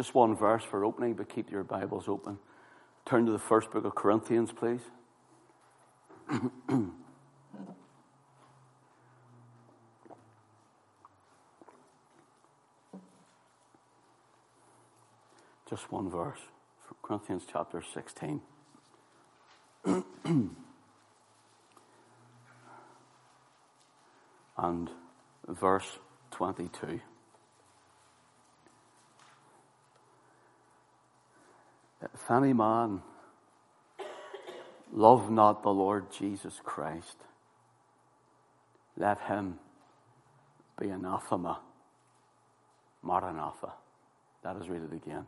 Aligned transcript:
Just 0.00 0.14
one 0.14 0.34
verse 0.34 0.64
for 0.64 0.82
opening, 0.82 1.12
but 1.12 1.28
keep 1.28 1.50
your 1.50 1.62
Bibles 1.62 2.08
open. 2.08 2.38
Turn 3.04 3.26
to 3.26 3.32
the 3.32 3.38
first 3.38 3.70
book 3.70 3.84
of 3.84 3.94
Corinthians, 3.94 4.50
please. 4.50 4.80
Just 15.68 15.92
one 15.92 16.08
verse. 16.08 16.40
Corinthians 17.02 17.42
chapter 17.52 17.82
16. 17.92 18.40
and 24.56 24.90
verse 25.46 25.98
22. 26.30 27.00
If 32.22 32.30
any 32.30 32.52
man 32.52 33.02
love 34.92 35.30
not 35.30 35.62
the 35.62 35.70
Lord 35.70 36.10
Jesus 36.12 36.60
Christ, 36.62 37.16
let 38.96 39.20
him 39.22 39.58
be 40.78 40.88
anathema. 40.88 41.60
Maranatha. 43.02 43.72
That 44.42 44.56
is 44.56 44.68
read 44.68 44.82
it 44.82 44.94
again. 44.94 45.26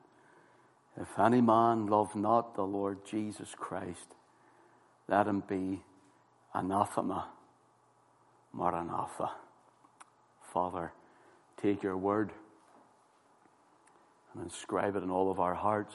If 1.00 1.19
any 1.19 1.41
man 1.41 1.86
love 1.86 2.14
not 2.14 2.55
the 2.55 2.62
Lord 2.62 3.05
Jesus 3.06 3.55
Christ, 3.56 4.14
let 5.09 5.27
him 5.27 5.42
be 5.48 5.83
anathema. 6.55 7.28
Maranatha. 8.52 9.30
Father, 10.52 10.92
take 11.56 11.83
your 11.83 11.97
word 11.97 12.33
and 14.34 14.45
inscribe 14.45 14.97
it 14.97 15.02
in 15.02 15.11
all 15.11 15.30
of 15.30 15.41
our 15.41 15.55
hearts. 15.55 15.95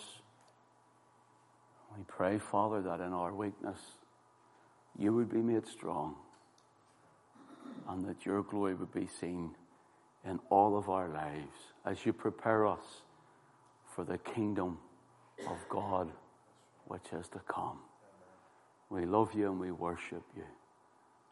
We 1.97 2.03
pray, 2.07 2.37
Father, 2.37 2.81
that 2.83 2.99
in 2.99 3.11
our 3.11 3.33
weakness 3.33 3.79
you 4.97 5.13
would 5.13 5.31
be 5.31 5.41
made 5.41 5.67
strong 5.67 6.15
and 7.89 8.05
that 8.07 8.25
your 8.25 8.43
glory 8.43 8.75
would 8.75 8.93
be 8.93 9.07
seen 9.19 9.51
in 10.25 10.39
all 10.49 10.77
of 10.77 10.89
our 10.89 11.09
lives 11.09 11.73
as 11.85 12.05
you 12.05 12.13
prepare 12.13 12.67
us 12.67 13.01
for 13.95 14.03
the 14.03 14.17
kingdom 14.19 14.77
of 15.49 15.57
God 15.69 16.11
which 16.85 17.13
is 17.13 17.27
to 17.29 17.39
come. 17.47 17.79
We 18.89 19.05
love 19.05 19.33
you 19.33 19.49
and 19.51 19.59
we 19.59 19.71
worship 19.71 20.23
you. 20.35 20.43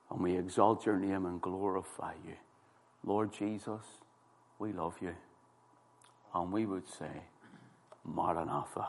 And 0.09 0.21
we 0.21 0.37
exalt 0.37 0.85
your 0.85 0.97
name 0.97 1.25
and 1.25 1.41
glorify 1.41 2.13
you. 2.25 2.35
Lord 3.03 3.33
Jesus, 3.33 3.83
we 4.59 4.73
love 4.73 4.95
you. 5.01 5.15
And 6.33 6.51
we 6.51 6.65
would 6.65 6.87
say, 6.87 7.23
Maranatha. 8.03 8.87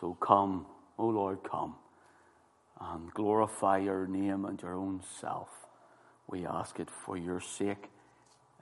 So 0.00 0.14
come, 0.14 0.66
O 0.98 1.06
Lord, 1.06 1.42
come 1.42 1.74
and 2.80 3.12
glorify 3.12 3.78
your 3.78 4.06
name 4.06 4.44
and 4.44 4.60
your 4.60 4.74
own 4.74 5.00
self. 5.20 5.48
We 6.26 6.46
ask 6.46 6.78
it 6.80 6.88
for 6.90 7.16
your 7.16 7.40
sake, 7.40 7.90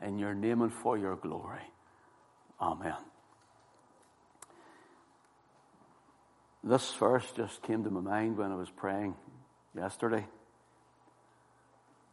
in 0.03 0.19
your 0.19 0.35
name 0.35 0.63
and 0.63 0.73
for 0.73 0.99
your 0.99 1.17
glory. 1.17 1.63
Amen. 2.61 2.97
This 6.65 6.93
verse 6.95 7.27
just 7.37 7.63
came 7.63 7.83
to 7.85 7.91
my 7.91 8.01
mind 8.01 8.39
when 8.39 8.53
I 8.53 8.55
was 8.55 8.71
praying 8.71 9.17
yesterday. 9.75 10.27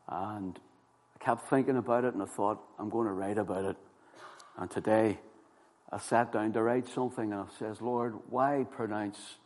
And 0.08 0.60
I 1.16 1.24
kept 1.24 1.50
thinking 1.50 1.78
about 1.78 2.04
it 2.04 2.14
and 2.16 2.24
I 2.24 2.26
thought, 2.26 2.60
I'm 2.80 2.90
going 2.90 3.08
to 3.08 3.14
write 3.14 3.38
about 3.38 3.66
it. 3.66 3.78
And 4.58 4.70
today 4.70 5.20
I 5.92 6.00
sat 6.00 6.32
down 6.32 6.52
to 6.54 6.64
write 6.64 6.88
something 6.88 7.32
and 7.32 7.42
I 7.42 7.46
says, 7.60 7.80
Lord, 7.80 8.16
why 8.30 8.66
pronounce 8.70 9.38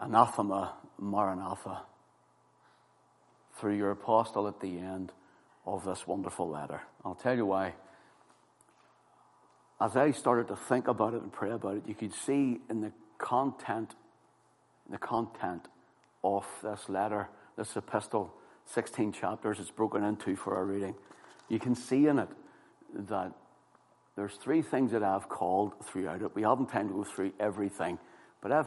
anathema 0.00 0.74
maranatha 0.98 1.82
through 3.58 3.76
your 3.76 3.90
apostle 3.90 4.46
at 4.46 4.60
the 4.60 4.78
end 4.78 5.12
of 5.66 5.84
this 5.84 6.06
wonderful 6.06 6.48
letter? 6.48 6.82
I'll 7.04 7.14
tell 7.14 7.36
you 7.36 7.46
why. 7.46 7.74
As 9.80 9.96
I 9.96 10.10
started 10.10 10.48
to 10.48 10.56
think 10.56 10.88
about 10.88 11.14
it 11.14 11.22
and 11.22 11.32
pray 11.32 11.50
about 11.50 11.76
it, 11.76 11.82
you 11.86 11.94
could 11.94 12.12
see 12.12 12.60
in 12.68 12.80
the 12.80 12.92
content, 13.18 13.94
the 14.90 14.98
content 14.98 15.68
of 16.24 16.44
this 16.62 16.88
letter, 16.88 17.28
this 17.56 17.76
epistle, 17.76 18.34
16 18.66 19.12
chapters 19.12 19.58
it's 19.60 19.70
broken 19.70 20.04
into 20.04 20.36
for 20.36 20.56
our 20.56 20.64
reading. 20.64 20.94
You 21.48 21.58
can 21.58 21.74
see 21.74 22.06
in 22.06 22.18
it 22.18 22.28
that 22.94 23.32
there's 24.16 24.34
three 24.34 24.62
things 24.62 24.92
that 24.92 25.02
I've 25.02 25.28
called 25.28 25.72
throughout 25.84 26.22
it. 26.22 26.34
We 26.34 26.42
haven't 26.42 26.70
time 26.70 26.88
to 26.88 26.94
go 26.94 27.04
through 27.04 27.32
everything, 27.38 27.98
but 28.40 28.50
if, 28.50 28.66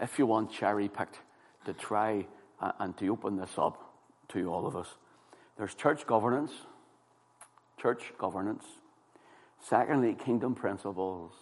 if 0.00 0.18
you 0.18 0.26
want 0.26 0.52
cherry 0.52 0.88
picked 0.88 1.18
to 1.64 1.72
try 1.72 2.26
uh, 2.60 2.72
and 2.78 2.96
to 2.98 3.08
open 3.08 3.36
this 3.36 3.52
up 3.56 3.92
to 4.28 4.52
all 4.52 4.66
of 4.66 4.76
us, 4.76 4.88
there's 5.56 5.74
church 5.74 6.06
governance, 6.06 6.52
church 7.80 8.12
governance. 8.18 8.64
Secondly, 9.60 10.14
kingdom 10.14 10.54
principles. 10.54 11.32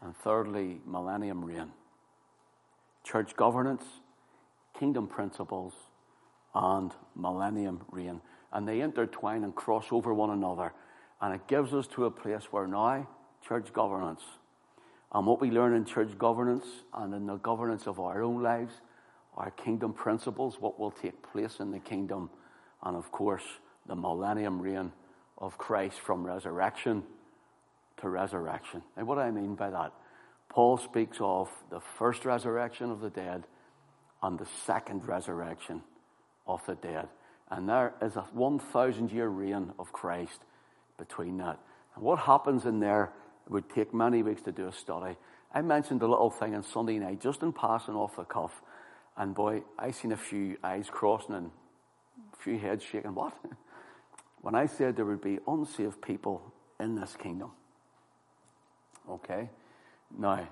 And 0.00 0.16
thirdly, 0.16 0.80
millennium 0.86 1.44
reign. 1.44 1.72
Church 3.04 3.36
governance, 3.36 3.82
kingdom 4.78 5.06
principles, 5.06 5.72
and 6.54 6.92
millennium 7.16 7.80
reign. 7.90 8.20
And 8.52 8.68
they 8.68 8.80
intertwine 8.80 9.44
and 9.44 9.54
cross 9.54 9.86
over 9.90 10.12
one 10.12 10.30
another. 10.30 10.72
And 11.20 11.34
it 11.34 11.46
gives 11.46 11.72
us 11.72 11.86
to 11.88 12.04
a 12.04 12.10
place 12.10 12.44
where 12.50 12.66
now, 12.66 13.08
church 13.46 13.72
governance, 13.72 14.22
and 15.12 15.26
what 15.26 15.40
we 15.40 15.50
learn 15.50 15.74
in 15.74 15.84
church 15.84 16.16
governance 16.18 16.64
and 16.94 17.14
in 17.14 17.26
the 17.26 17.36
governance 17.36 17.86
of 17.86 18.00
our 18.00 18.22
own 18.22 18.42
lives, 18.42 18.72
our 19.36 19.50
kingdom 19.50 19.92
principles, 19.92 20.56
what 20.60 20.78
will 20.78 20.90
take 20.90 21.22
place 21.32 21.56
in 21.60 21.70
the 21.70 21.78
kingdom, 21.78 22.30
and 22.82 22.96
of 22.96 23.12
course, 23.12 23.44
the 23.86 23.94
millennium 23.94 24.60
reign 24.60 24.92
of 25.38 25.58
Christ 25.58 26.00
from 26.00 26.24
resurrection 26.24 27.02
to 27.98 28.08
resurrection. 28.08 28.82
And 28.96 29.06
what 29.06 29.16
do 29.16 29.20
I 29.20 29.30
mean 29.30 29.54
by 29.54 29.70
that? 29.70 29.92
Paul 30.48 30.76
speaks 30.76 31.18
of 31.20 31.50
the 31.70 31.80
first 31.80 32.24
resurrection 32.24 32.90
of 32.90 33.00
the 33.00 33.10
dead 33.10 33.44
and 34.22 34.38
the 34.38 34.46
second 34.66 35.06
resurrection 35.06 35.82
of 36.46 36.64
the 36.66 36.74
dead. 36.74 37.08
And 37.50 37.68
there 37.68 37.94
is 38.00 38.16
a 38.16 38.22
1,000 38.32 39.10
year 39.10 39.28
reign 39.28 39.72
of 39.78 39.92
Christ 39.92 40.40
between 40.98 41.38
that. 41.38 41.58
And 41.94 42.04
what 42.04 42.20
happens 42.20 42.64
in 42.64 42.80
there 42.80 43.12
would 43.48 43.68
take 43.70 43.92
many 43.92 44.22
weeks 44.22 44.42
to 44.42 44.52
do 44.52 44.68
a 44.68 44.72
study. 44.72 45.16
I 45.54 45.62
mentioned 45.62 46.02
a 46.02 46.06
little 46.06 46.30
thing 46.30 46.54
on 46.54 46.62
Sunday 46.62 46.98
night, 46.98 47.20
just 47.20 47.42
in 47.42 47.52
passing 47.52 47.94
off 47.94 48.16
the 48.16 48.24
cuff. 48.24 48.62
And 49.16 49.34
boy, 49.34 49.62
I 49.78 49.90
seen 49.90 50.12
a 50.12 50.16
few 50.16 50.56
eyes 50.64 50.88
crossing 50.90 51.34
and 51.34 51.50
a 52.32 52.36
few 52.36 52.58
heads 52.58 52.84
shaking. 52.84 53.14
What? 53.14 53.34
When 54.42 54.56
I 54.56 54.66
said 54.66 54.96
there 54.96 55.04
would 55.04 55.20
be 55.20 55.38
unsaved 55.46 56.02
people 56.02 56.52
in 56.80 56.96
this 56.96 57.16
kingdom. 57.16 57.52
Okay? 59.08 59.48
Now, 60.18 60.48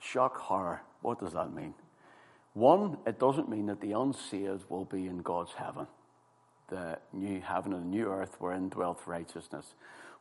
shock 0.00 0.36
horror, 0.38 0.80
what 1.02 1.20
does 1.20 1.34
that 1.34 1.54
mean? 1.54 1.74
One, 2.54 2.96
it 3.06 3.20
doesn't 3.20 3.48
mean 3.48 3.66
that 3.66 3.80
the 3.80 3.92
unsaved 3.92 4.64
will 4.68 4.86
be 4.86 5.06
in 5.06 5.18
God's 5.18 5.52
heaven, 5.52 5.86
the 6.68 6.98
new 7.12 7.40
heaven 7.40 7.74
and 7.74 7.84
the 7.84 7.96
new 7.96 8.06
earth 8.06 8.36
wherein 8.38 8.70
dwelleth 8.70 9.06
righteousness. 9.06 9.74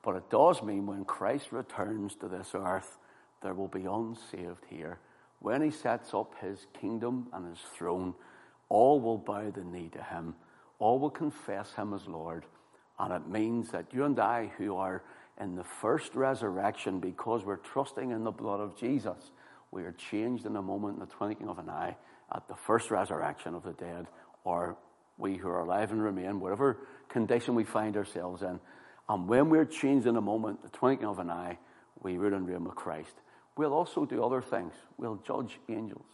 But 0.07 0.15
it 0.15 0.29
does 0.29 0.63
mean 0.63 0.85
when 0.85 1.03
Christ 1.03 1.51
returns 1.51 2.15
to 2.21 2.29
this 2.29 2.51
earth, 2.55 2.97
there 3.43 3.53
will 3.53 3.67
be 3.67 3.83
unsaved 3.83 4.63
here. 4.69 4.99
When 5.39 5.61
he 5.61 5.69
sets 5.69 6.13
up 6.13 6.33
his 6.39 6.65
kingdom 6.79 7.27
and 7.33 7.45
his 7.45 7.59
throne, 7.77 8.13
all 8.69 9.01
will 9.01 9.17
bow 9.17 9.51
the 9.51 9.65
knee 9.65 9.89
to 9.89 10.01
him. 10.01 10.35
All 10.79 10.97
will 10.97 11.09
confess 11.09 11.73
him 11.73 11.93
as 11.93 12.07
Lord. 12.07 12.45
And 12.97 13.13
it 13.13 13.27
means 13.27 13.71
that 13.71 13.93
you 13.93 14.05
and 14.05 14.17
I, 14.17 14.49
who 14.57 14.77
are 14.77 15.03
in 15.41 15.57
the 15.57 15.65
first 15.65 16.15
resurrection, 16.15 17.01
because 17.01 17.43
we're 17.43 17.57
trusting 17.57 18.11
in 18.11 18.23
the 18.23 18.31
blood 18.31 18.61
of 18.61 18.77
Jesus, 18.77 19.31
we 19.71 19.83
are 19.83 19.91
changed 19.91 20.45
in 20.45 20.55
a 20.55 20.61
moment, 20.61 20.93
in 20.93 20.99
the 21.01 21.13
twinkling 21.13 21.49
of 21.49 21.59
an 21.59 21.69
eye, 21.69 21.97
at 22.33 22.47
the 22.47 22.55
first 22.55 22.91
resurrection 22.91 23.55
of 23.55 23.63
the 23.63 23.73
dead, 23.73 24.07
or 24.45 24.77
we 25.17 25.35
who 25.35 25.49
are 25.49 25.59
alive 25.59 25.91
and 25.91 26.01
remain, 26.01 26.39
whatever 26.39 26.77
condition 27.09 27.55
we 27.55 27.65
find 27.65 27.97
ourselves 27.97 28.41
in. 28.41 28.61
And 29.09 29.27
when 29.27 29.49
we're 29.49 29.65
changed 29.65 30.05
in 30.05 30.17
a 30.17 30.21
moment, 30.21 30.61
the 30.63 30.69
twinkling 30.69 31.09
of 31.09 31.19
an 31.19 31.29
eye, 31.29 31.57
we 32.01 32.17
rule 32.17 32.33
and 32.33 32.47
reign 32.47 32.63
with 32.65 32.75
Christ. 32.75 33.13
We'll 33.55 33.73
also 33.73 34.05
do 34.05 34.23
other 34.23 34.41
things. 34.41 34.73
We'll 34.97 35.19
judge 35.25 35.59
angels. 35.69 36.05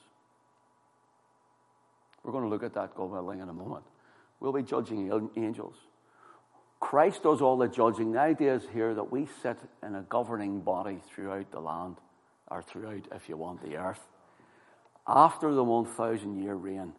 We're 2.24 2.32
going 2.32 2.46
to 2.46 2.50
look 2.50 2.64
at 2.64 2.74
that, 2.76 2.96
God 2.96 3.12
willing, 3.12 3.40
in 3.40 3.50
a 3.50 3.54
moment. 3.54 3.84
We'll 4.40 4.54
be 4.54 4.64
judging 4.64 5.30
angels. 5.36 5.76
Christ 6.80 7.24
does 7.24 7.42
all 7.42 7.58
the 7.58 7.68
judging. 7.68 8.12
The 8.12 8.20
idea 8.20 8.56
is 8.56 8.64
here 8.74 8.94
that 8.94 9.12
we 9.12 9.28
sit 9.42 9.58
in 9.82 9.96
a 9.96 10.02
governing 10.02 10.62
body 10.62 11.00
throughout 11.14 11.52
the 11.52 11.60
land, 11.60 11.98
or 12.50 12.62
throughout, 12.62 13.08
if 13.14 13.28
you 13.28 13.38
want, 13.38 13.64
the 13.64 13.78
earth. 13.78 14.02
After 15.08 15.54
the 15.54 15.64
1,000 15.64 16.42
year 16.42 16.56
reign, 16.56 16.94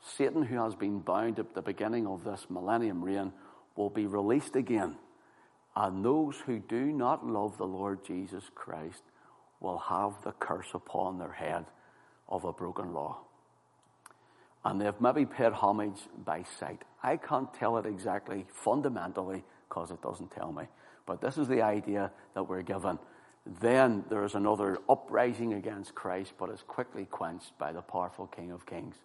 Satan, 0.00 0.42
who 0.42 0.62
has 0.62 0.74
been 0.74 1.00
bound 1.00 1.38
at 1.38 1.54
the 1.54 1.62
beginning 1.62 2.06
of 2.06 2.24
this 2.24 2.46
millennium 2.48 3.04
reign, 3.04 3.32
will 3.76 3.90
be 3.90 4.06
released 4.06 4.56
again. 4.56 4.96
And 5.80 6.04
those 6.04 6.36
who 6.44 6.58
do 6.58 6.92
not 6.92 7.26
love 7.26 7.56
the 7.56 7.66
Lord 7.66 8.04
Jesus 8.04 8.44
Christ 8.54 9.02
will 9.60 9.78
have 9.78 10.12
the 10.22 10.32
curse 10.32 10.74
upon 10.74 11.18
their 11.18 11.32
head 11.32 11.64
of 12.28 12.44
a 12.44 12.52
broken 12.52 12.92
law. 12.92 13.20
And 14.62 14.78
they've 14.78 15.00
maybe 15.00 15.24
paid 15.24 15.54
homage 15.54 16.00
by 16.22 16.44
sight. 16.58 16.82
I 17.02 17.16
can't 17.16 17.54
tell 17.54 17.78
it 17.78 17.86
exactly 17.86 18.44
fundamentally 18.52 19.42
because 19.70 19.90
it 19.90 20.02
doesn't 20.02 20.32
tell 20.32 20.52
me. 20.52 20.64
But 21.06 21.22
this 21.22 21.38
is 21.38 21.48
the 21.48 21.62
idea 21.62 22.12
that 22.34 22.42
we're 22.42 22.60
given. 22.60 22.98
Then 23.46 24.04
there 24.10 24.24
is 24.24 24.34
another 24.34 24.80
uprising 24.86 25.54
against 25.54 25.94
Christ, 25.94 26.34
but 26.38 26.50
is 26.50 26.62
quickly 26.68 27.06
quenched 27.06 27.56
by 27.56 27.72
the 27.72 27.80
powerful 27.80 28.26
King 28.26 28.50
of 28.50 28.66
Kings 28.66 28.96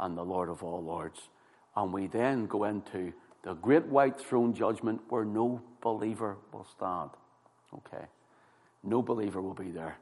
and 0.00 0.18
the 0.18 0.24
Lord 0.24 0.48
of 0.48 0.64
all 0.64 0.82
Lords. 0.82 1.28
And 1.76 1.92
we 1.92 2.08
then 2.08 2.46
go 2.46 2.64
into 2.64 3.12
the 3.48 3.54
great 3.54 3.86
white 3.86 4.20
throne 4.20 4.52
judgment 4.52 5.00
where 5.08 5.24
no 5.24 5.62
believer 5.80 6.36
will 6.52 6.66
stand. 6.66 7.08
Okay. 7.74 8.04
No 8.84 9.00
believer 9.00 9.40
will 9.40 9.54
be 9.54 9.70
there. 9.70 9.96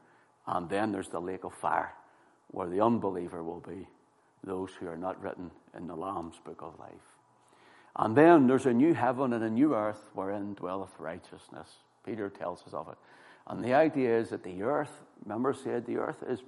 And 0.49 0.69
then 0.69 0.91
there's 0.91 1.11
the 1.11 1.21
lake 1.21 1.45
of 1.45 1.55
fire 1.55 1.95
where 2.51 2.69
the 2.69 2.81
unbeliever 2.81 3.45
will 3.45 3.61
be, 3.61 3.87
those 4.43 4.71
who 4.81 4.89
are 4.89 4.97
not 4.97 5.23
written 5.23 5.53
in 5.77 5.87
the 5.87 5.95
Lamb's 5.95 6.41
book 6.45 6.61
of 6.61 6.77
life. 6.81 6.91
And 7.95 8.17
then 8.17 8.49
there's 8.49 8.67
a 8.67 8.73
new 8.73 8.95
heaven 8.95 9.33
and 9.33 9.45
a 9.45 9.51
new 9.51 9.77
earth 9.77 10.11
wherein 10.15 10.55
dwelleth 10.55 10.99
righteousness. 10.99 11.69
Peter 12.05 12.29
tells 12.29 12.67
us 12.67 12.75
of 12.75 12.89
it. 12.89 12.99
And 13.47 13.65
the 13.65 13.75
idea 13.75 14.19
is 14.19 14.31
that 14.31 14.43
the 14.43 14.61
earth, 14.65 14.91
remember 15.23 15.55
said 15.55 15.87
the 15.87 15.99
earth 15.99 16.25
is, 16.29 16.41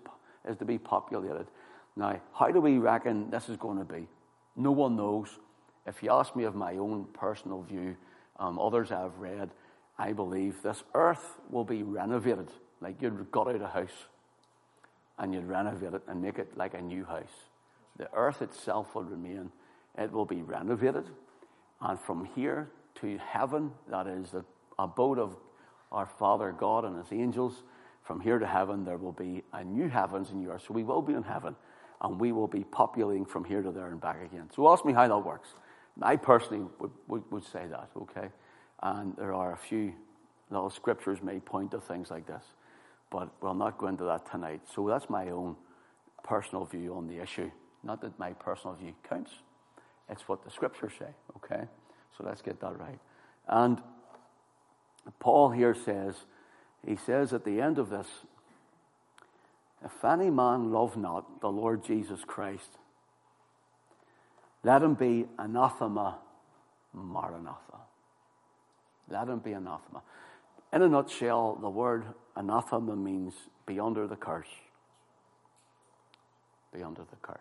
is 0.49 0.57
to 0.57 0.65
be 0.65 0.79
populated. 0.79 1.47
Now, 1.95 2.21
how 2.35 2.51
do 2.51 2.61
we 2.61 2.79
reckon 2.79 3.31
this 3.31 3.49
is 3.49 3.57
going 3.57 3.79
to 3.79 3.85
be? 3.85 4.09
No 4.57 4.73
one 4.73 4.97
knows. 4.97 5.39
If 5.87 6.03
you 6.03 6.11
ask 6.11 6.37
me 6.37 6.45
of 6.45 6.55
my 6.55 6.75
own 6.75 7.07
personal 7.13 7.63
view, 7.63 7.97
um, 8.39 8.59
others 8.59 8.93
I've 8.93 9.19
read, 9.19 9.51
I 9.99 10.13
believe 10.13 10.63
this 10.63 10.83
earth 10.95 11.39
will 11.51 11.65
be 11.65 11.83
renovated. 11.83 12.49
Like 12.81 13.01
you'd 13.03 13.31
got 13.33 13.49
out 13.49 13.61
a 13.61 13.67
house 13.67 14.07
and 15.19 15.35
you'd 15.35 15.47
renovate 15.47 15.95
it 15.95 16.03
and 16.07 16.23
make 16.23 16.39
it 16.39 16.57
like 16.57 16.75
a 16.75 16.81
new 16.81 17.05
house. 17.05 17.49
The 17.97 18.09
earth 18.15 18.43
itself 18.43 18.95
will 18.95 19.05
remain. 19.05 19.51
It 19.97 20.13
will 20.13 20.27
be 20.27 20.43
renovated. 20.43 21.05
And 21.81 21.99
from 21.99 22.27
here 22.37 22.71
to 23.01 23.19
heaven, 23.19 23.73
that 23.91 24.07
is 24.07 24.31
the 24.31 24.45
abode 24.79 25.19
of 25.19 25.37
our 25.91 26.07
Father 26.07 26.55
God 26.57 26.85
and 26.85 26.97
His 26.97 27.13
angels, 27.13 27.63
from 28.09 28.21
here 28.21 28.39
to 28.39 28.47
heaven, 28.47 28.87
there 28.87 28.97
will 28.97 29.13
be 29.13 29.43
a 29.53 29.63
new 29.63 29.89
heavens 29.89 30.31
and 30.31 30.41
new 30.41 30.51
earth. 30.51 30.65
So 30.67 30.73
we 30.73 30.83
will 30.83 31.03
be 31.03 31.13
in 31.13 31.23
heaven 31.23 31.55
and 32.01 32.19
we 32.19 32.33
will 32.33 32.47
be 32.47 32.65
populating 32.65 33.27
from 33.27 33.45
here 33.45 33.61
to 33.61 33.71
there 33.71 33.89
and 33.89 34.01
back 34.01 34.23
again. 34.25 34.49
So 34.57 34.67
ask 34.73 34.85
me 34.87 34.95
how 34.95 35.07
that 35.07 35.19
works. 35.19 35.51
I 36.01 36.17
personally 36.17 36.67
would, 36.79 36.91
would, 37.09 37.31
would 37.31 37.45
say 37.45 37.67
that, 37.71 37.91
okay? 37.97 38.29
And 38.83 39.17
there 39.17 39.35
are 39.35 39.53
a 39.53 39.57
few 39.57 39.93
little 40.51 40.71
scriptures 40.71 41.23
may 41.23 41.41
point 41.41 41.73
to 41.73 41.81
things 41.81 42.11
like 42.11 42.27
this, 42.27 42.45
but 43.11 43.31
we'll 43.41 43.55
not 43.55 43.79
go 43.79 43.89
into 43.89 44.05
that 44.05 44.31
tonight. 44.31 44.61
So 44.73 44.87
that's 44.89 45.11
my 45.11 45.31
own 45.31 45.57
personal 46.23 46.65
view 46.65 46.95
on 46.95 47.07
the 47.09 47.21
issue. 47.21 47.51
Not 47.83 48.01
that 48.03 48.19
my 48.19 48.33
personal 48.33 48.77
view 48.77 48.95
counts, 49.09 49.33
it's 50.09 50.29
what 50.29 50.45
the 50.45 50.51
scriptures 50.51 50.93
say, 50.99 51.11
okay? 51.37 51.65
So 52.17 52.25
let's 52.25 52.43
get 52.43 52.61
that 52.61 52.79
right. 52.79 52.99
And 53.47 53.81
Paul 55.21 55.51
here 55.51 55.75
says, 55.75 56.15
he 56.87 56.97
says 56.97 57.33
at 57.33 57.45
the 57.45 57.61
end 57.61 57.79
of 57.79 57.91
this, 57.91 58.07
if 59.85 60.05
any 60.05 60.31
man 60.31 60.73
love 60.73 60.97
not 60.97 61.41
the 61.41 61.49
Lord 61.49 61.85
Jesus 61.85 62.21
Christ, 62.27 62.79
let 64.65 64.83
him 64.83 64.95
be 64.95 65.27
anathema 65.39 66.19
maranatha. 66.93 67.79
Let 69.09 69.29
him 69.29 69.39
be 69.39 69.53
anathema. 69.53 70.03
In 70.73 70.83
a 70.83 70.89
nutshell, 70.89 71.59
the 71.61 71.71
word 71.71 72.05
anathema 72.37 72.97
means 72.97 73.35
be 73.67 73.81
under 73.81 74.07
the 74.07 74.17
curse. 74.17 74.49
Be 76.75 76.83
under 76.83 77.03
the 77.03 77.17
curse. 77.23 77.39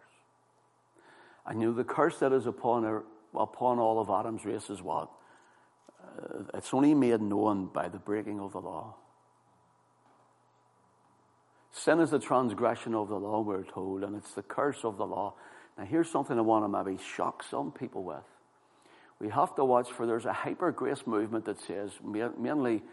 You 1.51 1.59
know, 1.59 1.73
the 1.73 1.83
curse 1.83 2.19
that 2.19 2.33
is 2.33 2.45
upon, 2.45 2.83
her, 2.83 3.03
upon 3.33 3.79
all 3.79 3.99
of 3.99 4.09
Adam's 4.09 4.45
race 4.45 4.69
is 4.69 4.81
what? 4.81 5.09
Uh, 6.01 6.43
it's 6.53 6.73
only 6.73 6.93
made 6.93 7.21
known 7.21 7.67
by 7.67 7.87
the 7.87 7.97
breaking 7.97 8.39
of 8.39 8.51
the 8.51 8.59
law. 8.59 8.95
Sin 11.71 11.99
is 11.99 12.09
the 12.09 12.19
transgression 12.19 12.95
of 12.95 13.07
the 13.07 13.15
law, 13.15 13.41
we're 13.41 13.63
told, 13.63 14.03
and 14.03 14.15
it's 14.15 14.33
the 14.33 14.41
curse 14.41 14.83
of 14.83 14.97
the 14.97 15.05
law. 15.05 15.35
Now, 15.77 15.85
here's 15.85 16.09
something 16.09 16.37
I 16.37 16.41
want 16.41 16.63
to 16.65 16.69
maybe 16.69 17.01
shock 17.01 17.43
some 17.43 17.71
people 17.71 18.03
with. 18.03 18.23
We 19.19 19.29
have 19.29 19.55
to 19.55 19.65
watch 19.65 19.91
for 19.91 20.05
there's 20.05 20.25
a 20.25 20.33
hyper 20.33 20.71
grace 20.71 21.05
movement 21.05 21.45
that 21.45 21.59
says 21.59 21.91
mainly 22.03 22.83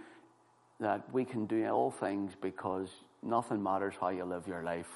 that 0.81 1.13
we 1.13 1.25
can 1.25 1.47
do 1.47 1.67
all 1.69 1.91
things 1.91 2.33
because 2.41 2.91
nothing 3.23 3.63
matters 3.63 3.95
how 4.01 4.09
you 4.09 4.25
live 4.25 4.47
your 4.47 4.63
life. 4.63 4.89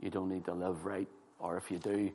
You 0.00 0.10
don't 0.10 0.30
need 0.30 0.44
to 0.46 0.54
live 0.54 0.84
right, 0.84 1.08
or 1.38 1.56
if 1.56 1.70
you 1.70 1.78
do, 1.78 2.10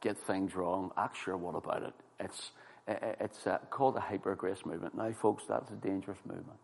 get 0.00 0.16
things 0.16 0.54
wrong. 0.54 0.90
Act 0.96 1.16
sure, 1.16 1.36
what 1.36 1.54
about 1.54 1.82
it? 1.82 1.94
It's 2.20 2.52
it's 2.88 3.46
uh, 3.46 3.58
called 3.70 3.96
the 3.96 4.00
hyper 4.00 4.34
grace 4.34 4.64
movement. 4.64 4.96
Now, 4.96 5.12
folks, 5.12 5.44
that's 5.46 5.70
a 5.70 5.74
dangerous 5.74 6.18
movement. 6.24 6.58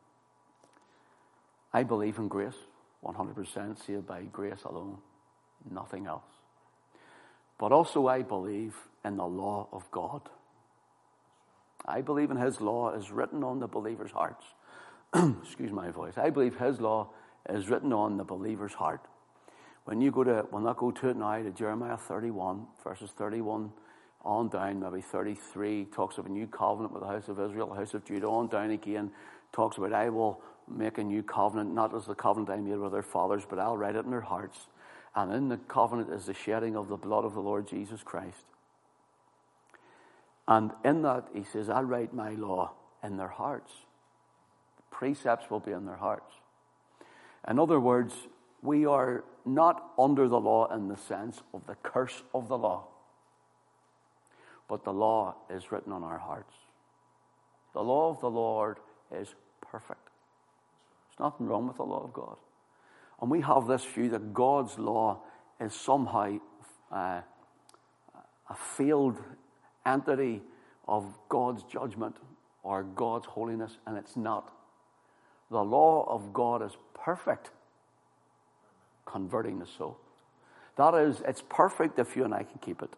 I 1.72 1.82
believe 1.82 2.18
in 2.18 2.28
grace, 2.28 2.54
100% 3.04 3.84
saved 3.84 4.06
by 4.06 4.22
grace 4.22 4.62
alone, 4.64 4.98
nothing 5.70 6.06
else. 6.06 6.22
But 7.58 7.72
also, 7.72 8.08
I 8.08 8.22
believe 8.22 8.74
in 9.04 9.16
the 9.16 9.26
law 9.26 9.68
of 9.72 9.90
God. 9.90 10.22
I 11.86 12.00
believe 12.00 12.30
in 12.30 12.36
His 12.36 12.60
law 12.60 12.90
is 12.90 13.10
written 13.10 13.44
on 13.44 13.60
the 13.60 13.68
believer's 13.68 14.10
hearts. 14.10 14.44
Excuse 15.42 15.70
my 15.70 15.90
voice. 15.90 16.14
I 16.16 16.30
believe 16.30 16.56
His 16.56 16.80
law 16.80 17.10
is 17.48 17.68
written 17.68 17.92
on 17.92 18.16
the 18.16 18.24
believer's 18.24 18.74
heart. 18.74 19.02
When 19.84 20.00
you 20.00 20.10
go 20.10 20.24
to, 20.24 20.46
we'll 20.50 20.62
not 20.62 20.78
go 20.78 20.90
to 20.90 21.08
it 21.10 21.16
now, 21.16 21.42
to 21.42 21.50
Jeremiah 21.50 21.98
31, 21.98 22.66
verses 22.82 23.10
31 23.10 23.70
on 24.24 24.48
down, 24.48 24.80
maybe 24.80 25.02
33, 25.02 25.86
talks 25.86 26.16
of 26.16 26.24
a 26.24 26.30
new 26.30 26.46
covenant 26.46 26.92
with 26.94 27.02
the 27.02 27.08
house 27.08 27.28
of 27.28 27.38
Israel, 27.38 27.68
the 27.68 27.74
house 27.74 27.92
of 27.92 28.04
Judah, 28.06 28.26
on 28.26 28.48
down 28.48 28.70
again, 28.70 29.10
talks 29.52 29.76
about, 29.76 29.92
I 29.92 30.08
will 30.08 30.40
make 30.66 30.96
a 30.96 31.04
new 31.04 31.22
covenant, 31.22 31.74
not 31.74 31.94
as 31.94 32.06
the 32.06 32.14
covenant 32.14 32.48
I 32.48 32.56
made 32.56 32.78
with 32.78 32.92
their 32.92 33.02
fathers, 33.02 33.42
but 33.48 33.58
I'll 33.58 33.76
write 33.76 33.96
it 33.96 34.06
in 34.06 34.10
their 34.10 34.22
hearts. 34.22 34.66
And 35.16 35.32
in 35.32 35.48
the 35.48 35.56
covenant 35.56 36.10
is 36.10 36.26
the 36.26 36.34
shedding 36.34 36.76
of 36.76 36.88
the 36.88 36.96
blood 36.96 37.24
of 37.24 37.34
the 37.34 37.40
Lord 37.40 37.68
Jesus 37.68 38.02
Christ. 38.02 38.44
And 40.46 40.72
in 40.84 41.02
that, 41.02 41.28
he 41.32 41.44
says, 41.44 41.68
I'll 41.68 41.84
write 41.84 42.12
my 42.12 42.30
law 42.30 42.72
in 43.02 43.16
their 43.16 43.28
hearts. 43.28 43.72
Precepts 44.90 45.50
will 45.50 45.60
be 45.60 45.72
in 45.72 45.86
their 45.86 45.96
hearts. 45.96 46.34
In 47.48 47.58
other 47.58 47.80
words, 47.80 48.14
we 48.62 48.86
are 48.86 49.24
not 49.44 49.92
under 49.98 50.26
the 50.26 50.40
law 50.40 50.72
in 50.74 50.88
the 50.88 50.96
sense 50.96 51.42
of 51.52 51.66
the 51.66 51.74
curse 51.76 52.22
of 52.34 52.48
the 52.48 52.56
law, 52.56 52.84
but 54.68 54.84
the 54.84 54.92
law 54.92 55.34
is 55.50 55.70
written 55.70 55.92
on 55.92 56.02
our 56.02 56.18
hearts. 56.18 56.54
The 57.74 57.82
law 57.82 58.10
of 58.10 58.20
the 58.20 58.30
Lord 58.30 58.78
is 59.12 59.34
perfect. 59.60 60.08
There's 61.08 61.20
nothing 61.20 61.46
wrong 61.46 61.66
with 61.66 61.76
the 61.76 61.84
law 61.84 62.02
of 62.04 62.12
God. 62.12 62.36
And 63.24 63.30
we 63.30 63.40
have 63.40 63.66
this 63.66 63.82
view 63.86 64.10
that 64.10 64.34
God's 64.34 64.78
law 64.78 65.22
is 65.58 65.72
somehow 65.72 66.36
uh, 66.92 67.22
a 68.50 68.54
failed 68.76 69.16
entity 69.86 70.42
of 70.86 71.06
God's 71.30 71.62
judgment 71.62 72.16
or 72.62 72.82
God's 72.82 73.24
holiness, 73.24 73.78
and 73.86 73.96
it's 73.96 74.14
not. 74.14 74.52
The 75.50 75.64
law 75.64 76.06
of 76.06 76.34
God 76.34 76.60
is 76.60 76.72
perfect, 76.92 77.48
converting 79.06 79.58
the 79.58 79.66
soul. 79.66 79.96
That 80.76 80.92
is, 80.92 81.22
it's 81.26 81.42
perfect 81.48 81.98
if 81.98 82.16
you 82.16 82.24
and 82.24 82.34
I 82.34 82.42
can 82.42 82.58
keep 82.60 82.82
it. 82.82 82.90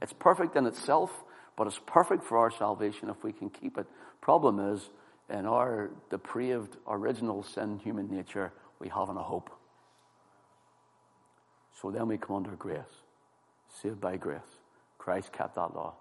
It's 0.00 0.14
perfect 0.14 0.56
in 0.56 0.64
itself, 0.64 1.10
but 1.58 1.66
it's 1.66 1.80
perfect 1.84 2.24
for 2.24 2.38
our 2.38 2.50
salvation 2.50 3.10
if 3.10 3.22
we 3.22 3.34
can 3.34 3.50
keep 3.50 3.76
it. 3.76 3.86
Problem 4.22 4.58
is, 4.58 4.88
in 5.28 5.44
our 5.44 5.90
depraved, 6.08 6.78
original 6.88 7.42
sin 7.42 7.78
human 7.78 8.10
nature, 8.10 8.54
we 8.80 8.88
haven't 8.88 9.16
a 9.16 9.22
hope. 9.22 9.50
So 11.80 11.90
then 11.90 12.08
we 12.08 12.18
come 12.18 12.36
under 12.36 12.50
grace, 12.52 12.80
saved 13.82 14.00
by 14.00 14.16
grace. 14.16 14.40
Christ 14.98 15.32
kept 15.32 15.54
that 15.54 15.74
law. 15.74 15.94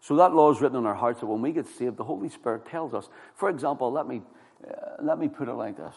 So 0.00 0.16
that 0.16 0.34
law 0.34 0.52
is 0.52 0.60
written 0.60 0.78
in 0.78 0.86
our 0.86 0.94
hearts 0.94 1.20
that 1.20 1.26
when 1.26 1.40
we 1.42 1.52
get 1.52 1.66
saved, 1.66 1.96
the 1.96 2.04
Holy 2.04 2.28
Spirit 2.28 2.66
tells 2.66 2.92
us. 2.92 3.08
For 3.36 3.48
example, 3.48 3.92
let 3.92 4.06
me, 4.06 4.22
uh, 4.68 5.02
let 5.02 5.18
me 5.18 5.28
put 5.28 5.48
it 5.48 5.54
like 5.54 5.76
this. 5.76 5.94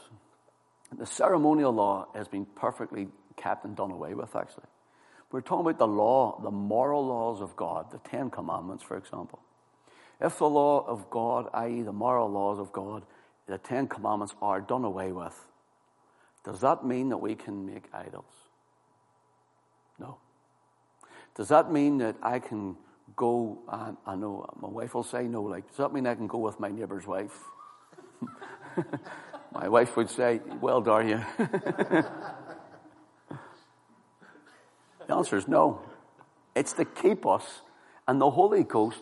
The 0.97 1.05
ceremonial 1.05 1.73
law 1.73 2.07
has 2.13 2.27
been 2.27 2.45
perfectly 2.45 3.07
kept 3.35 3.65
and 3.65 3.75
done 3.75 3.91
away 3.91 4.13
with, 4.13 4.35
actually. 4.35 4.67
We're 5.31 5.41
talking 5.41 5.65
about 5.65 5.79
the 5.79 5.87
law, 5.87 6.39
the 6.41 6.51
moral 6.51 7.05
laws 7.05 7.41
of 7.41 7.55
God, 7.55 7.91
the 7.91 7.97
Ten 7.97 8.29
Commandments, 8.29 8.83
for 8.83 8.95
example. 8.95 9.39
If 10.21 10.37
the 10.37 10.47
law 10.47 10.85
of 10.85 11.09
God, 11.09 11.49
i.e., 11.53 11.81
the 11.81 11.91
moral 11.91 12.29
laws 12.29 12.59
of 12.59 12.71
God, 12.71 13.03
the 13.47 13.57
Ten 13.57 13.87
Commandments 13.87 14.33
are 14.41 14.61
done 14.61 14.85
away 14.85 15.11
with, 15.11 15.37
does 16.45 16.61
that 16.61 16.85
mean 16.85 17.09
that 17.09 17.17
we 17.17 17.35
can 17.35 17.65
make 17.65 17.85
idols? 17.93 18.25
No. 19.99 20.17
Does 21.35 21.49
that 21.49 21.71
mean 21.71 21.97
that 21.97 22.15
I 22.21 22.39
can 22.39 22.77
go, 23.15 23.59
and 23.67 23.97
I 24.05 24.15
know 24.15 24.47
my 24.59 24.69
wife 24.69 24.93
will 24.93 25.03
say 25.03 25.23
no, 25.23 25.41
like, 25.43 25.67
does 25.67 25.77
that 25.77 25.93
mean 25.93 26.07
I 26.07 26.15
can 26.15 26.27
go 26.27 26.37
with 26.37 26.59
my 26.59 26.69
neighbor's 26.69 27.07
wife? 27.07 27.33
My 29.55 29.69
wife 29.69 29.95
would 29.95 30.09
say, 30.09 30.41
Well, 30.59 30.83
you. 31.01 31.23
the 31.37 32.05
answer 35.09 35.37
is 35.37 35.47
no. 35.47 35.81
It's 36.55 36.73
to 36.73 36.83
keep 36.83 37.25
us, 37.25 37.61
and 38.05 38.19
the 38.19 38.31
Holy 38.31 38.65
Ghost 38.65 39.01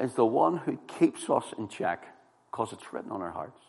is 0.00 0.14
the 0.14 0.26
one 0.26 0.56
who 0.58 0.78
keeps 0.98 1.30
us 1.30 1.54
in 1.56 1.68
check 1.68 2.08
because 2.50 2.72
it's 2.72 2.92
written 2.92 3.12
on 3.12 3.22
our 3.22 3.30
hearts. 3.30 3.61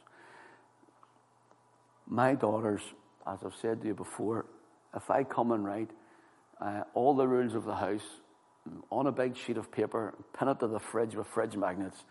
My 2.13 2.35
daughters, 2.35 2.81
as 3.25 3.39
I've 3.43 3.55
said 3.55 3.81
to 3.81 3.87
you 3.87 3.95
before, 3.95 4.45
if 4.95 5.09
I 5.09 5.23
come 5.23 5.51
and 5.51 5.65
write 5.65 5.89
uh, 6.61 6.83
all 6.93 7.15
the 7.15 7.27
rules 7.27 7.55
of 7.55 7.65
the 7.65 7.73
house 7.73 8.05
on 8.91 9.07
a 9.07 9.11
big 9.11 9.35
sheet 9.35 9.57
of 9.57 9.71
paper, 9.71 10.13
pin 10.37 10.47
it 10.47 10.59
to 10.59 10.67
the 10.67 10.79
fridge 10.79 11.15
with 11.15 11.25
fridge 11.25 11.57
magnets, 11.57 12.03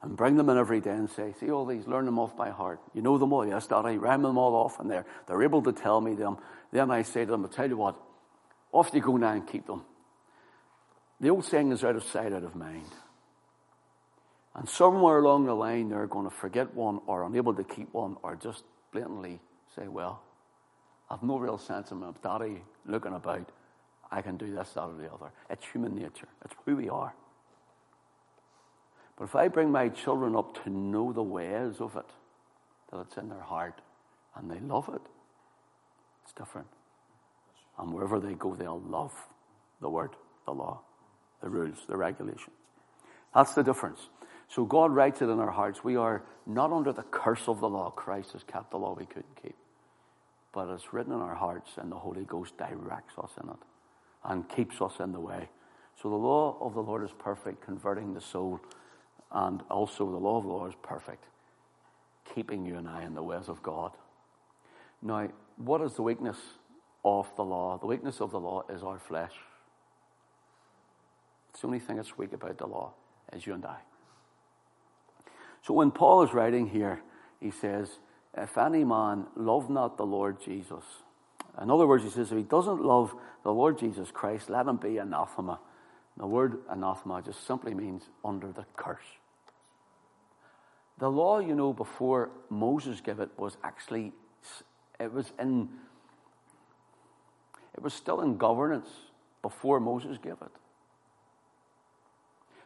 and 0.00 0.16
bring 0.16 0.36
them 0.36 0.48
in 0.48 0.56
every 0.56 0.80
day 0.80 0.94
and 0.94 1.10
say, 1.10 1.34
See 1.38 1.50
all 1.50 1.66
these, 1.66 1.86
learn 1.86 2.06
them 2.06 2.18
off 2.18 2.34
by 2.34 2.48
heart. 2.48 2.80
You 2.94 3.02
know 3.02 3.18
them 3.18 3.34
all, 3.34 3.46
yes, 3.46 3.66
Daddy, 3.66 3.98
ram 3.98 4.22
them 4.22 4.38
all 4.38 4.54
off, 4.54 4.80
and 4.80 4.90
they're, 4.90 5.04
they're 5.26 5.42
able 5.42 5.60
to 5.64 5.72
tell 5.72 6.00
me 6.00 6.14
them. 6.14 6.38
Then 6.72 6.90
I 6.90 7.02
say 7.02 7.26
to 7.26 7.30
them, 7.30 7.44
I'll 7.44 7.50
tell 7.50 7.68
you 7.68 7.76
what, 7.76 8.00
off 8.72 8.88
you 8.94 9.02
go 9.02 9.18
now 9.18 9.32
and 9.32 9.46
keep 9.46 9.66
them. 9.66 9.84
The 11.20 11.28
old 11.28 11.44
saying 11.44 11.70
is 11.72 11.84
out 11.84 11.96
of 11.96 12.04
sight, 12.04 12.32
out 12.32 12.44
of 12.44 12.56
mind. 12.56 12.88
And 14.54 14.66
somewhere 14.66 15.18
along 15.18 15.44
the 15.44 15.54
line, 15.54 15.90
they're 15.90 16.06
going 16.06 16.30
to 16.30 16.34
forget 16.34 16.74
one 16.74 17.00
or 17.06 17.24
unable 17.24 17.52
to 17.52 17.62
keep 17.62 17.92
one 17.92 18.16
or 18.22 18.36
just 18.36 18.64
blatantly 18.90 19.38
say, 19.76 19.88
Well, 19.88 20.22
I've 21.10 21.22
no 21.22 21.38
real 21.38 21.58
sense 21.58 21.90
of 21.90 21.98
my 21.98 22.12
daddy 22.22 22.62
looking 22.86 23.14
about. 23.14 23.50
I 24.10 24.22
can 24.22 24.36
do 24.36 24.52
this, 24.54 24.70
that, 24.70 24.82
or 24.82 24.94
the 24.94 25.12
other. 25.12 25.30
It's 25.48 25.64
human 25.66 25.94
nature, 25.94 26.28
it's 26.44 26.54
who 26.64 26.76
we 26.76 26.88
are. 26.88 27.14
But 29.16 29.24
if 29.24 29.36
I 29.36 29.48
bring 29.48 29.70
my 29.70 29.88
children 29.90 30.34
up 30.34 30.64
to 30.64 30.70
know 30.70 31.12
the 31.12 31.22
ways 31.22 31.80
of 31.80 31.94
it, 31.96 32.06
that 32.90 33.00
it's 33.00 33.16
in 33.16 33.28
their 33.28 33.40
heart, 33.40 33.80
and 34.34 34.50
they 34.50 34.58
love 34.60 34.88
it, 34.88 35.02
it's 36.24 36.32
different. 36.32 36.68
And 37.78 37.92
wherever 37.92 38.18
they 38.18 38.34
go, 38.34 38.54
they'll 38.54 38.80
love 38.80 39.12
the 39.80 39.90
word, 39.90 40.10
the 40.46 40.52
law, 40.52 40.80
the 41.42 41.48
rules, 41.48 41.78
the 41.86 41.96
regulation. 41.96 42.52
That's 43.34 43.54
the 43.54 43.62
difference. 43.62 44.08
So 44.50 44.64
God 44.64 44.92
writes 44.92 45.22
it 45.22 45.26
in 45.26 45.38
our 45.38 45.50
hearts. 45.50 45.84
We 45.84 45.94
are 45.96 46.24
not 46.44 46.72
under 46.72 46.92
the 46.92 47.04
curse 47.04 47.46
of 47.46 47.60
the 47.60 47.68
law. 47.68 47.90
Christ 47.90 48.32
has 48.32 48.42
kept 48.42 48.72
the 48.72 48.78
law 48.78 48.96
we 48.98 49.06
couldn't 49.06 49.40
keep. 49.40 49.54
But 50.52 50.68
it's 50.70 50.92
written 50.92 51.12
in 51.12 51.20
our 51.20 51.36
hearts, 51.36 51.70
and 51.76 51.90
the 51.90 51.96
Holy 51.96 52.24
Ghost 52.24 52.58
directs 52.58 53.14
us 53.16 53.30
in 53.40 53.48
it 53.48 53.56
and 54.24 54.48
keeps 54.48 54.82
us 54.82 54.94
in 54.98 55.12
the 55.12 55.20
way. 55.20 55.48
So 56.02 56.10
the 56.10 56.16
law 56.16 56.56
of 56.60 56.74
the 56.74 56.82
Lord 56.82 57.04
is 57.04 57.10
perfect, 57.16 57.64
converting 57.64 58.12
the 58.12 58.20
soul 58.20 58.60
and 59.32 59.62
also 59.70 60.10
the 60.10 60.16
law 60.16 60.38
of 60.38 60.44
the 60.44 60.50
Lord 60.50 60.72
is 60.72 60.78
perfect, 60.82 61.24
keeping 62.34 62.66
you 62.66 62.76
and 62.76 62.88
I 62.88 63.04
in 63.04 63.14
the 63.14 63.22
ways 63.22 63.48
of 63.48 63.62
God. 63.62 63.92
Now, 65.02 65.28
what 65.56 65.80
is 65.82 65.94
the 65.94 66.02
weakness 66.02 66.38
of 67.04 67.30
the 67.36 67.44
law? 67.44 67.78
The 67.78 67.86
weakness 67.86 68.20
of 68.20 68.32
the 68.32 68.40
law 68.40 68.64
is 68.68 68.82
our 68.82 68.98
flesh. 68.98 69.32
It's 71.50 71.60
the 71.60 71.68
only 71.68 71.78
thing 71.78 71.96
that's 71.96 72.18
weak 72.18 72.32
about 72.32 72.58
the 72.58 72.66
law, 72.66 72.92
is 73.32 73.46
you 73.46 73.54
and 73.54 73.64
I. 73.64 73.76
So 75.62 75.74
when 75.74 75.90
Paul 75.90 76.22
is 76.22 76.32
writing 76.32 76.68
here, 76.68 77.02
he 77.40 77.50
says, 77.50 77.98
If 78.36 78.56
any 78.56 78.84
man 78.84 79.26
love 79.36 79.70
not 79.70 79.96
the 79.96 80.06
Lord 80.06 80.40
Jesus, 80.42 80.84
in 81.60 81.70
other 81.70 81.86
words, 81.86 82.04
he 82.04 82.10
says, 82.10 82.30
if 82.30 82.38
he 82.38 82.44
doesn't 82.44 82.82
love 82.82 83.14
the 83.42 83.52
Lord 83.52 83.78
Jesus 83.78 84.10
Christ, 84.10 84.48
let 84.48 84.66
him 84.66 84.76
be 84.76 84.98
anathema. 84.98 85.58
The 86.16 86.26
word 86.26 86.58
anathema 86.68 87.22
just 87.22 87.46
simply 87.46 87.74
means 87.74 88.04
under 88.24 88.52
the 88.52 88.64
curse. 88.76 89.04
The 90.98 91.10
law, 91.10 91.38
you 91.38 91.54
know, 91.54 91.72
before 91.72 92.30
Moses 92.50 93.00
gave 93.00 93.20
it 93.20 93.30
was 93.38 93.56
actually, 93.64 94.12
it 94.98 95.12
was 95.12 95.32
in, 95.38 95.68
it 97.74 97.82
was 97.82 97.94
still 97.94 98.20
in 98.20 98.36
governance 98.36 98.88
before 99.40 99.80
Moses 99.80 100.18
gave 100.22 100.32
it. 100.32 100.52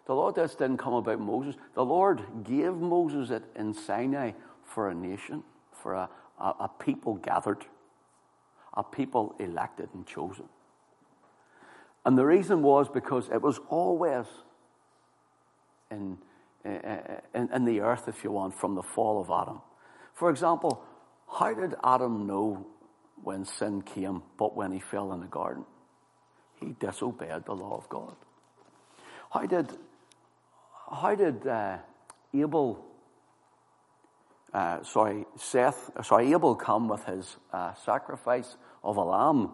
The 0.07 0.15
law 0.15 0.33
just 0.33 0.59
didn't 0.59 0.79
come 0.79 0.95
about 0.95 1.21
Moses. 1.21 1.57
The 1.75 1.85
Lord 1.85 2.23
gave 2.45 2.75
Moses 2.75 3.31
it 3.31 3.45
in 3.57 3.73
Sinai 3.73 4.33
for 4.65 4.91
a 4.91 4.95
nation, 4.95 5.43
for 5.73 5.95
a, 5.95 6.09
a, 6.39 6.45
a 6.61 6.71
people 6.79 7.15
gathered, 7.15 7.65
a 8.75 8.83
people 8.83 9.35
elected 9.39 9.89
and 9.95 10.07
chosen. 10.07 10.49
And 12.05 12.19
the 12.19 12.27
reason 12.27 12.63
was 12.63 12.89
because 12.89 13.31
it 13.31 13.41
was 13.41 13.61
always 13.69 14.27
in 15.91 16.19
eh, 16.65 16.79
eh, 16.83 17.21
in, 17.35 17.51
in 17.53 17.65
the 17.65 17.81
earth, 17.81 18.09
if 18.09 18.25
you 18.25 18.31
want, 18.31 18.55
from 18.55 18.75
the 18.75 18.83
fall 18.83 19.21
of 19.21 19.31
Adam. 19.31 19.61
For 20.15 20.31
example, 20.31 20.83
how 21.31 21.53
did 21.55 21.75
Adam 21.83 22.27
know 22.27 22.67
when 23.23 23.45
sin 23.45 23.83
came, 23.83 24.23
but 24.39 24.57
when 24.57 24.73
he 24.73 24.81
fell 24.81 25.13
in 25.13 25.21
the 25.21 25.27
garden? 25.27 25.65
He 26.61 26.75
disobeyed 26.79 27.45
the 27.45 27.55
law 27.55 27.77
of 27.77 27.89
God. 27.89 28.17
How 29.31 29.47
did, 29.47 29.77
how 30.91 31.15
did 31.15 31.47
uh, 31.47 31.79
Abel, 32.33 32.85
uh, 34.53 34.83
sorry, 34.83 35.25
Seth, 35.37 35.91
sorry, 36.05 36.33
Abel 36.33 36.55
come 36.55 36.89
with 36.89 37.05
his 37.05 37.37
uh, 37.53 37.75
sacrifice 37.75 38.57
of 38.83 38.97
a 38.97 39.03
lamb 39.03 39.51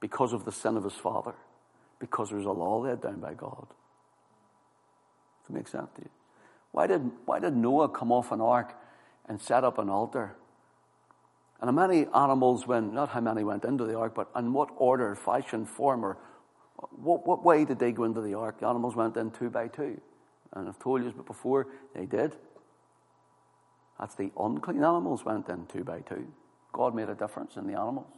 because 0.00 0.32
of 0.32 0.44
the 0.44 0.52
sin 0.52 0.76
of 0.76 0.84
his 0.84 0.94
father? 0.94 1.34
Because 1.98 2.28
there 2.28 2.38
was 2.38 2.46
a 2.46 2.52
law 2.52 2.78
laid 2.78 3.00
down 3.00 3.20
by 3.20 3.34
God 3.34 3.66
to 5.46 5.52
make 5.52 5.68
sense 5.68 5.88
to 5.96 6.02
you. 6.02 6.10
Why 6.72 6.86
did, 6.86 7.10
why 7.24 7.38
did 7.38 7.56
Noah 7.56 7.88
come 7.88 8.12
off 8.12 8.32
an 8.32 8.40
ark 8.40 8.74
and 9.28 9.40
set 9.40 9.64
up 9.64 9.78
an 9.78 9.88
altar? 9.88 10.36
And 11.60 11.70
how 11.70 11.86
many 11.86 12.06
animals 12.14 12.66
went, 12.66 12.92
not 12.92 13.08
how 13.10 13.20
many 13.20 13.42
went 13.42 13.64
into 13.64 13.84
the 13.84 13.96
ark, 13.96 14.14
but 14.14 14.28
in 14.36 14.52
what 14.52 14.68
order, 14.76 15.14
fashion, 15.14 15.64
form, 15.64 16.04
or 16.04 16.18
what, 16.90 17.26
what 17.26 17.44
way 17.44 17.64
did 17.64 17.78
they 17.78 17.92
go 17.92 18.04
into 18.04 18.20
the 18.20 18.34
ark? 18.34 18.60
The 18.60 18.66
animals 18.66 18.96
went 18.96 19.16
in 19.16 19.30
two 19.30 19.50
by 19.50 19.68
two. 19.68 20.00
And 20.52 20.68
I've 20.68 20.78
told 20.78 21.02
you 21.02 21.10
this 21.10 21.22
before, 21.26 21.66
they 21.94 22.06
did. 22.06 22.36
That's 23.98 24.14
the 24.14 24.30
unclean 24.38 24.84
animals 24.84 25.24
went 25.24 25.48
in 25.48 25.66
two 25.66 25.84
by 25.84 26.00
two. 26.00 26.26
God 26.72 26.94
made 26.94 27.08
a 27.08 27.14
difference 27.14 27.56
in 27.56 27.66
the 27.66 27.74
animals. 27.74 28.12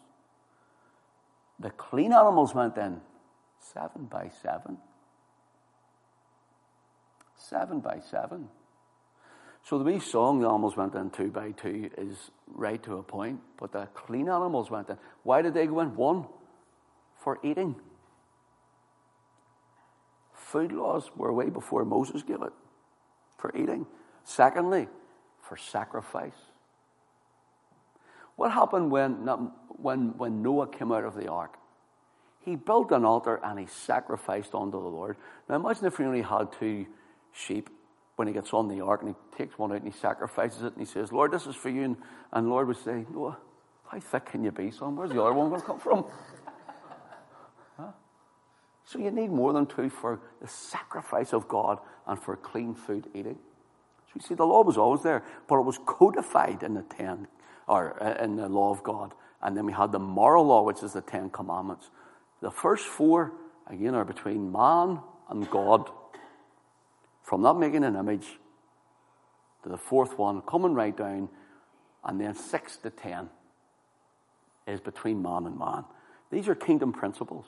The 1.61 1.71
clean 1.71 2.13
animals 2.13 2.55
went 2.55 2.77
in 2.77 3.01
seven 3.61 4.07
by 4.07 4.31
seven 4.43 4.79
seven 7.39 7.81
by 7.81 8.01
seven. 8.01 8.49
So 9.65 9.79
the 9.79 9.85
wee 9.85 10.01
song, 10.01 10.41
the 10.41 10.49
animals 10.49 10.77
went 10.77 10.95
in 10.95 11.11
two 11.11 11.31
by 11.31 11.53
two, 11.53 11.91
is 11.99 12.31
right 12.47 12.83
to 12.85 12.99
a 12.99 13.03
point, 13.03 13.41
but 13.59 13.73
the 13.73 13.87
clean 13.95 14.29
animals 14.29 14.71
went 14.71 14.89
in. 14.89 14.97
Why 15.23 15.43
did 15.43 15.55
they 15.55 15.67
go 15.67 15.81
in? 15.81 15.95
One, 15.95 16.27
for 17.19 17.39
eating. 17.43 17.77
Food 20.53 20.73
laws 20.73 21.11
were 21.15 21.31
way 21.31 21.51
before 21.51 21.85
Moses 21.85 22.23
gave 22.23 22.41
it, 22.41 22.53
for 23.37 23.55
eating. 23.55 23.87
Secondly, 24.25 24.89
for 25.43 25.59
sacrifice. 25.59 26.41
What 28.37 28.53
happened 28.53 28.91
when, 28.91 29.27
when, 29.69 30.17
when 30.17 30.43
Noah 30.43 30.69
came 30.69 30.91
out 30.91 31.05
of 31.05 31.15
the 31.17 31.29
ark? 31.29 31.59
He 32.41 32.57
built 32.57 32.93
an 32.93 33.05
altar 33.05 33.39
and 33.45 33.59
he 33.59 33.67
sacrificed 33.67 34.55
unto 34.55 34.81
the 34.81 34.89
Lord. 34.89 35.19
Now 35.51 35.57
imagine 35.57 35.85
if 35.85 35.99
he 35.99 36.05
only 36.05 36.23
had 36.23 36.51
two 36.59 36.87
sheep 37.33 37.69
when 38.17 38.27
he 38.27 38.33
gets 38.33 38.55
on 38.55 38.69
the 38.69 38.81
ark 38.81 39.03
and 39.03 39.11
he 39.11 39.37
takes 39.37 39.59
one 39.59 39.71
out 39.71 39.83
and 39.83 39.93
he 39.93 39.99
sacrifices 39.99 40.63
it 40.63 40.73
and 40.73 40.79
he 40.79 40.87
says, 40.87 41.13
Lord, 41.13 41.31
this 41.31 41.47
is 41.47 41.57
for 41.57 41.69
you. 41.69 41.95
And, 42.33 42.49
Lord 42.49 42.69
would 42.69 42.79
say, 42.79 43.05
Noah, 43.13 43.37
how 43.87 44.01
thick 44.01 44.27
can 44.27 44.45
you 44.45 44.51
be, 44.51 44.71
son? 44.71 44.97
Where's 44.97 45.11
the 45.11 45.21
other 45.21 45.35
one 45.35 45.51
going 45.51 45.61
to 45.61 45.67
come 45.67 45.79
from? 45.79 46.07
So 48.89 48.99
you 48.99 49.11
need 49.11 49.31
more 49.31 49.53
than 49.53 49.67
two 49.67 49.91
for 49.91 50.19
the 50.41 50.49
sacrifice 50.49 51.35
of 51.35 51.47
God 51.47 51.79
and 52.07 52.19
for 52.19 52.35
clean 52.37 52.75
food 52.75 53.07
eating. 53.15 53.39
So 54.07 54.13
you 54.15 54.23
see, 54.23 54.35
the 54.35 54.47
law 54.47 54.63
was 54.63 54.79
always 54.79 55.03
there, 55.03 55.23
but 55.47 55.59
it 55.59 55.67
was 55.67 55.79
codified 55.85 56.63
in 56.63 56.73
the 56.73 56.83
ten, 56.83 57.29
or 57.67 58.03
uh, 58.03 58.25
in 58.25 58.37
the 58.37 58.49
law 58.49 58.71
of 58.71 58.83
God. 58.83 59.13
And 59.43 59.55
then 59.55 59.67
we 59.67 59.75
had 59.75 59.93
the 59.93 59.99
moral 59.99 60.47
law, 60.47 60.63
which 60.63 60.83
is 60.83 60.95
the 60.95 61.03
Ten 61.03 61.29
Commandments. 61.29 61.91
The 62.41 62.51
first 62.51 62.87
four, 62.87 63.35
again, 63.67 63.95
are 63.95 64.07
between 64.07 64.51
man 64.51 65.01
and 65.29 65.51
God. 65.51 65.91
From 67.23 67.43
not 67.43 67.61
making 67.61 67.85
an 67.85 67.95
image 67.95 68.27
to 69.65 69.69
the 69.69 69.77
fourth 69.77 70.17
one, 70.17 70.41
coming 70.41 70.73
right 70.73 70.97
down, 70.97 71.29
and 72.05 72.19
then 72.19 72.35
six 72.35 72.79
to 72.79 72.89
ten 72.89 73.29
is 74.67 74.81
between 74.81 75.21
man 75.21 75.45
and 75.45 75.59
man. 75.59 75.85
These 76.31 76.49
are 76.49 76.55
kingdom 76.55 76.95
principles. 76.95 77.45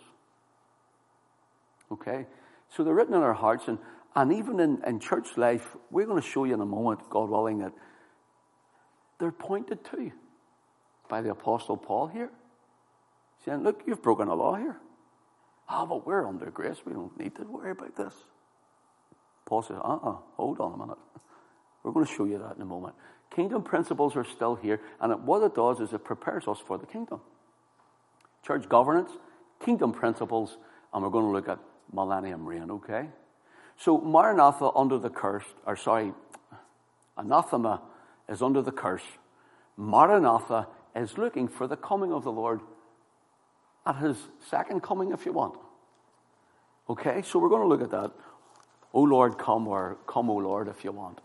Okay? 1.92 2.26
So 2.68 2.84
they're 2.84 2.94
written 2.94 3.14
in 3.14 3.22
our 3.22 3.34
hearts, 3.34 3.68
and, 3.68 3.78
and 4.14 4.32
even 4.32 4.60
in, 4.60 4.82
in 4.86 5.00
church 5.00 5.36
life, 5.36 5.76
we're 5.90 6.06
going 6.06 6.20
to 6.20 6.26
show 6.26 6.44
you 6.44 6.54
in 6.54 6.60
a 6.60 6.66
moment, 6.66 7.00
God 7.10 7.28
willing, 7.28 7.58
that 7.58 7.72
they're 9.18 9.32
pointed 9.32 9.84
to 9.86 10.12
by 11.08 11.20
the 11.20 11.30
Apostle 11.30 11.76
Paul 11.76 12.06
here. 12.06 12.30
Saying, 13.44 13.62
Look, 13.62 13.82
you've 13.86 14.02
broken 14.02 14.28
a 14.28 14.34
law 14.34 14.54
here. 14.54 14.76
Ah, 15.68 15.82
oh, 15.82 15.86
but 15.86 16.06
we're 16.06 16.26
under 16.26 16.50
grace. 16.50 16.78
We 16.84 16.92
don't 16.92 17.16
need 17.18 17.36
to 17.36 17.44
worry 17.44 17.70
about 17.70 17.96
this. 17.96 18.14
Paul 19.46 19.62
says, 19.62 19.78
uh 19.82 19.94
uh 19.96 20.16
hold 20.36 20.60
on 20.60 20.74
a 20.74 20.76
minute. 20.76 20.98
We're 21.82 21.92
going 21.92 22.06
to 22.06 22.12
show 22.12 22.24
you 22.24 22.38
that 22.38 22.56
in 22.56 22.62
a 22.62 22.66
moment. 22.66 22.94
Kingdom 23.34 23.62
principles 23.62 24.16
are 24.16 24.24
still 24.24 24.56
here, 24.56 24.80
and 25.00 25.26
what 25.26 25.42
it 25.42 25.54
does 25.54 25.80
is 25.80 25.92
it 25.92 26.04
prepares 26.04 26.48
us 26.48 26.58
for 26.66 26.78
the 26.78 26.86
kingdom. 26.86 27.20
Church 28.44 28.68
governance, 28.68 29.10
kingdom 29.64 29.92
principles, 29.92 30.58
and 30.92 31.02
we're 31.02 31.10
going 31.10 31.26
to 31.26 31.30
look 31.30 31.48
at 31.48 31.58
millennium 31.92 32.46
reign, 32.46 32.70
okay? 32.70 33.08
So, 33.76 33.98
Maranatha 33.98 34.70
under 34.74 34.98
the 34.98 35.10
curse, 35.10 35.44
or 35.66 35.76
sorry, 35.76 36.12
anathema 37.16 37.82
is 38.28 38.42
under 38.42 38.62
the 38.62 38.72
curse. 38.72 39.04
Maranatha 39.76 40.68
is 40.94 41.16
looking 41.16 41.48
for 41.48 41.66
the 41.66 41.76
coming 41.76 42.12
of 42.12 42.24
the 42.24 42.32
Lord 42.32 42.60
at 43.86 43.96
his 43.96 44.16
second 44.48 44.82
coming, 44.82 45.12
if 45.12 45.24
you 45.24 45.32
want. 45.32 45.54
Okay, 46.88 47.22
so 47.22 47.38
we're 47.38 47.48
going 47.48 47.62
to 47.62 47.68
look 47.68 47.82
at 47.82 47.90
that. 47.90 48.12
O 48.92 49.02
Lord, 49.02 49.38
come, 49.38 49.68
or 49.68 49.96
come, 50.06 50.28
O 50.28 50.36
Lord, 50.36 50.68
if 50.68 50.84
you 50.84 50.92
want. 50.92 51.20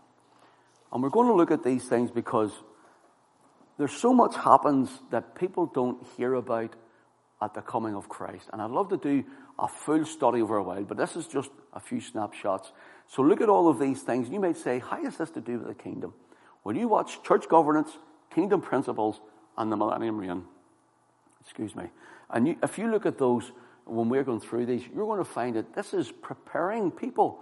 And 0.92 1.02
we're 1.02 1.10
going 1.10 1.28
to 1.28 1.34
look 1.34 1.50
at 1.50 1.64
these 1.64 1.84
things 1.84 2.10
because 2.10 2.52
there's 3.76 3.92
so 3.92 4.14
much 4.14 4.36
happens 4.36 4.88
that 5.10 5.34
people 5.34 5.66
don't 5.66 6.02
hear 6.16 6.34
about 6.34 6.74
at 7.40 7.54
the 7.54 7.60
coming 7.60 7.94
of 7.94 8.08
Christ. 8.08 8.48
And 8.52 8.62
I'd 8.62 8.70
love 8.70 8.88
to 8.90 8.96
do 8.96 9.24
a 9.58 9.68
full 9.68 10.04
study 10.04 10.40
over 10.40 10.56
a 10.56 10.62
while, 10.62 10.84
but 10.84 10.96
this 10.96 11.16
is 11.16 11.26
just 11.26 11.50
a 11.72 11.80
few 11.80 12.00
snapshots. 12.00 12.72
So 13.08 13.22
look 13.22 13.40
at 13.40 13.48
all 13.48 13.68
of 13.68 13.78
these 13.78 14.02
things. 14.02 14.28
You 14.28 14.40
might 14.40 14.56
say, 14.56 14.78
how 14.78 15.04
is 15.04 15.18
this 15.18 15.30
to 15.30 15.40
do 15.40 15.58
with 15.58 15.68
the 15.68 15.74
kingdom? 15.74 16.14
When 16.62 16.76
you 16.76 16.88
watch 16.88 17.22
church 17.22 17.48
governance, 17.48 17.98
kingdom 18.34 18.60
principles, 18.60 19.20
and 19.56 19.70
the 19.70 19.76
millennium 19.76 20.18
reign, 20.18 20.44
excuse 21.40 21.76
me, 21.76 21.84
and 22.30 22.48
you, 22.48 22.56
if 22.62 22.78
you 22.78 22.90
look 22.90 23.06
at 23.06 23.18
those 23.18 23.52
when 23.84 24.08
we're 24.08 24.24
going 24.24 24.40
through 24.40 24.66
these, 24.66 24.82
you're 24.94 25.06
going 25.06 25.18
to 25.18 25.24
find 25.24 25.54
that 25.56 25.74
this 25.74 25.94
is 25.94 26.10
preparing 26.10 26.90
people 26.90 27.38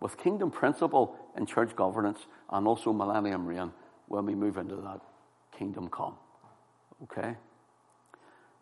with 0.00 0.18
kingdom 0.18 0.50
principle 0.50 1.16
and 1.36 1.46
church 1.46 1.74
governance 1.76 2.26
and 2.50 2.66
also 2.66 2.92
millennium 2.92 3.46
reign 3.46 3.70
when 4.08 4.26
we 4.26 4.34
move 4.34 4.56
into 4.58 4.76
that 4.76 5.00
kingdom 5.56 5.88
come. 5.88 6.14
Okay? 7.04 7.36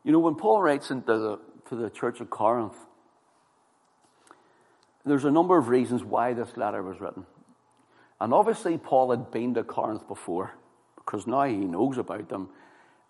You 0.05 0.13
know, 0.13 0.19
when 0.19 0.35
Paul 0.35 0.63
writes 0.63 0.89
the, 0.89 1.39
to 1.69 1.77
the 1.77 1.91
church 1.91 2.21
of 2.21 2.31
Corinth, 2.31 2.77
there's 5.05 5.25
a 5.25 5.31
number 5.31 5.57
of 5.59 5.69
reasons 5.69 6.03
why 6.05 6.33
this 6.33 6.57
letter 6.57 6.83
was 6.83 7.01
written. 7.01 7.27
And 8.21 8.33
obviously, 8.33 8.79
Paul 8.79 9.11
had 9.11 9.31
been 9.31 9.55
to 9.55 9.65
Corinth 9.65 10.07
before, 10.07 10.55
because 10.97 11.27
now 11.27 11.45
he 11.45 11.57
knows 11.57 11.99
about 11.99 12.29
them. 12.29 12.49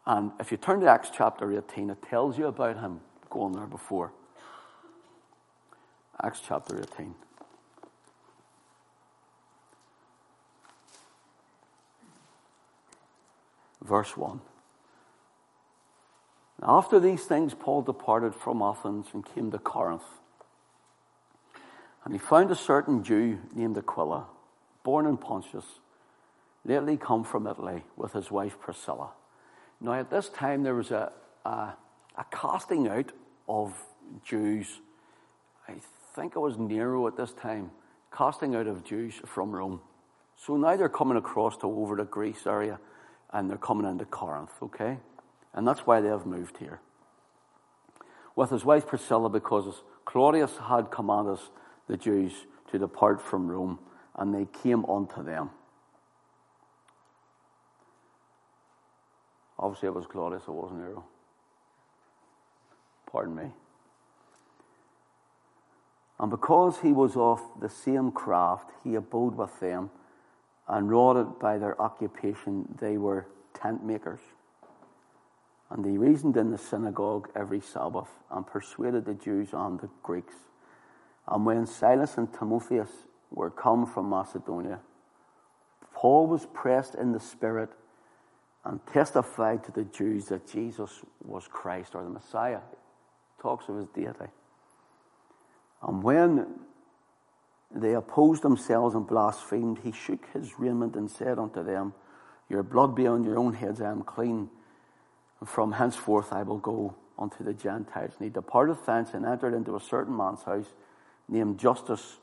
And 0.06 0.32
if 0.40 0.50
you 0.50 0.56
turn 0.56 0.80
to 0.80 0.90
Acts 0.90 1.10
chapter 1.14 1.52
18, 1.56 1.90
it 1.90 2.02
tells 2.02 2.38
you 2.38 2.46
about 2.46 2.78
him 2.78 3.00
going 3.30 3.52
there 3.52 3.66
before. 3.66 4.12
Acts 6.22 6.40
chapter 6.46 6.78
18. 6.78 7.14
Verse 13.82 14.16
1. 14.16 14.40
After 16.64 17.00
these 17.00 17.24
things, 17.24 17.54
Paul 17.54 17.82
departed 17.82 18.34
from 18.34 18.62
Athens 18.62 19.08
and 19.12 19.24
came 19.24 19.50
to 19.50 19.58
Corinth. 19.58 20.04
And 22.04 22.12
he 22.12 22.18
found 22.18 22.50
a 22.50 22.56
certain 22.56 23.02
Jew 23.02 23.38
named 23.54 23.76
Aquila, 23.76 24.26
born 24.84 25.06
in 25.06 25.16
Pontus, 25.16 25.64
lately 26.64 26.96
come 26.96 27.24
from 27.24 27.46
Italy 27.46 27.84
with 27.96 28.12
his 28.12 28.30
wife 28.30 28.60
Priscilla. 28.60 29.10
Now, 29.80 29.94
at 29.94 30.10
this 30.10 30.28
time, 30.28 30.62
there 30.62 30.74
was 30.74 30.92
a, 30.92 31.12
a, 31.44 31.74
a 32.16 32.24
casting 32.30 32.86
out 32.88 33.10
of 33.48 33.76
Jews. 34.24 34.80
I 35.68 35.74
think 36.14 36.36
it 36.36 36.40
was 36.40 36.58
Nero 36.58 37.06
at 37.08 37.16
this 37.16 37.32
time, 37.32 37.72
casting 38.16 38.54
out 38.54 38.68
of 38.68 38.84
Jews 38.84 39.14
from 39.26 39.50
Rome. 39.50 39.80
So 40.36 40.56
now 40.56 40.76
they're 40.76 40.88
coming 40.88 41.16
across 41.16 41.56
to 41.58 41.66
over 41.66 41.96
the 41.96 42.04
Greece 42.04 42.46
area 42.46 42.78
and 43.32 43.50
they're 43.50 43.58
coming 43.58 43.90
into 43.90 44.04
Corinth, 44.04 44.52
okay? 44.62 44.98
And 45.54 45.66
that's 45.66 45.80
why 45.80 46.00
they 46.00 46.08
have 46.08 46.26
moved 46.26 46.58
here. 46.58 46.80
With 48.34 48.50
his 48.50 48.64
wife 48.64 48.86
Priscilla, 48.86 49.28
because 49.28 49.82
Claudius 50.04 50.56
had 50.68 50.90
commanded 50.90 51.38
the 51.86 51.96
Jews 51.96 52.32
to 52.70 52.78
depart 52.78 53.20
from 53.20 53.50
Rome, 53.50 53.78
and 54.16 54.34
they 54.34 54.46
came 54.62 54.84
unto 54.86 55.22
them. 55.22 55.50
Obviously, 59.58 59.88
it 59.88 59.94
was 59.94 60.06
Claudius, 60.06 60.42
it 60.48 60.50
wasn't 60.50 60.80
Nero. 60.80 61.04
Pardon 63.10 63.34
me. 63.34 63.50
And 66.18 66.30
because 66.30 66.80
he 66.80 66.92
was 66.92 67.16
of 67.16 67.40
the 67.60 67.68
same 67.68 68.10
craft, 68.10 68.70
he 68.82 68.94
abode 68.94 69.36
with 69.36 69.60
them, 69.60 69.90
and 70.66 70.88
wrought 70.88 71.38
by 71.38 71.58
their 71.58 71.80
occupation, 71.80 72.76
they 72.80 72.96
were 72.96 73.26
tent 73.54 73.84
makers. 73.84 74.20
And 75.72 75.86
he 75.86 75.96
reasoned 75.96 76.36
in 76.36 76.50
the 76.50 76.58
synagogue 76.58 77.30
every 77.34 77.60
Sabbath 77.60 78.10
and 78.30 78.46
persuaded 78.46 79.06
the 79.06 79.14
Jews 79.14 79.48
and 79.54 79.80
the 79.80 79.88
Greeks. 80.02 80.34
And 81.26 81.46
when 81.46 81.66
Silas 81.66 82.18
and 82.18 82.30
Timotheus 82.30 82.90
were 83.30 83.48
come 83.48 83.86
from 83.86 84.10
Macedonia, 84.10 84.80
Paul 85.94 86.26
was 86.26 86.46
pressed 86.52 86.94
in 86.94 87.12
the 87.12 87.20
Spirit 87.20 87.70
and 88.66 88.86
testified 88.86 89.64
to 89.64 89.72
the 89.72 89.84
Jews 89.84 90.26
that 90.26 90.46
Jesus 90.46 91.00
was 91.24 91.48
Christ 91.48 91.94
or 91.94 92.02
the 92.04 92.10
Messiah. 92.10 92.60
Talks 93.40 93.66
of 93.70 93.76
his 93.76 93.86
deity. 93.86 94.30
And 95.82 96.02
when 96.02 96.46
they 97.74 97.94
opposed 97.94 98.42
themselves 98.42 98.94
and 98.94 99.06
blasphemed, 99.06 99.78
he 99.82 99.92
shook 99.92 100.26
his 100.34 100.58
raiment 100.58 100.96
and 100.96 101.10
said 101.10 101.38
unto 101.38 101.64
them, 101.64 101.94
Your 102.50 102.62
blood 102.62 102.94
be 102.94 103.06
on 103.06 103.24
your 103.24 103.38
own 103.38 103.54
heads, 103.54 103.80
I 103.80 103.90
am 103.90 104.02
clean. 104.02 104.50
And 105.42 105.48
from 105.48 105.72
henceforth 105.72 106.32
I 106.32 106.44
will 106.44 106.58
go 106.58 106.94
unto 107.18 107.42
the 107.42 107.52
Gentiles. 107.52 108.12
And 108.16 108.26
he 108.26 108.32
departed 108.32 108.76
thence 108.86 109.12
and 109.12 109.26
entered 109.26 109.54
into 109.54 109.74
a 109.74 109.80
certain 109.80 110.16
man's 110.16 110.44
house 110.44 110.72
named 111.28 111.58
Justus, 111.58 112.18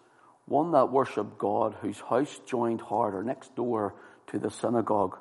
one 0.45 0.71
that 0.71 0.89
worshipped 0.89 1.37
God, 1.37 1.75
whose 1.81 1.99
house 1.99 2.39
joined 2.45 2.79
hard 2.79 3.13
or 3.13 3.21
next 3.21 3.57
door 3.57 3.93
to 4.27 4.39
the 4.39 4.49
synagogue. 4.49 5.17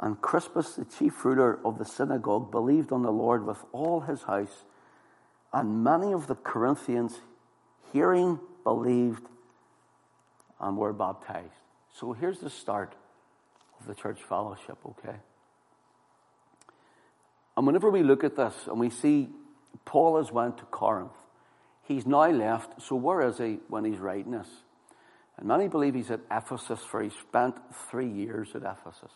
And 0.00 0.20
Crispus, 0.20 0.74
the 0.74 0.84
chief 0.84 1.24
ruler 1.24 1.60
of 1.64 1.78
the 1.78 1.84
synagogue, 1.84 2.50
believed 2.50 2.90
on 2.90 3.02
the 3.02 3.12
Lord 3.12 3.46
with 3.46 3.64
all 3.70 4.00
his 4.00 4.24
house. 4.24 4.64
And 5.52 5.84
many 5.84 6.12
of 6.12 6.26
the 6.26 6.34
Corinthians, 6.34 7.20
hearing, 7.92 8.40
believed 8.64 9.22
and 10.58 10.76
were 10.76 10.92
baptized. 10.92 11.52
So 11.94 12.14
here's 12.14 12.40
the 12.40 12.50
start 12.50 12.96
of 13.78 13.86
the 13.86 13.94
church 13.94 14.20
fellowship, 14.24 14.78
okay? 14.84 15.18
And 17.58 17.66
whenever 17.66 17.90
we 17.90 18.04
look 18.04 18.22
at 18.22 18.36
this 18.36 18.54
and 18.68 18.78
we 18.78 18.88
see 18.88 19.30
Paul 19.84 20.18
has 20.18 20.30
went 20.30 20.58
to 20.58 20.64
Corinth, 20.66 21.10
he's 21.82 22.06
now 22.06 22.30
left. 22.30 22.80
So 22.80 22.94
where 22.94 23.20
is 23.22 23.38
he 23.38 23.58
when 23.66 23.84
he's 23.84 23.98
writing 23.98 24.30
this? 24.30 24.46
And 25.36 25.48
many 25.48 25.66
believe 25.66 25.96
he's 25.96 26.12
at 26.12 26.20
Ephesus, 26.30 26.78
for 26.88 27.02
he 27.02 27.10
spent 27.10 27.56
three 27.90 28.08
years 28.08 28.50
at 28.54 28.62
Ephesus. 28.62 29.10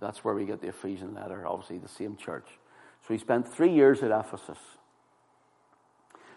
That's 0.00 0.22
where 0.22 0.34
we 0.34 0.44
get 0.44 0.60
the 0.60 0.68
Ephesian 0.68 1.14
letter, 1.14 1.46
obviously 1.46 1.78
the 1.78 1.88
same 1.88 2.14
church. 2.14 2.46
So 3.08 3.14
he 3.14 3.18
spent 3.18 3.48
three 3.48 3.72
years 3.72 4.02
at 4.02 4.10
Ephesus. 4.10 4.58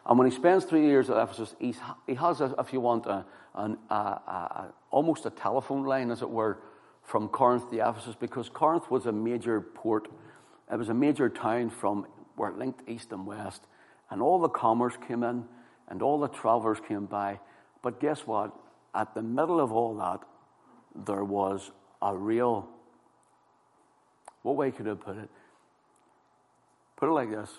And 0.06 0.18
when 0.18 0.32
he 0.32 0.34
spends 0.34 0.63
three 0.63 0.86
years 0.86 1.10
at 1.10 1.18
Ephesus, 1.18 1.54
he 1.60 1.76
has, 2.15 2.39
a, 2.39 2.56
if 2.60 2.72
you 2.72 2.80
want, 2.80 3.08
a, 3.08 3.26
an, 3.56 3.78
a, 3.89 3.94
a, 3.94 4.74
almost 4.89 5.26
a 5.26 5.32
telephone 5.32 5.84
line, 5.84 6.12
as 6.12 6.22
it 6.22 6.30
were, 6.30 6.60
from 7.04 7.28
Corinth 7.28 7.70
to 7.72 7.89
Ephesus, 7.89 8.15
because 8.18 8.48
Corinth 8.48 8.89
was 8.89 9.06
a 9.06 9.12
major 9.12 9.60
port 9.60 10.08
it 10.71 10.78
was 10.78 10.89
a 10.89 10.93
major 10.93 11.30
town 11.30 11.69
from 11.69 12.08
where 12.36 12.49
it 12.49 12.58
linked 12.58 12.88
east 12.89 13.12
and 13.12 13.25
west, 13.25 13.62
and 14.10 14.21
all 14.21 14.39
the 14.39 14.49
commerce 14.49 14.95
came 15.08 15.23
in, 15.23 15.45
and 15.88 16.01
all 16.01 16.19
the 16.19 16.28
travelers 16.28 16.80
came 16.88 17.06
by. 17.06 17.39
But 17.82 17.99
guess 17.99 18.25
what? 18.25 18.54
At 18.93 19.13
the 19.13 19.21
middle 19.21 19.60
of 19.60 19.71
all 19.71 19.95
that, 19.95 20.21
there 21.06 21.23
was 21.23 21.71
a 22.01 22.15
real. 22.15 22.67
What 24.41 24.56
way 24.56 24.71
could 24.71 24.88
I 24.88 24.95
put 24.95 25.17
it? 25.17 25.30
Put 26.95 27.10
it 27.10 27.13
like 27.13 27.30
this: 27.30 27.49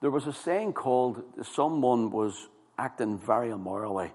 there 0.00 0.10
was 0.10 0.26
a 0.26 0.32
saying 0.32 0.74
called 0.74 1.22
"someone 1.42 2.10
was 2.10 2.48
acting 2.78 3.18
very 3.18 3.50
immorally." 3.50 4.12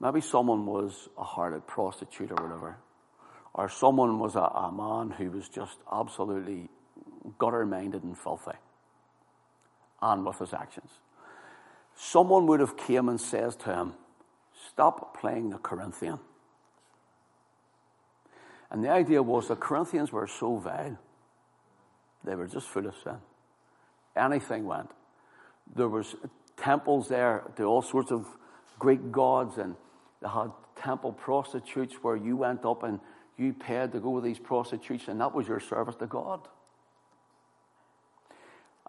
Maybe 0.00 0.20
someone 0.20 0.66
was 0.66 1.08
a 1.16 1.22
harlot 1.22 1.66
prostitute 1.68 2.32
or 2.32 2.42
whatever, 2.44 2.76
or 3.54 3.68
someone 3.68 4.18
was 4.18 4.34
a, 4.34 4.40
a 4.40 4.72
man 4.72 5.10
who 5.10 5.30
was 5.30 5.48
just 5.48 5.78
absolutely 5.90 6.68
gutter 7.38 7.66
minded 7.66 8.02
and 8.02 8.16
filthy, 8.16 8.56
and 10.00 10.24
with 10.24 10.38
his 10.38 10.52
actions. 10.52 10.90
Someone 11.94 12.46
would 12.46 12.60
have 12.60 12.76
came 12.76 13.08
and 13.08 13.20
says 13.20 13.56
to 13.56 13.74
him, 13.74 13.94
Stop 14.68 15.18
playing 15.18 15.50
the 15.50 15.58
Corinthian. 15.58 16.18
And 18.70 18.82
the 18.82 18.88
idea 18.88 19.22
was 19.22 19.48
the 19.48 19.56
Corinthians 19.56 20.12
were 20.12 20.26
so 20.26 20.56
vile, 20.56 20.98
they 22.24 22.34
were 22.34 22.46
just 22.46 22.68
full 22.68 22.86
of 22.86 22.94
sin. 23.02 23.18
Anything 24.16 24.66
went. 24.66 24.90
There 25.74 25.88
was 25.88 26.14
temples 26.56 27.08
there 27.08 27.44
to 27.56 27.64
all 27.64 27.82
sorts 27.82 28.10
of 28.10 28.26
Greek 28.78 29.12
gods, 29.12 29.58
and 29.58 29.74
they 30.20 30.28
had 30.28 30.52
temple 30.76 31.12
prostitutes 31.12 31.94
where 32.02 32.16
you 32.16 32.36
went 32.36 32.64
up 32.64 32.82
and 32.82 33.00
you 33.36 33.52
paid 33.52 33.92
to 33.92 34.00
go 34.00 34.10
with 34.10 34.24
these 34.24 34.38
prostitutes, 34.38 35.08
and 35.08 35.20
that 35.20 35.34
was 35.34 35.48
your 35.48 35.60
service 35.60 35.96
to 35.96 36.06
God. 36.06 36.48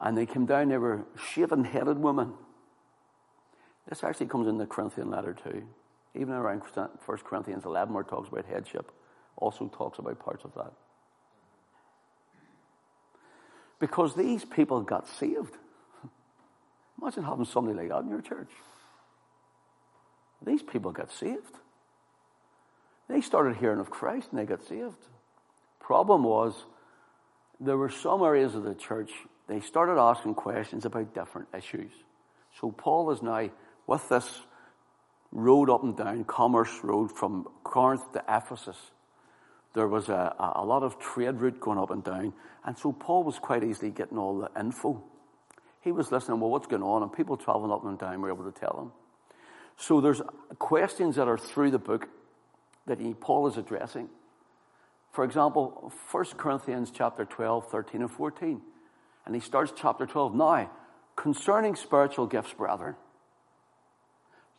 And 0.01 0.17
they 0.17 0.25
came 0.25 0.45
down, 0.45 0.69
they 0.69 0.77
were 0.77 1.05
shaven 1.31 1.63
headed 1.63 1.97
women. 1.97 2.33
This 3.87 4.03
actually 4.03 4.27
comes 4.27 4.47
in 4.47 4.57
the 4.57 4.65
Corinthian 4.65 5.09
letter 5.09 5.33
too. 5.33 5.63
Even 6.15 6.33
around 6.33 6.61
1 6.61 7.17
Corinthians 7.19 7.65
11, 7.65 7.93
where 7.93 8.01
it 8.01 8.07
talks 8.07 8.29
about 8.29 8.45
headship, 8.45 8.91
also 9.35 9.67
talks 9.67 9.99
about 9.99 10.19
parts 10.19 10.43
of 10.43 10.53
that. 10.55 10.71
Because 13.79 14.15
these 14.15 14.45
people 14.45 14.81
got 14.81 15.07
saved. 15.07 15.57
Imagine 17.01 17.23
having 17.23 17.45
somebody 17.45 17.77
like 17.77 17.89
that 17.89 18.03
in 18.03 18.09
your 18.09 18.21
church. 18.21 18.51
These 20.45 20.63
people 20.63 20.91
got 20.91 21.11
saved. 21.11 21.57
They 23.09 23.21
started 23.21 23.57
hearing 23.57 23.79
of 23.79 23.89
Christ 23.89 24.27
and 24.31 24.39
they 24.39 24.45
got 24.45 24.65
saved. 24.67 24.97
Problem 25.79 26.23
was, 26.23 26.53
there 27.59 27.77
were 27.77 27.89
some 27.89 28.23
areas 28.23 28.55
of 28.55 28.63
the 28.63 28.73
church, 28.73 29.11
they 29.47 29.59
started 29.59 29.99
asking 29.99 30.35
questions 30.35 30.85
about 30.85 31.13
different 31.13 31.47
issues. 31.55 31.91
So 32.59 32.71
Paul 32.71 33.11
is 33.11 33.21
now 33.21 33.49
with 33.87 34.07
this 34.09 34.41
road 35.31 35.69
up 35.69 35.83
and 35.83 35.97
down, 35.97 36.23
commerce 36.23 36.83
road 36.83 37.11
from 37.11 37.47
Corinth 37.63 38.11
to 38.13 38.23
Ephesus. 38.29 38.77
There 39.73 39.87
was 39.87 40.09
a, 40.09 40.35
a 40.55 40.63
lot 40.63 40.83
of 40.83 40.99
trade 40.99 41.41
route 41.41 41.59
going 41.59 41.79
up 41.79 41.89
and 41.89 42.03
down. 42.03 42.33
And 42.63 42.77
so 42.77 42.91
Paul 42.91 43.23
was 43.23 43.39
quite 43.39 43.63
easily 43.63 43.89
getting 43.89 44.17
all 44.17 44.37
the 44.37 44.59
info. 44.59 45.03
He 45.81 45.91
was 45.91 46.11
listening, 46.11 46.39
well, 46.39 46.51
what's 46.51 46.67
going 46.67 46.83
on? 46.83 47.01
And 47.01 47.11
people 47.11 47.35
traveling 47.35 47.71
up 47.71 47.83
and 47.83 47.97
down 47.97 48.21
were 48.21 48.31
able 48.31 48.49
to 48.49 48.57
tell 48.57 48.79
him. 48.79 48.91
So 49.75 49.99
there's 49.99 50.21
questions 50.59 51.15
that 51.15 51.27
are 51.27 51.37
through 51.37 51.71
the 51.71 51.79
book 51.79 52.07
that 52.85 52.99
he, 52.99 53.13
Paul 53.13 53.47
is 53.47 53.57
addressing. 53.57 54.09
For 55.11 55.23
example, 55.23 55.91
1 56.11 56.25
Corinthians 56.37 56.91
chapter 56.91 57.25
12, 57.25 57.69
13 57.69 58.01
and 58.01 58.11
14. 58.11 58.61
And 59.25 59.33
he 59.35 59.41
starts 59.41 59.73
chapter 59.75 60.05
12. 60.05 60.35
Now, 60.35 60.69
concerning 61.15 61.75
spiritual 61.75 62.27
gifts, 62.27 62.53
brethren. 62.53 62.95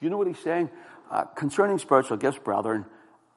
You 0.00 0.10
know 0.10 0.16
what 0.16 0.26
he's 0.26 0.38
saying? 0.38 0.70
Uh, 1.10 1.24
concerning 1.24 1.78
spiritual 1.78 2.16
gifts, 2.16 2.38
brethren, 2.38 2.86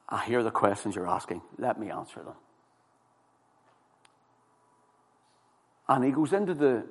I 0.08 0.24
hear 0.24 0.42
the 0.42 0.50
questions 0.50 0.94
you're 0.94 1.08
asking. 1.08 1.42
Let 1.58 1.78
me 1.78 1.90
answer 1.90 2.22
them. 2.22 2.34
And 5.88 6.04
he 6.04 6.10
goes 6.10 6.32
into 6.32 6.54
the, 6.54 6.84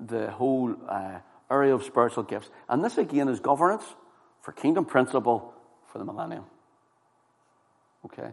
the 0.00 0.30
whole 0.30 0.74
uh, 0.88 1.18
area 1.50 1.74
of 1.74 1.84
spiritual 1.84 2.22
gifts. 2.22 2.48
And 2.68 2.84
this 2.84 2.98
again 2.98 3.28
is 3.28 3.40
governance 3.40 3.84
for 4.42 4.52
kingdom 4.52 4.84
principle 4.84 5.52
for 5.92 5.98
the 5.98 6.04
millennium. 6.04 6.44
Okay? 8.06 8.30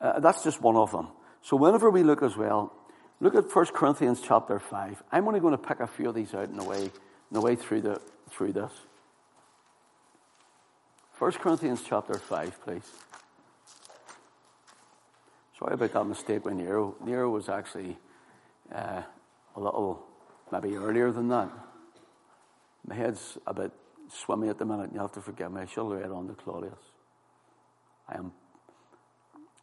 Uh, 0.00 0.20
that's 0.20 0.42
just 0.44 0.60
one 0.60 0.76
of 0.76 0.90
them. 0.90 1.08
So 1.42 1.56
whenever 1.56 1.90
we 1.90 2.02
look 2.02 2.22
as 2.22 2.36
well, 2.36 2.72
look 3.20 3.34
at 3.34 3.54
1 3.54 3.66
Corinthians 3.66 4.20
chapter 4.20 4.58
5. 4.58 5.02
I'm 5.12 5.26
only 5.26 5.40
going 5.40 5.56
to 5.56 5.58
pick 5.58 5.80
a 5.80 5.86
few 5.86 6.08
of 6.08 6.14
these 6.14 6.34
out 6.34 6.48
in 6.48 6.56
the 6.56 6.64
way, 6.64 6.84
in 6.84 6.90
the 7.32 7.40
way 7.40 7.56
through, 7.56 7.82
the, 7.82 8.00
through 8.30 8.52
this. 8.52 8.72
1 11.18 11.32
Corinthians 11.32 11.82
chapter 11.86 12.14
5, 12.14 12.62
please. 12.62 12.90
Sorry 15.58 15.74
about 15.74 15.92
that 15.92 16.04
mistake 16.04 16.44
with 16.44 16.54
Nero. 16.54 16.96
Nero 17.04 17.30
was 17.30 17.48
actually 17.48 17.96
uh, 18.74 19.02
a 19.54 19.60
little, 19.60 20.04
maybe 20.50 20.76
earlier 20.76 21.12
than 21.12 21.28
that. 21.28 21.50
My 22.86 22.94
head's 22.94 23.38
a 23.46 23.54
bit 23.54 23.72
swimmy 24.12 24.48
at 24.48 24.58
the 24.58 24.64
minute, 24.64 24.90
you 24.92 25.00
have 25.00 25.12
to 25.12 25.20
forgive 25.20 25.52
me. 25.52 25.62
I 25.62 25.66
should 25.66 25.84
have 25.84 26.02
read 26.02 26.10
on 26.10 26.26
to 26.28 26.34
Claudius. 26.34 26.74
I 28.08 28.18
am 28.18 28.32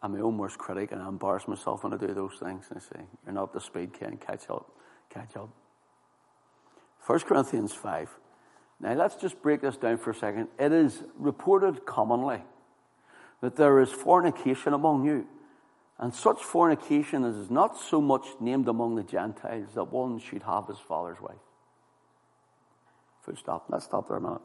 I'm 0.01 0.13
my 0.13 0.19
own 0.19 0.37
worst 0.37 0.57
critic 0.57 0.91
and 0.91 1.01
I 1.01 1.07
embarrass 1.07 1.47
myself 1.47 1.83
when 1.83 1.93
I 1.93 1.97
do 1.97 2.13
those 2.13 2.37
things. 2.41 2.65
and 2.69 2.77
I 2.77 2.81
say, 2.81 3.05
You're 3.25 3.33
not 3.33 3.43
up 3.43 3.53
to 3.53 3.59
speed, 3.59 3.93
Ken, 3.93 4.17
catch 4.17 4.49
up, 4.49 4.71
catch 5.09 5.35
up. 5.35 5.49
1 7.05 7.19
Corinthians 7.21 7.73
5. 7.73 8.09
Now 8.79 8.93
let's 8.93 9.15
just 9.15 9.41
break 9.41 9.61
this 9.61 9.77
down 9.77 9.97
for 9.97 10.09
a 10.09 10.15
second. 10.15 10.47
It 10.59 10.71
is 10.71 11.03
reported 11.17 11.85
commonly 11.85 12.41
that 13.41 13.55
there 13.55 13.79
is 13.79 13.91
fornication 13.91 14.73
among 14.73 15.05
you, 15.05 15.27
and 15.99 16.13
such 16.13 16.41
fornication 16.43 17.23
as 17.23 17.35
is 17.35 17.51
not 17.51 17.77
so 17.77 18.01
much 18.01 18.25
named 18.39 18.67
among 18.67 18.95
the 18.95 19.03
Gentiles 19.03 19.69
that 19.75 19.91
one 19.91 20.19
should 20.19 20.43
have 20.43 20.67
his 20.67 20.79
father's 20.79 21.21
wife. 21.21 21.35
Full 23.21 23.35
stop. 23.35 23.65
Let's 23.69 23.85
stop 23.85 24.07
there 24.07 24.17
a 24.17 24.21
minute. 24.21 24.41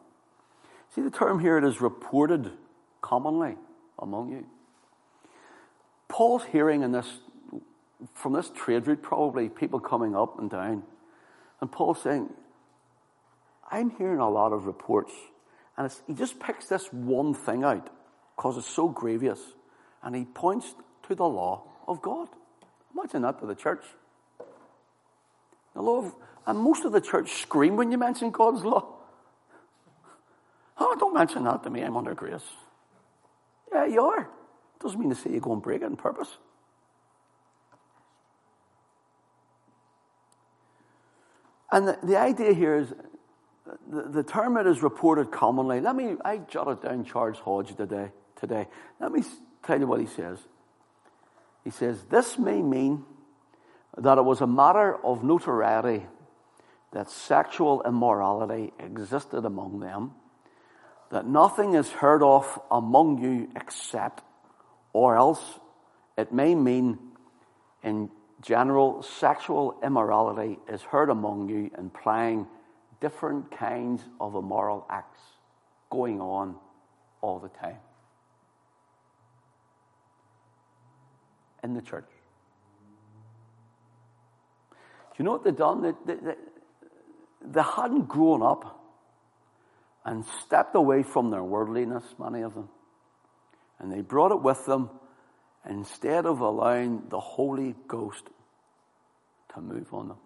See 0.94 1.00
the 1.00 1.10
term 1.10 1.40
here, 1.40 1.56
it 1.56 1.64
is 1.64 1.80
reported 1.80 2.52
commonly 3.00 3.56
among 3.98 4.30
you. 4.30 4.46
Paul's 6.08 6.44
hearing 6.44 6.82
in 6.82 6.92
this, 6.92 7.06
from 8.14 8.32
this 8.32 8.50
trade 8.54 8.86
route, 8.86 9.02
probably 9.02 9.48
people 9.48 9.80
coming 9.80 10.14
up 10.14 10.38
and 10.38 10.50
down. 10.50 10.82
And 11.60 11.70
Paul's 11.70 12.02
saying, 12.02 12.30
I'm 13.70 13.90
hearing 13.90 14.20
a 14.20 14.30
lot 14.30 14.52
of 14.52 14.66
reports. 14.66 15.12
And 15.76 15.90
he 16.06 16.14
just 16.14 16.38
picks 16.38 16.66
this 16.66 16.86
one 16.92 17.34
thing 17.34 17.64
out 17.64 17.90
because 18.36 18.56
it's 18.56 18.70
so 18.70 18.88
grievous. 18.88 19.40
And 20.02 20.14
he 20.14 20.24
points 20.24 20.74
to 21.08 21.14
the 21.14 21.26
law 21.26 21.64
of 21.88 22.00
God. 22.02 22.28
Imagine 22.94 23.22
that 23.22 23.40
to 23.40 23.46
the 23.46 23.54
church. 23.54 23.84
The 25.74 25.82
law 25.82 26.06
of, 26.06 26.14
and 26.46 26.58
most 26.58 26.84
of 26.84 26.92
the 26.92 27.00
church 27.00 27.42
scream 27.42 27.76
when 27.76 27.92
you 27.92 27.98
mention 27.98 28.30
God's 28.30 28.64
law. 28.64 28.92
Oh, 30.78 30.94
don't 31.00 31.14
mention 31.14 31.44
that 31.44 31.62
to 31.62 31.70
me. 31.70 31.80
I'm 31.80 31.96
under 31.96 32.14
grace. 32.14 32.44
Yeah, 33.72 33.86
you 33.86 34.02
are. 34.02 34.28
Doesn't 34.80 34.98
mean 34.98 35.10
to 35.10 35.16
say 35.16 35.30
you 35.30 35.40
go 35.40 35.52
and 35.52 35.62
break 35.62 35.82
it 35.82 35.84
on 35.84 35.96
purpose. 35.96 36.28
And 41.72 41.88
the, 41.88 41.98
the 42.02 42.16
idea 42.16 42.52
here 42.52 42.76
is 42.76 42.92
the, 43.90 44.02
the 44.02 44.22
term 44.22 44.56
it 44.56 44.66
is 44.66 44.82
reported 44.82 45.30
commonly. 45.30 45.80
Let 45.80 45.96
me, 45.96 46.16
I 46.24 46.38
jotted 46.38 46.82
down 46.82 47.04
Charles 47.04 47.38
Hodge 47.38 47.74
today, 47.74 48.10
today. 48.36 48.68
Let 49.00 49.12
me 49.12 49.22
tell 49.64 49.80
you 49.80 49.86
what 49.86 50.00
he 50.00 50.06
says. 50.06 50.38
He 51.64 51.70
says, 51.70 52.02
This 52.04 52.38
may 52.38 52.62
mean 52.62 53.04
that 53.96 54.18
it 54.18 54.24
was 54.24 54.40
a 54.40 54.46
matter 54.46 54.94
of 55.04 55.24
notoriety 55.24 56.06
that 56.92 57.10
sexual 57.10 57.82
immorality 57.84 58.72
existed 58.78 59.44
among 59.44 59.80
them, 59.80 60.12
that 61.10 61.26
nothing 61.26 61.74
is 61.74 61.90
heard 61.90 62.22
of 62.22 62.60
among 62.70 63.18
you 63.22 63.50
except 63.56 64.22
or 64.96 65.14
else 65.14 65.42
it 66.16 66.32
may 66.32 66.54
mean, 66.54 66.98
in 67.82 68.08
general, 68.40 69.02
sexual 69.02 69.78
immorality 69.84 70.58
is 70.72 70.80
heard 70.80 71.10
among 71.10 71.50
you, 71.50 71.70
implying 71.76 72.46
different 72.98 73.50
kinds 73.50 74.00
of 74.18 74.34
immoral 74.34 74.86
acts 74.88 75.20
going 75.90 76.18
on 76.18 76.56
all 77.20 77.38
the 77.38 77.50
time. 77.50 77.76
In 81.62 81.74
the 81.74 81.82
church. 81.82 82.08
Do 84.70 84.76
you 85.18 85.26
know 85.26 85.32
what 85.32 85.44
they've 85.44 85.54
done? 85.54 85.82
They, 85.82 85.92
they, 86.06 86.34
they, 87.44 87.62
hadn't 87.62 88.08
grown 88.08 88.42
up 88.42 88.80
and 90.06 90.24
stepped 90.24 90.74
away 90.74 91.02
from 91.02 91.30
their 91.30 91.44
worldliness, 91.44 92.04
many 92.18 92.40
of 92.40 92.54
them. 92.54 92.70
And 93.78 93.92
they 93.92 94.00
brought 94.00 94.32
it 94.32 94.40
with 94.40 94.66
them 94.66 94.90
instead 95.68 96.26
of 96.26 96.40
allowing 96.40 97.02
the 97.08 97.20
Holy 97.20 97.74
Ghost 97.88 98.24
to 99.54 99.60
move 99.60 99.92
on 99.92 100.08
them. 100.08 100.16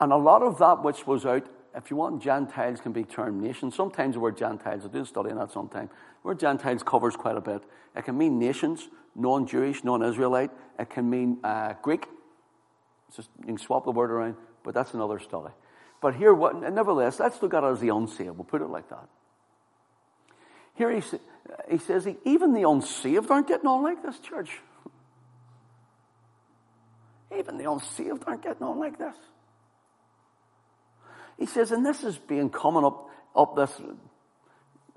And 0.00 0.12
a 0.12 0.16
lot 0.16 0.42
of 0.42 0.58
that 0.58 0.82
which 0.82 1.06
was 1.06 1.24
out, 1.24 1.46
if 1.74 1.90
you 1.90 1.96
want, 1.96 2.22
Gentiles 2.22 2.80
can 2.80 2.92
be 2.92 3.04
termed 3.04 3.42
nations. 3.42 3.74
Sometimes 3.74 4.14
the 4.14 4.20
word 4.20 4.36
Gentiles, 4.36 4.84
I 4.84 4.88
do 4.88 5.04
study 5.04 5.30
on 5.30 5.38
that 5.38 5.50
sometimes. 5.52 5.90
The 5.90 6.28
word 6.28 6.40
Gentiles 6.40 6.82
covers 6.82 7.16
quite 7.16 7.36
a 7.36 7.40
bit. 7.40 7.62
It 7.96 8.04
can 8.04 8.16
mean 8.16 8.38
nations, 8.38 8.88
non 9.14 9.46
Jewish, 9.46 9.84
non 9.84 10.02
Israelite. 10.02 10.50
It 10.78 10.90
can 10.90 11.08
mean 11.08 11.38
uh, 11.44 11.74
Greek. 11.82 12.06
Just, 13.14 13.28
you 13.40 13.46
can 13.46 13.58
swap 13.58 13.84
the 13.84 13.92
word 13.92 14.10
around, 14.10 14.36
but 14.62 14.74
that's 14.74 14.94
another 14.94 15.18
study. 15.18 15.52
But 16.00 16.16
here, 16.16 16.34
what, 16.34 16.60
nevertheless, 16.60 17.18
let's 17.20 17.40
look 17.42 17.54
at 17.54 17.64
it 17.64 17.66
as 17.66 17.80
the 17.80 17.88
unsaved. 17.88 18.36
We'll 18.36 18.44
put 18.44 18.62
it 18.62 18.68
like 18.68 18.88
that. 18.90 19.08
Here 20.74 20.90
he, 20.90 21.02
he 21.70 21.78
says, 21.78 22.08
even 22.24 22.52
the 22.52 22.68
unsaved 22.68 23.30
aren't 23.30 23.48
getting 23.48 23.66
on 23.66 23.82
like 23.82 24.02
this, 24.02 24.18
church. 24.18 24.50
Even 27.36 27.58
the 27.58 27.70
unsaved 27.70 28.24
aren't 28.26 28.42
getting 28.42 28.62
on 28.62 28.78
like 28.78 28.98
this. 28.98 29.14
He 31.38 31.46
says, 31.46 31.72
and 31.72 31.84
this 31.84 32.04
is 32.04 32.16
being 32.16 32.50
coming 32.50 32.84
up, 32.84 33.10
up 33.34 33.56
this, 33.56 33.70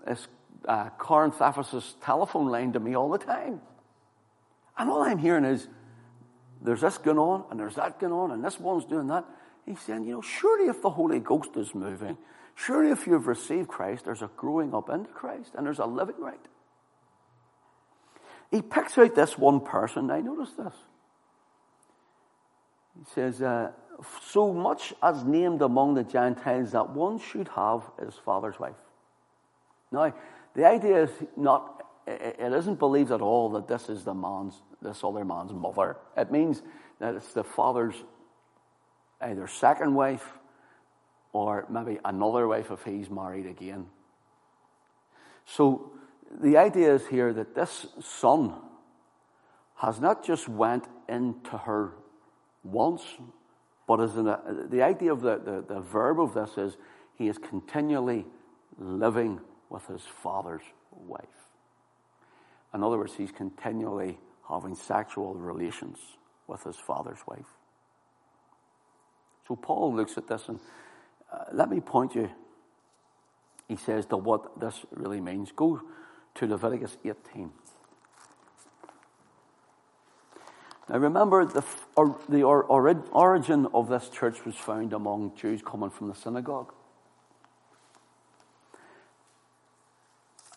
this 0.05 0.27
uh, 0.67 0.89
Corinth 0.97 1.41
Ephesus 1.41 1.95
telephone 2.03 2.47
line 2.47 2.73
to 2.73 2.79
me 2.79 2.95
all 2.95 3.09
the 3.09 3.17
time. 3.17 3.61
And 4.77 4.89
all 4.89 5.01
I'm 5.01 5.17
hearing 5.17 5.45
is, 5.45 5.67
there's 6.61 6.81
this 6.81 6.97
going 6.97 7.17
on, 7.17 7.45
and 7.49 7.59
there's 7.59 7.75
that 7.75 7.99
going 7.99 8.13
on, 8.13 8.31
and 8.31 8.43
this 8.43 8.59
one's 8.59 8.85
doing 8.85 9.07
that. 9.07 9.25
He's 9.65 9.79
saying, 9.81 10.05
you 10.05 10.13
know, 10.13 10.21
surely 10.21 10.69
if 10.69 10.81
the 10.81 10.89
Holy 10.89 11.19
Ghost 11.19 11.49
is 11.55 11.73
moving, 11.75 12.17
Surely, 12.57 12.89
if 12.89 13.05
you've 13.05 13.27
received 13.27 13.67
Christ, 13.67 14.05
there's 14.05 14.23
a 14.23 14.31
growing 14.35 14.73
up 14.73 14.89
into 14.89 15.11
Christ 15.11 15.51
and 15.55 15.65
there's 15.65 15.77
a 15.77 15.85
living 15.85 16.15
right. 16.17 16.39
he 18.49 18.63
picks 18.63 18.97
out 18.97 19.13
this 19.13 19.37
one 19.37 19.61
person. 19.61 20.09
I 20.09 20.21
notice 20.21 20.51
this. 20.53 20.73
He 22.97 23.05
says, 23.13 23.43
uh, 23.43 23.73
So 24.23 24.53
much 24.53 24.91
as 25.03 25.23
named 25.23 25.61
among 25.61 25.93
the 25.93 26.03
Gentiles 26.03 26.71
that 26.71 26.89
one 26.89 27.19
should 27.19 27.47
have 27.49 27.83
his 28.03 28.15
father's 28.15 28.59
wife. 28.59 28.75
Now, 29.91 30.15
the 30.55 30.65
idea 30.65 31.03
is 31.03 31.11
not, 31.37 31.85
it 32.07 32.53
isn't 32.53 32.79
believed 32.79 33.11
at 33.11 33.21
all 33.21 33.51
that 33.51 33.67
this 33.67 33.87
is 33.87 34.03
the 34.03 34.15
man's, 34.15 34.55
this 34.81 35.03
other 35.03 35.23
man's 35.23 35.53
mother. 35.53 35.97
It 36.17 36.31
means 36.31 36.63
that 36.97 37.13
it's 37.13 37.33
the 37.33 37.43
father's 37.43 37.95
either 39.21 39.47
second 39.47 39.93
wife 39.93 40.27
or 41.37 41.65
maybe 41.69 41.99
another 42.03 42.47
wife 42.47 42.71
if 42.71 42.83
he's 42.83 43.11
married 43.11 43.45
again. 43.45 43.85
So 45.45 45.91
the 46.41 46.57
idea 46.57 46.95
is 46.95 47.05
here 47.07 47.31
that 47.33 47.53
this 47.53 47.85
son 48.01 48.55
has 49.75 50.01
not 50.01 50.25
just 50.25 50.49
went 50.49 50.85
into 51.07 51.57
her 51.57 51.93
once, 52.63 53.03
but 53.87 54.01
as 54.01 54.17
in 54.17 54.27
a, 54.27 54.41
the 54.67 54.81
idea 54.81 55.13
of 55.13 55.21
the, 55.21 55.37
the, 55.37 55.75
the 55.75 55.79
verb 55.79 56.19
of 56.19 56.33
this 56.33 56.57
is 56.57 56.77
he 57.13 57.27
is 57.27 57.37
continually 57.37 58.25
living 58.79 59.39
with 59.69 59.85
his 59.85 60.01
father's 60.01 60.63
wife. 60.91 61.21
In 62.73 62.83
other 62.83 62.97
words, 62.97 63.13
he's 63.15 63.31
continually 63.31 64.17
having 64.49 64.73
sexual 64.73 65.35
relations 65.35 65.99
with 66.47 66.63
his 66.63 66.77
father's 66.77 67.19
wife. 67.27 67.45
So 69.47 69.55
Paul 69.55 69.95
looks 69.95 70.17
at 70.17 70.27
this 70.27 70.49
and 70.49 70.59
uh, 71.31 71.43
let 71.51 71.69
me 71.69 71.79
point 71.79 72.15
you, 72.15 72.29
he 73.67 73.75
says, 73.75 74.05
to 74.07 74.17
what 74.17 74.59
this 74.59 74.85
really 74.91 75.19
means. 75.19 75.51
Go 75.55 75.81
to 76.35 76.47
Leviticus 76.47 76.97
18. 77.03 77.51
Now 80.89 80.97
remember, 80.99 81.43
the, 81.45 81.65
or, 81.95 82.17
the 82.29 82.43
or, 82.43 82.63
origin 83.11 83.67
of 83.73 83.89
this 83.89 84.09
church 84.09 84.45
was 84.45 84.55
found 84.55 84.93
among 84.93 85.35
Jews 85.35 85.61
coming 85.61 85.89
from 85.89 86.07
the 86.07 86.15
synagogue. 86.15 86.73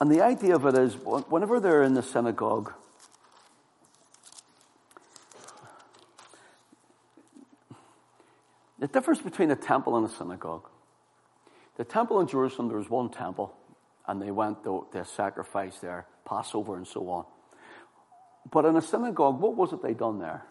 And 0.00 0.10
the 0.10 0.22
idea 0.22 0.54
of 0.54 0.64
it 0.66 0.78
is, 0.78 0.94
whenever 0.94 1.60
they're 1.60 1.82
in 1.82 1.94
the 1.94 2.02
synagogue, 2.02 2.72
The 8.80 8.88
difference 8.88 9.20
between 9.20 9.50
a 9.50 9.56
temple 9.56 9.96
and 9.96 10.06
a 10.06 10.08
synagogue. 10.08 10.66
The 11.76 11.84
temple 11.84 12.20
in 12.20 12.26
Jerusalem, 12.26 12.68
there 12.68 12.78
was 12.78 12.88
one 12.88 13.10
temple, 13.10 13.54
and 14.08 14.20
they 14.20 14.30
went 14.30 14.64
to, 14.64 14.86
to 14.92 15.04
sacrifice 15.04 15.78
there, 15.78 16.06
Passover 16.24 16.76
and 16.76 16.86
so 16.86 17.08
on. 17.10 17.26
But 18.50 18.64
in 18.64 18.76
a 18.76 18.82
synagogue, 18.82 19.38
what 19.38 19.54
was 19.54 19.74
it 19.74 19.82
they 19.82 19.92
done 19.92 20.18
there? 20.18 20.44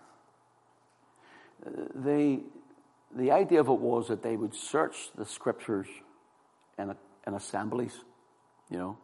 Uh, 1.66 1.70
they, 1.96 2.42
the 3.16 3.32
idea 3.32 3.60
of 3.60 3.68
it 3.68 3.80
was 3.80 4.08
that 4.10 4.22
they 4.22 4.38
would 4.38 4.54
search 4.54 5.10
the 5.16 5.26
scriptures 5.26 5.88
in, 6.78 6.92
a, 6.92 6.98
in 7.26 7.34
assemblies, 7.34 8.04
you 8.70 8.78
know. 8.78 8.98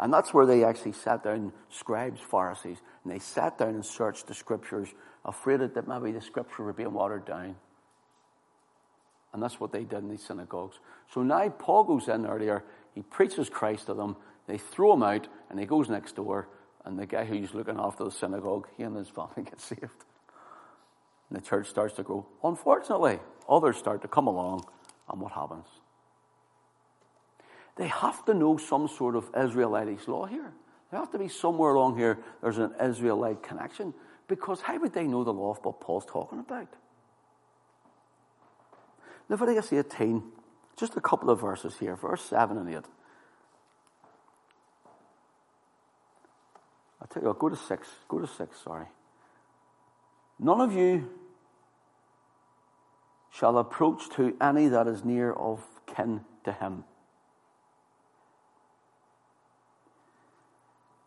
And 0.00 0.12
that's 0.12 0.34
where 0.34 0.46
they 0.46 0.64
actually 0.64 0.92
sat 0.92 1.22
down, 1.22 1.52
scribes, 1.70 2.20
Pharisees, 2.20 2.78
and 3.04 3.12
they 3.12 3.20
sat 3.20 3.56
down 3.56 3.70
and 3.70 3.86
searched 3.86 4.26
the 4.26 4.34
scriptures, 4.34 4.88
afraid 5.24 5.60
that 5.60 5.88
maybe 5.88 6.12
the 6.12 6.20
scripture 6.20 6.64
were 6.64 6.72
being 6.72 6.92
watered 6.92 7.24
down. 7.24 7.56
And 9.32 9.42
that's 9.42 9.60
what 9.60 9.72
they 9.72 9.84
did 9.84 9.98
in 9.98 10.08
these 10.08 10.22
synagogues. 10.22 10.78
So 11.12 11.22
now 11.22 11.48
Paul 11.50 11.84
goes 11.84 12.08
in 12.08 12.26
earlier, 12.26 12.64
he 12.94 13.02
preaches 13.02 13.48
Christ 13.48 13.86
to 13.86 13.94
them, 13.94 14.16
they 14.46 14.58
throw 14.58 14.94
him 14.94 15.02
out, 15.02 15.28
and 15.50 15.60
he 15.60 15.66
goes 15.66 15.88
next 15.88 16.16
door, 16.16 16.48
and 16.84 16.98
the 16.98 17.06
guy 17.06 17.24
who's 17.24 17.52
looking 17.52 17.78
after 17.78 18.04
the 18.04 18.10
synagogue, 18.10 18.68
he 18.76 18.82
and 18.82 18.96
his 18.96 19.08
family 19.08 19.42
get 19.44 19.60
saved. 19.60 19.82
And 21.28 21.38
the 21.38 21.42
church 21.42 21.68
starts 21.68 21.94
to 21.96 22.02
grow. 22.02 22.26
Unfortunately, 22.42 23.18
others 23.48 23.76
start 23.76 24.00
to 24.02 24.08
come 24.08 24.26
along, 24.26 24.64
and 25.10 25.20
what 25.20 25.32
happens? 25.32 25.66
They 27.76 27.88
have 27.88 28.24
to 28.24 28.34
know 28.34 28.56
some 28.56 28.88
sort 28.88 29.14
of 29.14 29.30
Israelitish 29.38 30.08
law 30.08 30.26
here. 30.26 30.52
There 30.90 30.98
have 30.98 31.12
to 31.12 31.18
be 31.18 31.28
somewhere 31.28 31.74
along 31.74 31.96
here 31.96 32.18
there's 32.42 32.58
an 32.58 32.72
Israelite 32.82 33.42
connection. 33.42 33.94
Because 34.26 34.60
how 34.60 34.78
would 34.78 34.92
they 34.92 35.06
know 35.06 35.24
the 35.24 35.32
law 35.32 35.52
of 35.52 35.64
what 35.64 35.80
Paul's 35.80 36.04
talking 36.06 36.38
about? 36.38 36.68
Leviticus 39.28 39.72
18, 39.72 40.22
just 40.76 40.96
a 40.96 41.00
couple 41.00 41.30
of 41.30 41.40
verses 41.40 41.76
here, 41.78 41.96
verse 41.96 42.22
7 42.22 42.56
and 42.56 42.68
8. 42.68 42.76
I'll 47.00 47.08
tell 47.08 47.22
you 47.22 47.28
what, 47.28 47.38
go 47.38 47.48
to 47.48 47.56
6. 47.56 47.88
Go 48.08 48.18
to 48.18 48.26
6, 48.26 48.60
sorry. 48.62 48.86
None 50.38 50.60
of 50.60 50.72
you 50.72 51.10
shall 53.30 53.58
approach 53.58 54.08
to 54.10 54.36
any 54.40 54.68
that 54.68 54.86
is 54.86 55.04
near 55.04 55.32
of 55.32 55.64
kin 55.86 56.22
to 56.44 56.52
him. 56.52 56.84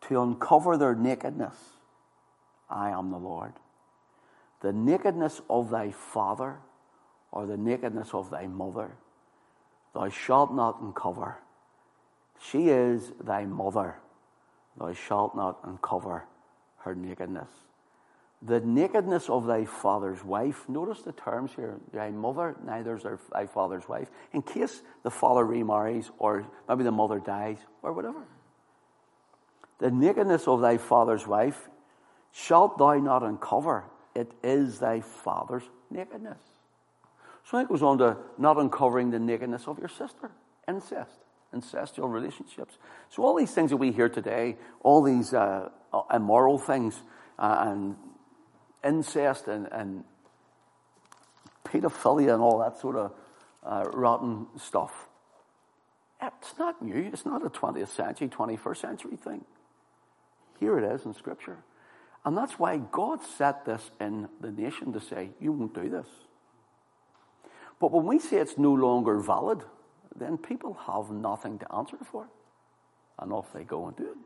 To 0.08 0.22
uncover 0.22 0.76
their 0.76 0.94
nakedness, 0.94 1.56
I 2.68 2.90
am 2.90 3.10
the 3.10 3.18
Lord. 3.18 3.54
The 4.60 4.72
nakedness 4.72 5.40
of 5.50 5.70
thy 5.70 5.90
father 5.90 6.58
or 7.32 7.46
the 7.46 7.56
nakedness 7.56 8.14
of 8.14 8.30
thy 8.30 8.46
mother. 8.46 8.92
Thou 9.94 10.08
shalt 10.08 10.54
not 10.54 10.80
uncover. 10.80 11.38
She 12.40 12.68
is 12.68 13.12
thy 13.22 13.44
mother. 13.44 13.96
Thou 14.78 14.92
shalt 14.92 15.34
not 15.34 15.58
uncover 15.64 16.24
her 16.78 16.94
nakedness. 16.94 17.48
The 18.44 18.60
nakedness 18.60 19.28
of 19.30 19.46
thy 19.46 19.64
father's 19.64 20.24
wife. 20.24 20.68
Notice 20.68 21.02
the 21.02 21.12
terms 21.12 21.52
here. 21.54 21.76
Thy 21.92 22.10
mother, 22.10 22.56
neither 22.64 22.96
is 22.96 23.04
thy 23.32 23.46
father's 23.46 23.88
wife. 23.88 24.10
In 24.32 24.42
case 24.42 24.82
the 25.04 25.10
father 25.10 25.44
remarries 25.44 26.10
or 26.18 26.46
maybe 26.68 26.82
the 26.82 26.90
mother 26.90 27.20
dies 27.20 27.58
or 27.82 27.92
whatever. 27.92 28.24
The 29.78 29.90
nakedness 29.90 30.48
of 30.48 30.60
thy 30.60 30.78
father's 30.78 31.26
wife 31.26 31.68
shalt 32.32 32.78
thou 32.78 32.94
not 32.94 33.22
uncover. 33.22 33.84
It 34.14 34.32
is 34.42 34.80
thy 34.80 35.00
father's 35.00 35.64
nakedness. 35.90 36.38
So 37.44 37.58
it 37.58 37.68
goes 37.68 37.82
on 37.82 37.98
to 37.98 38.16
not 38.38 38.58
uncovering 38.58 39.10
the 39.10 39.18
nakedness 39.18 39.66
of 39.66 39.78
your 39.78 39.88
sister, 39.88 40.30
incest, 40.68 41.18
incestual 41.54 42.10
relationships. 42.10 42.78
So 43.10 43.24
all 43.24 43.36
these 43.36 43.52
things 43.52 43.70
that 43.70 43.76
we 43.76 43.92
hear 43.92 44.08
today, 44.08 44.56
all 44.80 45.02
these 45.02 45.34
uh, 45.34 45.68
immoral 46.12 46.58
things, 46.58 47.00
uh, 47.38 47.64
and 47.68 47.96
incest 48.84 49.48
and, 49.48 49.68
and 49.70 50.04
pedophilia 51.64 52.34
and 52.34 52.42
all 52.42 52.58
that 52.58 52.80
sort 52.80 52.96
of 52.96 53.12
uh, 53.64 53.84
rotten 53.92 54.46
stuff. 54.58 55.08
It's 56.22 56.54
not 56.58 56.80
new. 56.82 57.10
It's 57.12 57.26
not 57.26 57.44
a 57.44 57.50
20th 57.50 57.88
century, 57.88 58.28
21st 58.28 58.76
century 58.76 59.16
thing. 59.16 59.44
Here 60.60 60.78
it 60.78 60.84
is 60.84 61.04
in 61.04 61.14
Scripture. 61.14 61.58
And 62.24 62.36
that's 62.36 62.58
why 62.58 62.78
God 62.78 63.20
set 63.24 63.64
this 63.64 63.90
in 64.00 64.28
the 64.40 64.52
nation 64.52 64.92
to 64.92 65.00
say, 65.00 65.30
you 65.40 65.50
won't 65.50 65.74
do 65.74 65.88
this. 65.88 66.06
But 67.82 67.90
when 67.90 68.06
we 68.06 68.20
say 68.20 68.36
it's 68.36 68.56
no 68.56 68.72
longer 68.72 69.18
valid, 69.18 69.64
then 70.14 70.38
people 70.38 70.78
have 70.86 71.10
nothing 71.10 71.58
to 71.58 71.74
answer 71.74 71.96
for. 72.04 72.28
And 73.18 73.32
off 73.32 73.52
they 73.52 73.64
go 73.64 73.88
and 73.88 73.96
do 73.96 74.04
it. 74.04 74.18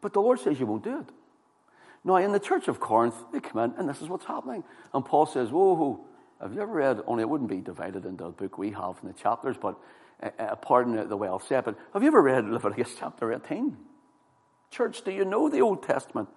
But 0.00 0.12
the 0.12 0.20
Lord 0.20 0.38
says 0.38 0.60
you 0.60 0.66
won't 0.66 0.84
do 0.84 1.00
it. 1.00 1.08
Now, 2.04 2.16
in 2.16 2.30
the 2.30 2.38
church 2.38 2.68
of 2.68 2.78
Corinth, 2.78 3.16
they 3.32 3.40
come 3.40 3.64
in 3.64 3.76
and 3.76 3.88
this 3.88 4.00
is 4.00 4.08
what's 4.08 4.26
happening. 4.26 4.62
And 4.92 5.04
Paul 5.04 5.26
says, 5.26 5.50
Whoa, 5.50 6.06
have 6.40 6.54
you 6.54 6.62
ever 6.62 6.72
read, 6.72 7.00
only 7.08 7.22
it 7.22 7.28
wouldn't 7.28 7.50
be 7.50 7.60
divided 7.60 8.04
into 8.04 8.26
a 8.26 8.30
book 8.30 8.56
we 8.56 8.70
have 8.70 9.00
in 9.02 9.08
the 9.08 9.14
chapters, 9.14 9.56
but 9.60 9.76
uh, 10.22 10.30
uh, 10.38 10.54
pardon 10.54 11.08
the 11.08 11.16
way 11.16 11.26
I'll 11.26 11.40
say 11.40 11.58
it, 11.58 11.64
but 11.64 11.76
have 11.92 12.02
you 12.02 12.08
ever 12.08 12.22
read 12.22 12.44
Leviticus 12.44 12.94
chapter 12.96 13.32
18? 13.32 13.76
Church, 14.70 15.02
do 15.02 15.10
you 15.10 15.24
know 15.24 15.48
the 15.48 15.62
Old 15.62 15.82
Testament? 15.82 16.28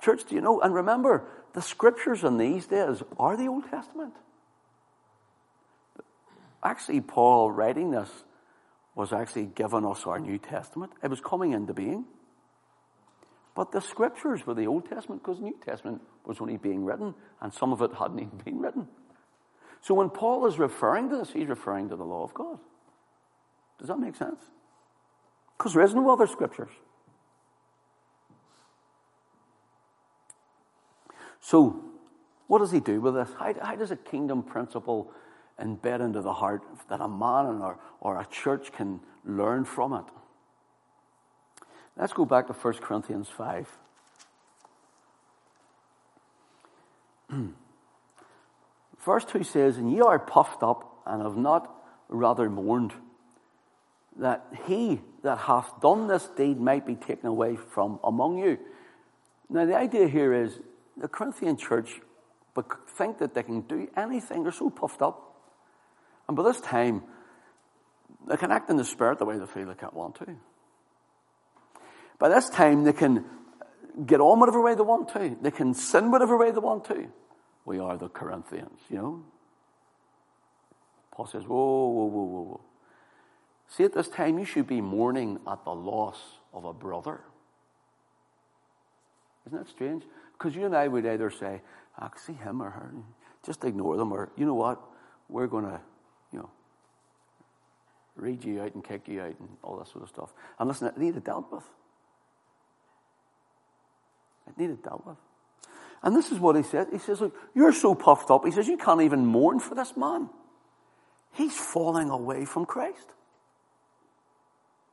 Church, 0.00 0.26
do 0.28 0.36
you 0.36 0.40
know? 0.40 0.60
And 0.60 0.72
remember, 0.72 1.28
the 1.54 1.62
scriptures 1.62 2.24
in 2.24 2.36
these 2.36 2.66
days 2.66 3.02
are 3.18 3.36
the 3.36 3.46
Old 3.46 3.68
Testament. 3.70 4.14
Actually, 6.62 7.00
Paul 7.00 7.50
writing 7.50 7.90
this 7.90 8.10
was 8.94 9.12
actually 9.12 9.46
giving 9.46 9.86
us 9.86 10.06
our 10.06 10.18
New 10.18 10.38
Testament. 10.38 10.92
It 11.02 11.08
was 11.08 11.20
coming 11.20 11.52
into 11.52 11.72
being. 11.72 12.04
But 13.54 13.72
the 13.72 13.80
scriptures 13.80 14.46
were 14.46 14.54
the 14.54 14.66
Old 14.66 14.88
Testament 14.88 15.22
because 15.22 15.38
the 15.38 15.44
New 15.44 15.58
Testament 15.64 16.02
was 16.24 16.40
only 16.40 16.56
being 16.56 16.84
written 16.84 17.14
and 17.40 17.52
some 17.52 17.72
of 17.72 17.82
it 17.82 17.92
hadn't 17.98 18.18
even 18.18 18.38
been 18.44 18.60
written. 18.60 18.88
So 19.80 19.94
when 19.94 20.10
Paul 20.10 20.46
is 20.46 20.58
referring 20.58 21.10
to 21.10 21.16
this, 21.16 21.32
he's 21.32 21.48
referring 21.48 21.88
to 21.88 21.96
the 21.96 22.04
law 22.04 22.24
of 22.24 22.34
God. 22.34 22.58
Does 23.78 23.88
that 23.88 23.98
make 23.98 24.16
sense? 24.16 24.40
Because 25.56 25.74
there 25.74 25.84
is 25.84 25.94
no 25.94 26.10
other 26.10 26.26
scriptures. 26.26 26.70
So, 31.40 31.84
what 32.46 32.58
does 32.58 32.70
he 32.72 32.80
do 32.80 33.00
with 33.00 33.14
this? 33.14 33.28
How, 33.38 33.54
how 33.60 33.76
does 33.76 33.90
a 33.90 33.96
kingdom 33.96 34.42
principle 34.42 35.12
embed 35.60 36.00
into 36.00 36.20
the 36.20 36.32
heart 36.32 36.62
that 36.88 37.00
a 37.00 37.08
man 37.08 37.60
or, 37.60 37.78
or 38.00 38.18
a 38.20 38.26
church 38.26 38.72
can 38.72 39.00
learn 39.24 39.64
from 39.64 39.92
it? 39.92 40.04
Let's 41.96 42.12
go 42.12 42.24
back 42.24 42.46
to 42.46 42.52
1 42.52 42.74
Corinthians 42.74 43.28
5. 43.28 43.68
Verse 49.04 49.24
2 49.24 49.42
says, 49.42 49.78
And 49.78 49.92
ye 49.92 50.00
are 50.00 50.18
puffed 50.18 50.62
up 50.62 51.02
and 51.06 51.22
have 51.22 51.36
not 51.36 51.74
rather 52.08 52.48
mourned, 52.48 52.92
that 54.16 54.46
he 54.66 55.00
that 55.22 55.38
hath 55.38 55.80
done 55.80 56.06
this 56.06 56.28
deed 56.36 56.60
might 56.60 56.86
be 56.86 56.94
taken 56.94 57.26
away 57.26 57.56
from 57.56 57.98
among 58.04 58.38
you. 58.38 58.58
Now, 59.50 59.64
the 59.64 59.76
idea 59.76 60.08
here 60.08 60.32
is 60.32 60.60
the 61.00 61.08
Corinthian 61.08 61.56
church 61.56 62.00
think 62.96 63.18
that 63.18 63.34
they 63.34 63.42
can 63.42 63.60
do 63.62 63.88
anything. 63.96 64.42
They're 64.42 64.52
so 64.52 64.70
puffed 64.70 65.00
up. 65.00 65.36
And 66.26 66.36
by 66.36 66.42
this 66.42 66.60
time, 66.60 67.02
they 68.26 68.36
can 68.36 68.50
act 68.50 68.68
in 68.68 68.76
the 68.76 68.84
spirit 68.84 69.18
the 69.18 69.24
way 69.24 69.38
they 69.38 69.46
feel 69.46 69.66
they 69.66 69.74
can't 69.74 69.94
want 69.94 70.16
to. 70.16 70.36
By 72.18 72.28
this 72.28 72.48
time, 72.50 72.82
they 72.82 72.92
can 72.92 73.24
get 74.04 74.20
on 74.20 74.40
whatever 74.40 74.60
way 74.60 74.74
they 74.74 74.82
want 74.82 75.08
to. 75.10 75.36
They 75.40 75.52
can 75.52 75.74
sin 75.74 76.10
whatever 76.10 76.36
way 76.36 76.50
they 76.50 76.58
want 76.58 76.84
to. 76.86 77.06
We 77.64 77.78
are 77.78 77.96
the 77.96 78.08
Corinthians, 78.08 78.80
you 78.90 78.96
know. 78.96 79.24
Paul 81.12 81.26
says, 81.26 81.44
whoa, 81.44 81.56
whoa, 81.56 82.04
whoa, 82.06 82.24
whoa, 82.24 82.42
whoa. 82.42 82.60
See, 83.68 83.84
at 83.84 83.92
this 83.92 84.08
time, 84.08 84.38
you 84.38 84.44
should 84.44 84.66
be 84.66 84.80
mourning 84.80 85.38
at 85.46 85.64
the 85.64 85.74
loss 85.74 86.18
of 86.52 86.64
a 86.64 86.72
brother. 86.72 87.20
Isn't 89.46 89.58
that 89.58 89.68
strange? 89.68 90.02
Because 90.38 90.54
you 90.54 90.66
and 90.66 90.76
I 90.76 90.86
would 90.86 91.04
either 91.04 91.30
say, 91.30 91.60
I 91.98 92.08
see 92.16 92.32
him 92.32 92.62
or 92.62 92.70
her, 92.70 92.92
just 93.44 93.64
ignore 93.64 93.96
them, 93.96 94.12
or 94.12 94.30
you 94.36 94.46
know 94.46 94.54
what, 94.54 94.80
we're 95.28 95.48
going 95.48 95.64
to, 95.64 95.80
you 96.32 96.38
know, 96.38 96.50
read 98.14 98.44
you 98.44 98.62
out 98.62 98.74
and 98.74 98.84
kick 98.84 99.08
you 99.08 99.20
out 99.20 99.34
and 99.38 99.48
all 99.62 99.76
that 99.78 99.88
sort 99.88 100.04
of 100.04 100.08
stuff. 100.08 100.32
And 100.58 100.68
listen, 100.68 100.86
it 100.88 100.96
needed 100.96 101.24
dealt 101.24 101.50
with. 101.50 101.64
It 104.48 104.58
needed 104.58 104.82
dealt 104.82 105.04
with. 105.04 105.16
And 106.02 106.14
this 106.14 106.30
is 106.30 106.38
what 106.38 106.56
he 106.56 106.62
said. 106.62 106.88
He 106.92 106.98
says, 106.98 107.20
Look, 107.20 107.34
you're 107.54 107.72
so 107.72 107.94
puffed 107.94 108.30
up. 108.30 108.44
He 108.44 108.52
says, 108.52 108.68
You 108.68 108.76
can't 108.76 109.02
even 109.02 109.26
mourn 109.26 109.58
for 109.58 109.74
this 109.74 109.96
man. 109.96 110.30
He's 111.32 111.56
falling 111.56 112.10
away 112.10 112.44
from 112.44 112.66
Christ. 112.66 113.06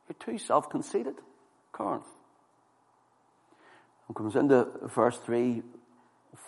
You're 0.08 0.16
too 0.18 0.38
self 0.38 0.68
conceited, 0.68 1.14
Corinth. 1.72 2.06
And 4.08 4.16
comes 4.16 4.36
into 4.36 4.68
verse 4.82 5.18
3 5.18 5.62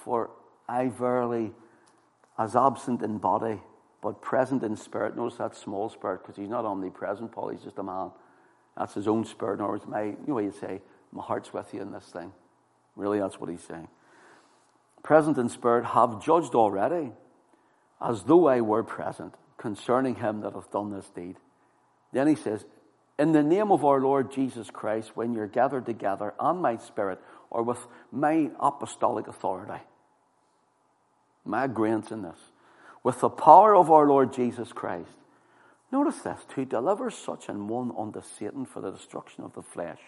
For 0.05 0.31
I 0.69 0.89
verily, 0.89 1.53
as 2.39 2.55
absent 2.55 3.03
in 3.03 3.19
body, 3.19 3.61
but 4.03 4.23
present 4.23 4.63
in 4.63 4.77
spirit. 4.77 5.17
Notice 5.17 5.39
that 5.39 5.57
small 5.57 5.89
spirit, 5.89 6.23
because 6.23 6.37
he's 6.37 6.49
not 6.49 6.65
omnipresent, 6.65 7.33
Paul, 7.33 7.49
he's 7.49 7.63
just 7.63 7.79
a 7.79 7.83
man. 7.83 8.11
That's 8.77 8.95
his 8.95 9.09
own 9.09 9.25
spirit. 9.25 9.55
In 9.55 9.61
other 9.63 9.73
words, 9.73 9.87
my, 9.87 10.03
you 10.05 10.17
know 10.27 10.35
what 10.35 10.45
you 10.45 10.55
say, 10.59 10.81
my 11.13 11.23
heart's 11.23 11.53
with 11.53 11.73
you 11.75 11.83
in 11.83 11.91
this 11.91 12.05
thing. 12.05 12.33
Really, 12.95 13.19
that's 13.19 13.41
what 13.41 13.51
he's 13.51 13.63
saying. 13.63 13.89
Present 15.03 15.39
in 15.39 15.49
spirit, 15.49 15.85
have 15.85 16.23
judged 16.23 16.55
already, 16.55 17.13
as 18.01 18.23
though 18.25 18.47
I 18.47 18.61
were 18.61 18.85
present, 18.85 19.35
concerning 19.57 20.17
him 20.17 20.41
that 20.43 20.55
hath 20.55 20.71
done 20.71 20.93
this 20.93 21.09
deed. 21.09 21.37
Then 22.13 22.29
he 22.29 22.35
says, 22.35 22.65
In 23.19 23.33
the 23.33 23.43
name 23.43 23.73
of 23.73 23.85
our 23.85 24.01
Lord 24.01 24.31
Jesus 24.31 24.71
Christ, 24.71 25.17
when 25.17 25.33
you're 25.33 25.49
gathered 25.49 25.87
together 25.87 26.35
on 26.39 26.61
my 26.61 26.77
spirit, 26.77 27.21
or 27.51 27.63
with 27.63 27.87
my 28.13 28.51
apostolic 28.61 29.27
authority, 29.29 29.83
my 31.45 31.67
grants 31.67 32.11
in 32.11 32.23
this, 32.23 32.39
with 33.03 33.21
the 33.21 33.31
power 33.31 33.75
of 33.75 33.91
our 33.91 34.07
Lord 34.07 34.33
Jesus 34.33 34.73
Christ. 34.73 35.11
Notice 35.91 36.19
this, 36.19 36.41
to 36.55 36.65
deliver 36.65 37.11
such 37.11 37.49
an 37.49 37.69
one 37.69 37.93
unto 37.97 38.21
Satan 38.39 38.67
for 38.67 38.81
the 38.81 38.91
destruction 38.91 39.45
of 39.45 39.55
the 39.55 39.63
flesh, 39.63 40.01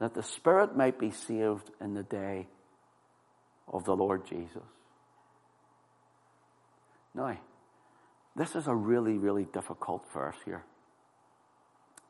that 0.00 0.14
the 0.14 0.22
spirit 0.22 0.76
might 0.76 0.98
be 0.98 1.10
saved 1.10 1.70
in 1.80 1.94
the 1.94 2.02
day 2.02 2.48
of 3.68 3.84
the 3.84 3.96
Lord 3.96 4.26
Jesus. 4.26 4.62
Now, 7.14 7.38
this 8.34 8.54
is 8.54 8.66
a 8.66 8.74
really, 8.74 9.16
really 9.16 9.46
difficult 9.52 10.04
verse 10.12 10.36
here. 10.44 10.62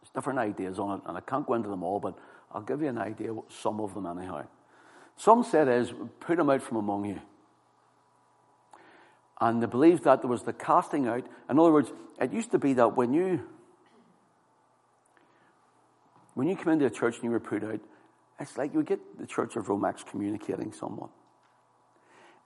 There's 0.00 0.10
different 0.14 0.38
ideas 0.38 0.78
on 0.78 0.98
it, 0.98 1.04
and 1.06 1.16
I 1.16 1.20
can't 1.20 1.46
go 1.46 1.54
into 1.54 1.68
them 1.68 1.84
all, 1.84 2.00
but 2.00 2.18
I'll 2.52 2.62
give 2.62 2.82
you 2.82 2.88
an 2.88 2.98
idea, 2.98 3.34
what 3.34 3.52
some 3.52 3.80
of 3.80 3.94
them 3.94 4.06
anyhow. 4.06 4.46
Some 5.16 5.44
said 5.44 5.68
is, 5.68 5.92
put 6.20 6.36
them 6.36 6.50
out 6.50 6.62
from 6.62 6.76
among 6.76 7.06
you. 7.06 7.20
And 9.40 9.62
they 9.62 9.66
believed 9.66 10.04
that 10.04 10.22
there 10.22 10.30
was 10.30 10.42
the 10.42 10.52
casting 10.52 11.06
out. 11.08 11.26
In 11.50 11.58
other 11.58 11.72
words, 11.72 11.92
it 12.20 12.32
used 12.32 12.50
to 12.52 12.58
be 12.58 12.72
that 12.74 12.96
when 12.96 13.12
you 13.12 13.40
when 16.34 16.48
you 16.48 16.56
come 16.56 16.74
into 16.74 16.84
a 16.84 16.90
church 16.90 17.14
and 17.14 17.24
you 17.24 17.30
were 17.30 17.40
put 17.40 17.64
out, 17.64 17.80
it's 18.38 18.58
like 18.58 18.74
you 18.74 18.82
get 18.82 19.18
the 19.18 19.26
Church 19.26 19.56
of 19.56 19.70
Rome 19.70 19.86
excommunicating 19.86 20.70
someone. 20.70 21.08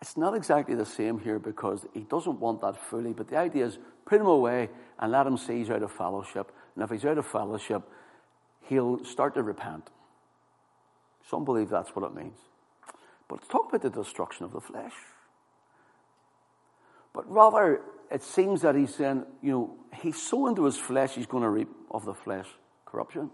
It's 0.00 0.16
not 0.16 0.34
exactly 0.34 0.76
the 0.76 0.86
same 0.86 1.18
here 1.18 1.40
because 1.40 1.84
he 1.92 2.02
doesn't 2.02 2.38
want 2.38 2.60
that 2.60 2.76
fully, 2.76 3.12
but 3.12 3.26
the 3.26 3.36
idea 3.36 3.66
is 3.66 3.78
put 4.06 4.20
him 4.20 4.28
away 4.28 4.70
and 5.00 5.10
let 5.10 5.26
him 5.26 5.36
see 5.36 5.58
he's 5.58 5.70
out 5.70 5.82
of 5.82 5.90
fellowship. 5.90 6.52
And 6.74 6.84
if 6.84 6.90
he's 6.90 7.04
out 7.04 7.18
of 7.18 7.26
fellowship, 7.26 7.82
he'll 8.68 9.04
start 9.04 9.34
to 9.34 9.42
repent. 9.42 9.88
Some 11.28 11.44
believe 11.44 11.68
that's 11.68 11.90
what 11.90 12.04
it 12.04 12.14
means. 12.14 12.38
But 13.28 13.36
let's 13.36 13.48
talk 13.48 13.68
about 13.68 13.82
the 13.82 13.90
destruction 13.90 14.44
of 14.44 14.52
the 14.52 14.60
flesh. 14.60 14.94
But 17.12 17.30
rather, 17.30 17.80
it 18.10 18.22
seems 18.22 18.62
that 18.62 18.74
he's 18.74 18.94
saying, 18.94 19.24
you 19.42 19.52
know, 19.52 19.76
he's 20.02 20.20
so 20.20 20.46
into 20.48 20.64
his 20.64 20.76
flesh, 20.76 21.14
he's 21.14 21.26
going 21.26 21.42
to 21.42 21.48
reap 21.48 21.68
of 21.90 22.04
the 22.04 22.14
flesh 22.14 22.46
corruption. 22.86 23.30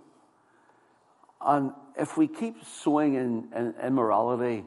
And 1.41 1.73
if 1.99 2.17
we 2.17 2.29
keep 2.29 2.65
sowing 2.65 3.15
in, 3.15 3.49
in 3.55 3.75
immorality, 3.83 4.65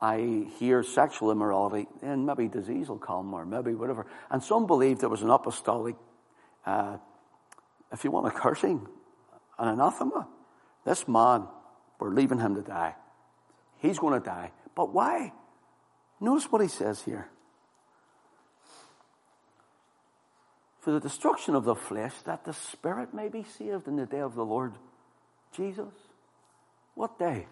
I 0.00 0.46
hear 0.58 0.82
sexual 0.82 1.30
immorality, 1.30 1.86
then 2.00 2.26
maybe 2.26 2.48
disease 2.48 2.88
will 2.88 2.98
come 2.98 3.32
or 3.34 3.46
maybe 3.46 3.74
whatever. 3.74 4.06
And 4.30 4.42
some 4.42 4.66
believe 4.66 4.98
there 4.98 5.08
was 5.08 5.22
an 5.22 5.30
apostolic, 5.30 5.94
uh, 6.66 6.96
if 7.92 8.02
you 8.02 8.10
want 8.10 8.26
a 8.26 8.30
cursing, 8.30 8.86
an 9.62 9.68
anathema. 9.68 10.28
This 10.84 11.08
man, 11.08 11.46
we're 11.98 12.10
leaving 12.10 12.40
him 12.40 12.56
to 12.56 12.62
die. 12.62 12.94
He's 13.78 13.98
going 13.98 14.20
to 14.20 14.24
die. 14.24 14.52
But 14.74 14.92
why? 14.92 15.32
Notice 16.20 16.52
what 16.52 16.60
he 16.60 16.68
says 16.68 17.02
here. 17.02 17.30
for 20.82 20.90
the 20.90 21.00
destruction 21.00 21.54
of 21.54 21.64
the 21.64 21.76
flesh, 21.76 22.12
that 22.24 22.44
the 22.44 22.52
spirit 22.52 23.14
may 23.14 23.28
be 23.28 23.44
saved 23.44 23.86
in 23.86 23.94
the 23.94 24.04
day 24.04 24.18
of 24.18 24.34
the 24.34 24.44
Lord 24.44 24.74
Jesus. 25.56 25.94
What 26.96 27.20
day? 27.20 27.46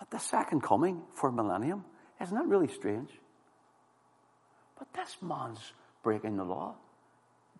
At 0.00 0.10
the 0.12 0.20
second 0.20 0.62
coming 0.62 1.02
for 1.12 1.32
millennium. 1.32 1.84
Isn't 2.22 2.36
that 2.36 2.46
really 2.46 2.68
strange? 2.68 3.10
But 4.78 4.92
this 4.94 5.16
man's 5.20 5.72
breaking 6.04 6.36
the 6.36 6.44
law. 6.44 6.76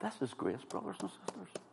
This 0.00 0.14
is 0.20 0.32
grace, 0.34 0.62
brothers 0.68 0.96
and 1.00 1.10
sisters. 1.10 1.65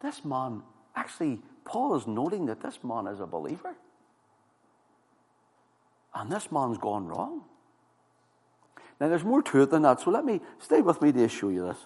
This 0.00 0.24
man, 0.24 0.62
actually, 0.94 1.40
Paul 1.64 1.96
is 1.96 2.06
noting 2.06 2.46
that 2.46 2.60
this 2.60 2.78
man 2.82 3.06
is 3.06 3.20
a 3.20 3.26
believer. 3.26 3.74
And 6.14 6.30
this 6.30 6.50
man's 6.50 6.78
gone 6.78 7.06
wrong. 7.06 7.42
Now, 9.00 9.08
there's 9.08 9.24
more 9.24 9.42
to 9.42 9.62
it 9.62 9.70
than 9.70 9.82
that, 9.82 10.00
so 10.00 10.10
let 10.10 10.24
me 10.24 10.40
stay 10.58 10.80
with 10.80 11.00
me 11.00 11.12
to 11.12 11.28
show 11.28 11.50
you 11.50 11.66
this. 11.66 11.78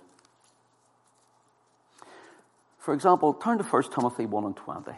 For 2.78 2.94
example, 2.94 3.34
turn 3.34 3.58
to 3.58 3.64
1 3.64 3.82
Timothy 3.94 4.26
1 4.26 4.44
and 4.44 4.56
20. 4.56 4.92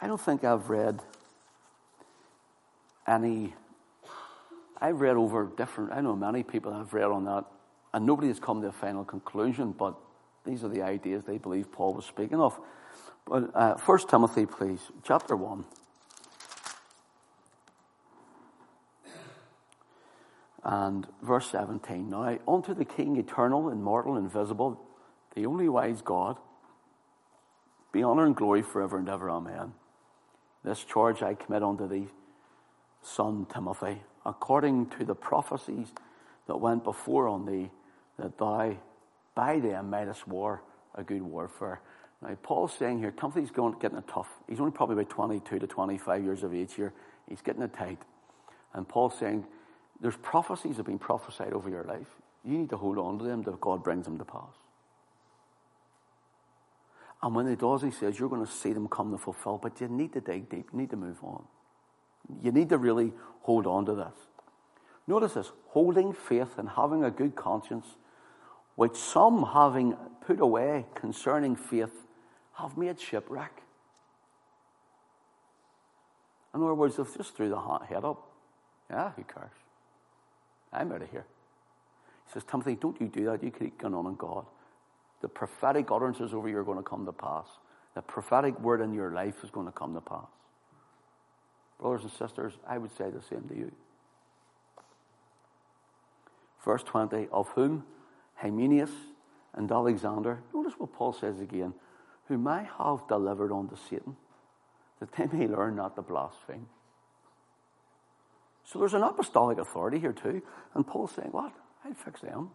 I 0.00 0.06
don't 0.06 0.20
think 0.20 0.44
I've 0.44 0.70
read 0.70 1.00
any. 3.08 3.54
I've 4.80 5.00
read 5.00 5.16
over 5.16 5.50
different, 5.56 5.92
I 5.92 6.00
know 6.00 6.14
many 6.14 6.42
people 6.42 6.72
have 6.72 6.92
read 6.92 7.04
on 7.04 7.24
that, 7.24 7.44
and 7.94 8.04
nobody 8.04 8.28
has 8.28 8.38
come 8.38 8.60
to 8.62 8.68
a 8.68 8.72
final 8.72 9.04
conclusion, 9.04 9.72
but 9.72 9.94
these 10.44 10.62
are 10.62 10.68
the 10.68 10.82
ideas 10.82 11.24
they 11.24 11.38
believe 11.38 11.72
Paul 11.72 11.94
was 11.94 12.04
speaking 12.04 12.40
of. 12.40 12.58
But 13.26 13.50
uh, 13.54 13.76
First 13.76 14.08
Timothy, 14.08 14.46
please, 14.46 14.80
chapter 15.02 15.34
one. 15.36 15.64
And 20.62 21.06
verse 21.22 21.48
17. 21.50 22.10
Now, 22.10 22.38
unto 22.46 22.74
the 22.74 22.84
King, 22.84 23.16
eternal, 23.16 23.70
immortal, 23.70 24.16
invisible, 24.16 24.80
the 25.34 25.46
only 25.46 25.68
wise 25.68 26.02
God, 26.02 26.38
be 27.92 28.02
honor 28.02 28.26
and 28.26 28.34
glory 28.34 28.62
forever 28.62 28.98
and 28.98 29.08
ever. 29.08 29.30
Amen. 29.30 29.72
This 30.64 30.82
charge 30.82 31.22
I 31.22 31.34
commit 31.34 31.62
unto 31.62 31.88
thee, 31.88 32.08
son 33.00 33.46
Timothy, 33.52 34.02
according 34.26 34.86
to 34.90 35.04
the 35.04 35.14
prophecies 35.14 35.86
that 36.46 36.56
went 36.56 36.84
before 36.84 37.28
on 37.28 37.46
thee, 37.46 37.70
that 38.18 38.36
thou 38.36 38.76
by 39.34 39.60
them 39.60 39.90
mightest 39.90 40.26
war 40.26 40.62
a 40.94 41.02
good 41.02 41.22
warfare. 41.22 41.80
Now, 42.22 42.34
Paul's 42.42 42.72
saying 42.72 42.98
here, 42.98 43.10
Timothy's 43.10 43.50
going, 43.50 43.78
getting 43.78 43.98
it 43.98 44.08
tough. 44.08 44.28
He's 44.48 44.58
only 44.58 44.72
probably 44.72 44.94
about 44.94 45.10
22 45.10 45.58
to 45.58 45.66
25 45.66 46.24
years 46.24 46.42
of 46.42 46.54
age 46.54 46.74
here. 46.74 46.92
He's 47.28 47.42
getting 47.42 47.62
it 47.62 47.72
tight. 47.74 47.98
And 48.74 48.88
Paul's 48.88 49.18
saying, 49.18 49.44
there's 50.00 50.16
prophecies 50.16 50.72
that 50.72 50.78
have 50.78 50.86
been 50.86 50.98
prophesied 50.98 51.52
over 51.52 51.68
your 51.68 51.84
life. 51.84 52.08
You 52.44 52.58
need 52.58 52.70
to 52.70 52.76
hold 52.76 52.98
on 52.98 53.18
to 53.18 53.24
them 53.24 53.44
till 53.44 53.56
God 53.56 53.84
brings 53.84 54.06
them 54.06 54.18
to 54.18 54.24
pass. 54.24 54.54
And 57.22 57.34
when 57.34 57.48
he 57.48 57.54
does, 57.54 57.82
he 57.82 57.90
says, 57.90 58.18
you're 58.18 58.28
going 58.28 58.44
to 58.44 58.50
see 58.50 58.72
them 58.72 58.88
come 58.88 59.12
to 59.12 59.18
fulfill, 59.18 59.58
but 59.58 59.80
you 59.80 59.88
need 59.88 60.12
to 60.14 60.20
dig 60.20 60.48
deep. 60.48 60.68
You 60.72 60.78
need 60.78 60.90
to 60.90 60.96
move 60.96 61.18
on. 61.22 61.44
You 62.42 62.52
need 62.52 62.68
to 62.70 62.78
really 62.78 63.12
hold 63.42 63.66
on 63.66 63.86
to 63.86 63.94
this. 63.94 64.14
Notice 65.06 65.34
this 65.34 65.52
holding 65.68 66.12
faith 66.12 66.58
and 66.58 66.68
having 66.68 67.04
a 67.04 67.10
good 67.10 67.36
conscience, 67.36 67.86
which 68.74 68.96
some 68.96 69.44
having 69.52 69.96
put 70.26 70.40
away 70.40 70.86
concerning 70.94 71.54
faith 71.54 72.06
have 72.54 72.76
made 72.76 73.00
shipwreck. 73.00 73.62
In 76.54 76.62
other 76.62 76.74
words, 76.74 76.96
they've 76.96 77.16
just 77.16 77.36
threw 77.36 77.50
the 77.50 77.60
head 77.86 78.04
up. 78.04 78.26
Yeah, 78.90 79.10
who 79.10 79.22
cares? 79.24 79.50
I'm 80.72 80.90
out 80.92 81.02
of 81.02 81.10
here. 81.10 81.26
He 82.26 82.32
says, 82.32 82.44
Timothy, 82.50 82.76
don't 82.76 83.00
you 83.00 83.08
do 83.08 83.26
that. 83.26 83.42
You 83.42 83.50
keep 83.50 83.78
going 83.78 83.94
on 83.94 84.06
in 84.06 84.14
God. 84.14 84.46
The 85.20 85.28
prophetic 85.28 85.90
utterances 85.90 86.32
over 86.32 86.48
you 86.48 86.58
are 86.58 86.64
going 86.64 86.78
to 86.78 86.82
come 86.82 87.04
to 87.06 87.12
pass. 87.12 87.46
The 87.94 88.02
prophetic 88.02 88.58
word 88.60 88.80
in 88.80 88.92
your 88.92 89.10
life 89.10 89.44
is 89.44 89.50
going 89.50 89.66
to 89.66 89.72
come 89.72 89.94
to 89.94 90.00
pass. 90.00 90.26
Brothers 91.80 92.02
and 92.02 92.12
sisters, 92.12 92.54
I 92.66 92.78
would 92.78 92.96
say 92.96 93.10
the 93.10 93.22
same 93.22 93.48
to 93.48 93.56
you. 93.56 93.72
Verse 96.64 96.82
20, 96.82 97.28
of 97.30 97.48
whom 97.50 97.84
Hymenaeus 98.34 98.90
and 99.54 99.70
Alexander, 99.70 100.40
notice 100.52 100.74
what 100.78 100.92
Paul 100.92 101.12
says 101.12 101.40
again, 101.40 101.74
whom 102.26 102.48
I 102.48 102.68
have 102.78 103.06
delivered 103.08 103.52
unto 103.52 103.76
Satan, 103.88 104.16
that 105.00 105.12
they 105.12 105.26
may 105.26 105.46
learn 105.46 105.76
not 105.76 105.94
to 105.96 106.02
blaspheme. 106.02 106.66
So 108.64 108.80
there's 108.80 108.94
an 108.94 109.02
apostolic 109.02 109.58
authority 109.58 110.00
here 110.00 110.12
too. 110.12 110.42
And 110.74 110.86
Paul's 110.86 111.12
saying, 111.12 111.28
What? 111.30 111.52
I'll 111.84 111.94
fix 111.94 112.20
them. 112.20 112.50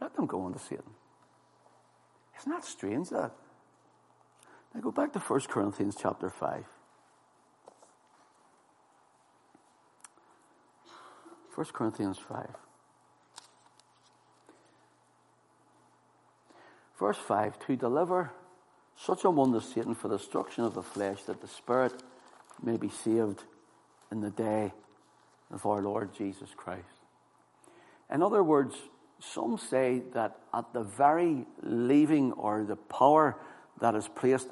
Let 0.00 0.14
them 0.16 0.26
go 0.26 0.46
unto 0.46 0.58
Satan. 0.58 0.90
Isn't 2.40 2.52
that 2.52 2.64
strange 2.64 3.10
that? 3.10 3.32
Now 4.74 4.80
go 4.80 4.90
back 4.90 5.12
to 5.12 5.18
1 5.18 5.40
Corinthians 5.48 5.96
chapter 6.00 6.30
5. 6.30 6.64
1 11.56 11.66
Corinthians 11.72 12.18
5. 12.18 12.48
Verse 16.98 17.16
5 17.16 17.58
To 17.66 17.76
deliver 17.76 18.30
such 18.94 19.24
a 19.24 19.30
one 19.30 19.52
to 19.52 19.62
Satan 19.62 19.94
for 19.94 20.08
the 20.08 20.18
destruction 20.18 20.64
of 20.64 20.74
the 20.74 20.82
flesh, 20.82 21.22
that 21.22 21.40
the 21.40 21.48
spirit 21.48 21.94
may 22.62 22.76
be 22.76 22.90
saved 22.90 23.44
in 24.12 24.20
the 24.20 24.30
day 24.30 24.72
of 25.50 25.64
our 25.64 25.80
Lord 25.80 26.14
Jesus 26.14 26.50
Christ. 26.54 26.84
In 28.12 28.22
other 28.22 28.42
words, 28.42 28.74
some 29.18 29.56
say 29.56 30.02
that 30.12 30.38
at 30.52 30.74
the 30.74 30.82
very 30.82 31.46
leaving 31.62 32.32
or 32.32 32.64
the 32.64 32.76
power 32.76 33.38
that 33.80 33.94
is 33.94 34.08
placed 34.08 34.48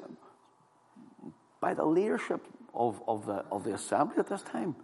by 1.59 1.75
the 1.75 1.85
leadership 1.85 2.43
of, 2.73 2.99
of, 3.07 3.27
the, 3.27 3.45
of 3.51 3.63
the 3.63 3.75
assembly 3.75 4.17
at 4.17 4.27
this 4.27 4.41
time, 4.41 4.75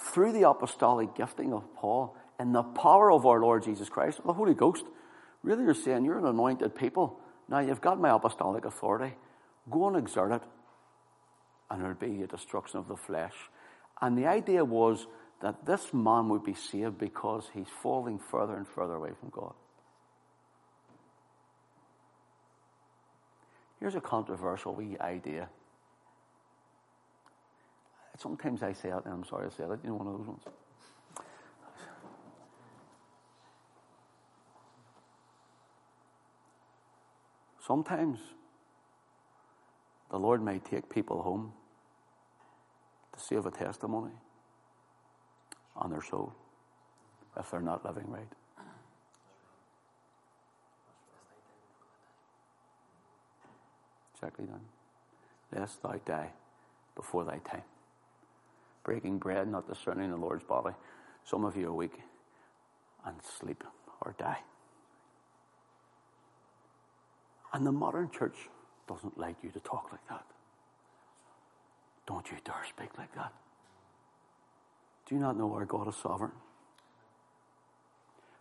through 0.00 0.32
the 0.32 0.48
apostolic 0.48 1.14
gifting 1.14 1.52
of 1.52 1.74
Paul 1.74 2.16
and 2.38 2.54
the 2.54 2.62
power 2.62 3.12
of 3.12 3.26
our 3.26 3.40
Lord 3.40 3.62
Jesus 3.62 3.88
Christ, 3.88 4.20
the 4.24 4.32
Holy 4.32 4.54
Ghost, 4.54 4.84
really 5.42 5.64
you're 5.64 5.74
saying 5.74 6.04
you're 6.04 6.18
an 6.18 6.26
anointed 6.26 6.74
people. 6.74 7.20
Now 7.48 7.58
you've 7.58 7.80
got 7.80 8.00
my 8.00 8.14
apostolic 8.14 8.64
authority. 8.64 9.14
Go 9.70 9.88
and 9.88 9.96
exert 9.96 10.32
it, 10.32 10.42
and 11.70 11.82
it'll 11.82 11.94
be 11.94 12.22
a 12.22 12.26
destruction 12.26 12.78
of 12.78 12.88
the 12.88 12.96
flesh. 12.96 13.34
And 14.00 14.16
the 14.16 14.26
idea 14.26 14.64
was 14.64 15.06
that 15.42 15.66
this 15.66 15.92
man 15.92 16.28
would 16.28 16.44
be 16.44 16.54
saved 16.54 16.98
because 16.98 17.50
he's 17.52 17.68
falling 17.82 18.18
further 18.18 18.56
and 18.56 18.66
further 18.66 18.94
away 18.94 19.10
from 19.18 19.30
God. 19.30 19.52
Here's 23.78 23.94
a 23.94 24.00
controversial 24.00 24.74
wee 24.74 24.96
idea. 25.00 25.48
Sometimes 28.20 28.62
I 28.62 28.74
say 28.74 28.90
it, 28.90 29.04
and 29.06 29.14
I'm 29.14 29.24
sorry 29.24 29.46
I 29.46 29.50
said 29.50 29.70
it. 29.70 29.78
You 29.82 29.90
know, 29.90 29.96
one 29.96 30.06
of 30.06 30.18
those 30.18 30.26
ones. 30.26 30.42
Sometimes 37.66 38.18
the 40.10 40.18
Lord 40.18 40.42
may 40.42 40.58
take 40.58 40.90
people 40.90 41.22
home 41.22 41.52
to 43.14 43.20
save 43.20 43.46
a 43.46 43.50
testimony 43.50 44.12
on 45.74 45.90
their 45.90 46.02
soul 46.02 46.34
if 47.38 47.50
they're 47.50 47.60
not 47.60 47.86
living 47.86 48.10
right. 48.10 48.28
Exactly 54.14 54.44
done. 54.44 54.60
Lest 55.56 55.82
thou 55.82 55.98
die 56.04 56.30
before 56.94 57.24
thy 57.24 57.38
time. 57.38 57.62
Breaking 58.84 59.18
bread, 59.18 59.48
not 59.48 59.68
discerning 59.68 60.10
the 60.10 60.16
Lord's 60.16 60.44
body. 60.44 60.74
Some 61.24 61.44
of 61.44 61.56
you 61.56 61.68
are 61.68 61.72
weak 61.72 61.98
and 63.04 63.16
sleep 63.38 63.64
or 64.00 64.14
die. 64.18 64.40
And 67.52 67.66
the 67.66 67.72
modern 67.72 68.10
church 68.10 68.48
doesn't 68.88 69.18
like 69.18 69.36
you 69.42 69.50
to 69.50 69.60
talk 69.60 69.88
like 69.90 70.06
that. 70.08 70.24
Don't 72.06 72.30
you 72.30 72.38
dare 72.44 72.64
speak 72.68 72.96
like 72.98 73.14
that. 73.14 73.32
Do 75.08 75.14
you 75.14 75.20
not 75.20 75.36
know 75.36 75.52
our 75.54 75.64
God 75.64 75.88
is 75.88 75.96
sovereign? 75.96 76.32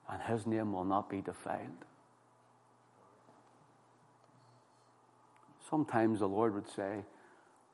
And 0.10 0.22
his 0.24 0.48
name 0.48 0.74
will 0.74 0.86
not 0.86 1.10
be 1.10 1.22
defiled. 1.22 1.86
Sometimes 5.70 6.20
the 6.20 6.28
Lord 6.28 6.56
would 6.56 6.70
say, 6.70 7.06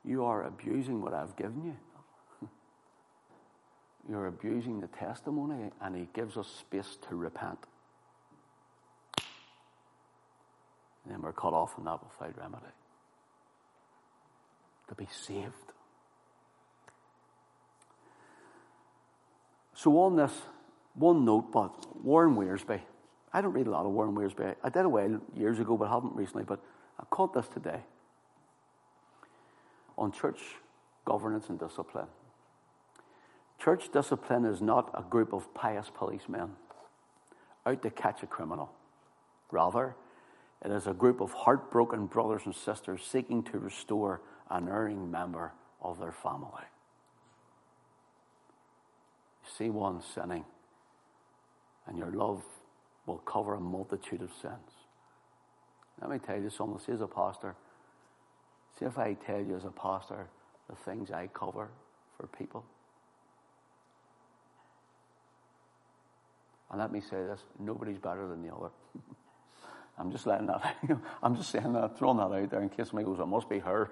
You 0.04 0.24
are 0.24 0.44
abusing 0.44 1.00
what 1.00 1.14
I've 1.14 1.36
given 1.36 1.64
you. 1.64 1.76
You're 4.08 4.26
abusing 4.26 4.80
the 4.80 4.86
testimony, 4.86 5.70
and 5.80 5.96
He 5.96 6.08
gives 6.12 6.36
us 6.36 6.46
space 6.46 6.96
to 7.08 7.16
repent. 7.16 7.58
And 11.04 11.14
then 11.14 11.22
we're 11.22 11.32
cut 11.32 11.52
off 11.52 11.74
from 11.74 11.84
that 11.84 12.00
without 12.02 12.36
remedy. 12.38 12.72
To 14.88 14.94
be 14.94 15.06
saved. 15.10 15.72
So 19.74 19.98
on 20.00 20.16
this 20.16 20.32
one 20.94 21.24
note, 21.24 21.52
but 21.52 22.04
Warren 22.04 22.34
Wiersbe, 22.34 22.80
I 23.32 23.40
don't 23.40 23.52
read 23.52 23.66
a 23.66 23.70
lot 23.70 23.84
of 23.84 23.92
Warren 23.92 24.14
Wiersbe. 24.14 24.54
I 24.62 24.68
did 24.68 24.84
a 24.84 24.88
while 24.88 25.20
years 25.34 25.60
ago, 25.60 25.76
but 25.76 25.88
haven't 25.88 26.16
recently. 26.16 26.44
But 26.44 26.60
I 26.98 27.04
caught 27.10 27.34
this 27.34 27.46
today 27.48 27.80
on 29.98 30.12
church 30.12 30.40
governance 31.04 31.48
and 31.48 31.58
discipline. 31.58 32.06
Church 33.66 33.90
discipline 33.92 34.46
is 34.46 34.62
not 34.62 34.90
a 34.94 35.02
group 35.02 35.34
of 35.34 35.52
pious 35.52 35.90
policemen 35.92 36.52
out 37.66 37.82
to 37.82 37.90
catch 37.90 38.22
a 38.22 38.26
criminal. 38.26 38.70
Rather, 39.50 39.94
it 40.64 40.70
is 40.70 40.86
a 40.86 40.94
group 40.94 41.20
of 41.20 41.32
heartbroken 41.32 42.06
brothers 42.06 42.42
and 42.46 42.54
sisters 42.54 43.02
seeking 43.04 43.42
to 43.42 43.58
restore 43.58 44.22
an 44.50 44.68
erring 44.68 45.10
member 45.10 45.52
of 45.82 45.98
their 45.98 46.12
family 46.12 46.62
see 49.56 49.70
one 49.70 50.02
sinning, 50.14 50.44
and 51.86 51.98
your 51.98 52.10
love 52.10 52.42
will 53.06 53.18
cover 53.18 53.54
a 53.54 53.60
multitude 53.60 54.22
of 54.22 54.30
sins. 54.40 54.72
Let 56.00 56.10
me 56.10 56.18
tell 56.18 56.40
you 56.40 56.50
something. 56.50 56.78
See, 56.84 56.92
as 56.92 57.00
a 57.00 57.06
pastor, 57.06 57.54
see 58.78 58.84
if 58.84 58.98
I 58.98 59.14
tell 59.14 59.40
you 59.40 59.56
as 59.56 59.64
a 59.64 59.70
pastor 59.70 60.28
the 60.68 60.76
things 60.76 61.10
I 61.10 61.28
cover 61.28 61.68
for 62.16 62.26
people. 62.26 62.64
And 66.76 66.82
let 66.82 66.92
me 66.92 67.00
say 67.00 67.16
this 67.16 67.40
nobody's 67.58 67.96
better 67.96 68.28
than 68.28 68.42
the 68.42 68.54
other. 68.54 68.68
I'm 69.98 70.12
just 70.12 70.26
letting 70.26 70.48
that, 70.48 70.76
I'm 71.22 71.34
just 71.34 71.48
saying 71.48 71.72
that, 71.72 71.96
throwing 71.96 72.18
that 72.18 72.24
out 72.24 72.50
there 72.50 72.60
in 72.60 72.68
case 72.68 72.88
somebody 72.88 73.06
goes, 73.06 73.18
it 73.18 73.24
must 73.24 73.48
be 73.48 73.60
her, 73.60 73.88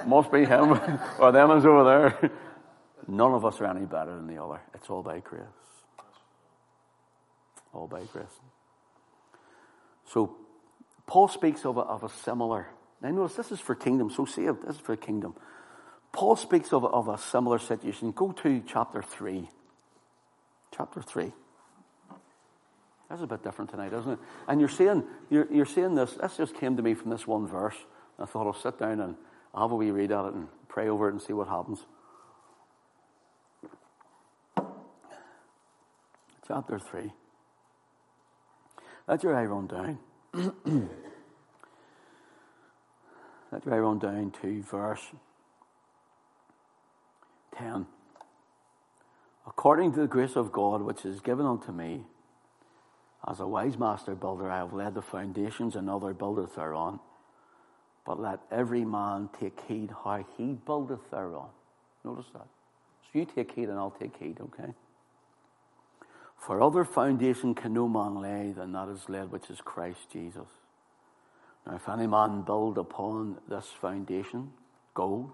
must 0.06 0.32
be 0.32 0.44
him, 0.44 0.80
or 1.20 1.30
them 1.30 1.52
is 1.52 1.64
over 1.64 1.84
there. 1.84 2.30
None 3.06 3.34
of 3.34 3.44
us 3.44 3.60
are 3.60 3.66
any 3.66 3.86
better 3.86 4.16
than 4.16 4.26
the 4.26 4.42
other. 4.42 4.60
It's 4.74 4.90
all 4.90 5.04
by 5.04 5.20
grace. 5.20 5.44
All 7.72 7.86
by 7.86 8.02
grace. 8.12 8.26
So, 10.06 10.34
Paul 11.06 11.28
speaks 11.28 11.64
of 11.64 11.76
a, 11.76 11.82
of 11.82 12.02
a 12.02 12.08
similar. 12.08 12.66
Now, 13.00 13.10
notice 13.10 13.36
this 13.36 13.52
is 13.52 13.60
for 13.60 13.76
kingdom. 13.76 14.10
So, 14.10 14.24
saved. 14.24 14.66
This 14.66 14.74
is 14.74 14.80
for 14.80 14.96
kingdom. 14.96 15.36
Paul 16.10 16.34
speaks 16.34 16.72
of, 16.72 16.84
of 16.84 17.06
a 17.06 17.16
similar 17.16 17.60
situation. 17.60 18.10
Go 18.10 18.32
to 18.32 18.60
chapter 18.66 19.02
3. 19.02 19.48
Chapter 20.72 21.00
3. 21.00 21.32
That's 23.12 23.22
a 23.22 23.26
bit 23.26 23.42
different 23.42 23.70
tonight, 23.70 23.92
isn't 23.92 24.12
it? 24.12 24.18
And 24.48 24.58
you're 24.58 24.70
saying, 24.70 25.04
you're, 25.28 25.46
you're 25.52 25.66
saying 25.66 25.96
this. 25.96 26.12
This 26.14 26.38
just 26.38 26.54
came 26.54 26.78
to 26.78 26.82
me 26.82 26.94
from 26.94 27.10
this 27.10 27.26
one 27.26 27.46
verse. 27.46 27.76
I 28.18 28.24
thought 28.24 28.46
I'll 28.46 28.54
sit 28.54 28.78
down 28.78 29.00
and 29.00 29.16
I'll 29.52 29.64
have 29.64 29.72
a 29.72 29.76
wee 29.76 29.90
read 29.90 30.10
at 30.12 30.24
it 30.24 30.32
and 30.32 30.48
pray 30.66 30.88
over 30.88 31.08
it 31.08 31.12
and 31.12 31.20
see 31.20 31.34
what 31.34 31.46
happens. 31.46 31.84
chapter 36.48 36.78
3. 36.78 37.12
Let 39.06 39.22
your 39.22 39.36
eye 39.36 39.44
run 39.44 39.66
down. 39.66 39.98
Let 43.52 43.66
your 43.66 43.74
eye 43.74 43.78
run 43.78 43.98
down 43.98 44.32
to 44.40 44.62
verse 44.62 45.04
10. 47.58 47.84
According 49.46 49.92
to 49.92 50.00
the 50.00 50.06
grace 50.06 50.34
of 50.34 50.50
God 50.50 50.80
which 50.80 51.04
is 51.04 51.20
given 51.20 51.44
unto 51.44 51.72
me, 51.72 52.06
as 53.28 53.40
a 53.40 53.46
wise 53.46 53.78
master 53.78 54.14
builder, 54.14 54.50
I 54.50 54.58
have 54.58 54.72
laid 54.72 54.94
the 54.94 55.02
foundations, 55.02 55.76
another 55.76 56.12
buildeth 56.12 56.56
thereon. 56.56 56.98
But 58.04 58.20
let 58.20 58.40
every 58.50 58.84
man 58.84 59.28
take 59.38 59.60
heed 59.68 59.90
how 60.04 60.24
he 60.36 60.54
buildeth 60.54 61.10
thereon. 61.10 61.48
Notice 62.04 62.26
that. 62.32 62.46
So 63.04 63.18
you 63.20 63.24
take 63.24 63.52
heed 63.52 63.68
and 63.68 63.78
I'll 63.78 63.92
take 63.92 64.16
heed, 64.16 64.38
okay? 64.40 64.72
For 66.36 66.60
other 66.60 66.84
foundation 66.84 67.54
can 67.54 67.72
no 67.72 67.86
man 67.86 68.16
lay 68.16 68.50
than 68.50 68.72
that 68.72 68.88
is 68.88 69.08
laid 69.08 69.30
which 69.30 69.48
is 69.48 69.60
Christ 69.60 70.10
Jesus. 70.12 70.48
Now, 71.64 71.76
if 71.76 71.88
any 71.88 72.08
man 72.08 72.42
build 72.42 72.76
upon 72.76 73.38
this 73.48 73.66
foundation 73.80 74.52
gold, 74.94 75.30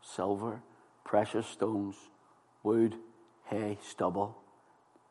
silver, 0.00 0.62
precious 1.04 1.46
stones, 1.46 1.96
wood, 2.62 2.94
hay, 3.44 3.76
stubble, 3.86 4.38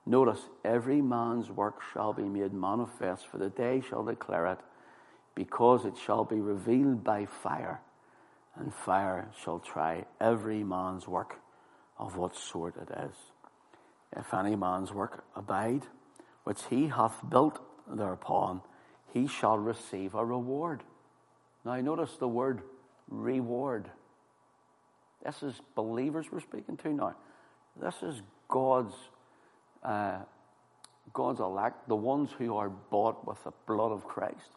notice 0.06 0.42
every 0.64 1.02
man's 1.02 1.50
work 1.50 1.82
shall 1.94 2.14
be 2.14 2.24
made 2.24 2.54
manifest, 2.54 3.28
for 3.28 3.38
the 3.38 3.50
day 3.50 3.82
shall 3.82 4.04
declare 4.04 4.48
it, 4.48 4.60
because 5.34 5.86
it 5.86 5.98
shall 5.98 6.24
be 6.24 6.40
revealed 6.40 7.04
by 7.04 7.26
fire, 7.26 7.82
and 8.56 8.74
fire 8.74 9.30
shall 9.44 9.60
try 9.60 10.06
every 10.22 10.64
man's 10.64 11.08
work 11.08 11.40
of 11.98 12.18
what 12.18 12.36
sort 12.36 12.76
it 12.78 12.90
is 13.10 13.16
if 14.16 14.34
any 14.34 14.56
man's 14.56 14.94
work 14.94 15.24
abide, 15.36 15.84
which 16.44 16.64
he 16.70 16.88
hath 16.88 17.28
built 17.30 17.60
thereupon, 17.88 18.62
he 19.14 19.28
shall 19.28 19.58
receive 19.58 20.16
a 20.16 20.26
reward. 20.26 20.84
Now, 21.64 21.80
notice 21.82 22.16
the 22.18 22.28
word 22.28 22.62
reward. 23.10 23.90
This 25.24 25.44
is 25.44 25.62
believers 25.74 26.28
we're 26.32 26.40
speaking 26.40 26.78
to 26.78 26.94
now. 26.94 27.16
This 27.82 27.96
is 28.04 28.22
God's 28.48 28.94
uh, 29.86 30.18
God's 31.14 31.40
elect, 31.40 31.88
the 31.88 31.96
ones 31.96 32.30
who 32.38 32.56
are 32.58 32.70
bought 32.70 33.26
with 33.26 33.44
the 33.44 33.54
blood 33.68 33.92
of 33.92 34.06
Christ. 34.06 34.52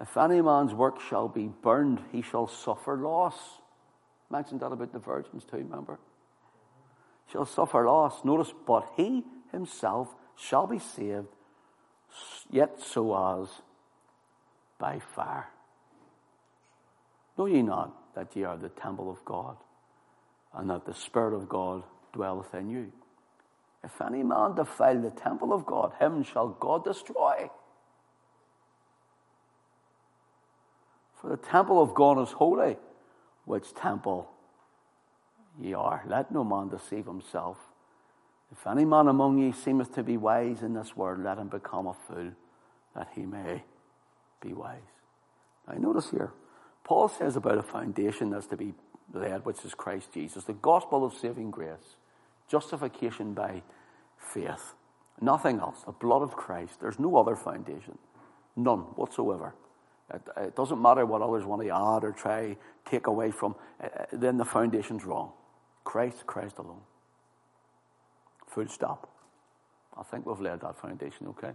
If 0.00 0.16
any 0.16 0.40
man's 0.40 0.74
work 0.74 1.00
shall 1.00 1.28
be 1.28 1.48
burned, 1.48 2.00
he 2.12 2.22
shall 2.22 2.46
suffer 2.46 2.96
loss. 2.96 3.34
Mentioned 4.30 4.60
that 4.60 4.72
about 4.72 4.92
the 4.92 4.98
virgins 4.98 5.44
too, 5.44 5.58
remember? 5.58 5.98
shall 7.32 7.46
suffer 7.46 7.86
loss. 7.86 8.24
Notice, 8.24 8.52
but 8.66 8.88
he 8.96 9.24
himself 9.52 10.14
shall 10.36 10.66
be 10.66 10.78
saved, 10.78 11.28
yet 12.50 12.80
so 12.80 13.42
as 13.42 13.48
by 14.78 15.00
fire. 15.14 15.48
Know 17.36 17.46
ye 17.46 17.62
not 17.62 18.14
that 18.14 18.36
ye 18.36 18.44
are 18.44 18.56
the 18.56 18.68
temple 18.68 19.10
of 19.10 19.24
God, 19.24 19.56
and 20.52 20.70
that 20.70 20.86
the 20.86 20.94
Spirit 20.94 21.34
of 21.34 21.48
God 21.48 21.82
dwelleth 22.14 22.54
in 22.54 22.70
you? 22.70 22.92
If 23.82 24.00
any 24.00 24.22
man 24.22 24.54
defile 24.54 25.00
the 25.00 25.10
temple 25.10 25.52
of 25.52 25.66
God, 25.66 25.92
him 26.00 26.22
shall 26.22 26.48
God 26.48 26.84
destroy. 26.84 27.50
For 31.20 31.28
the 31.28 31.36
temple 31.36 31.82
of 31.82 31.94
God 31.94 32.18
is 32.22 32.32
holy, 32.32 32.76
which 33.44 33.74
temple 33.74 34.30
ye 35.60 35.74
are. 35.74 36.02
Let 36.06 36.32
no 36.32 36.44
man 36.44 36.68
deceive 36.68 37.04
himself. 37.04 37.58
If 38.52 38.66
any 38.66 38.84
man 38.84 39.08
among 39.08 39.38
ye 39.38 39.52
seemeth 39.52 39.94
to 39.94 40.02
be 40.02 40.16
wise 40.16 40.62
in 40.62 40.74
this 40.74 40.96
world, 40.96 41.22
let 41.22 41.38
him 41.38 41.48
become 41.48 41.86
a 41.86 41.94
fool, 41.94 42.30
that 42.94 43.08
he 43.14 43.26
may 43.26 43.64
be 44.40 44.52
wise. 44.52 44.78
Now, 45.68 45.74
notice 45.74 46.10
here, 46.10 46.30
Paul 46.84 47.08
says 47.08 47.36
about 47.36 47.58
a 47.58 47.62
foundation 47.62 48.30
that's 48.30 48.46
to 48.48 48.56
be 48.56 48.74
laid, 49.12 49.44
which 49.44 49.64
is 49.64 49.74
Christ 49.74 50.12
Jesus, 50.12 50.44
the 50.44 50.52
gospel 50.52 51.04
of 51.04 51.14
saving 51.14 51.50
grace, 51.50 51.96
justification 52.48 53.34
by 53.34 53.62
faith, 54.18 54.74
nothing 55.20 55.58
else, 55.58 55.82
the 55.84 55.92
blood 55.92 56.22
of 56.22 56.36
Christ. 56.36 56.80
There's 56.80 56.98
no 56.98 57.16
other 57.16 57.36
foundation, 57.36 57.98
none 58.56 58.80
whatsoever. 58.96 59.54
It, 60.12 60.22
it 60.36 60.56
doesn't 60.56 60.80
matter 60.80 61.06
what 61.06 61.22
others 61.22 61.44
want 61.44 61.62
to 61.62 61.68
add 61.68 62.04
or 62.04 62.12
try 62.12 62.56
take 62.84 63.06
away 63.06 63.30
from. 63.30 63.54
Uh, 63.82 63.88
then 64.12 64.36
the 64.36 64.44
foundation's 64.44 65.04
wrong. 65.04 65.32
Christ, 65.84 66.26
Christ 66.26 66.58
alone. 66.58 66.80
Full 68.48 68.68
stop. 68.68 69.10
I 69.96 70.02
think 70.02 70.26
we've 70.26 70.40
laid 70.40 70.60
that 70.60 70.76
foundation, 70.76 71.28
okay? 71.28 71.52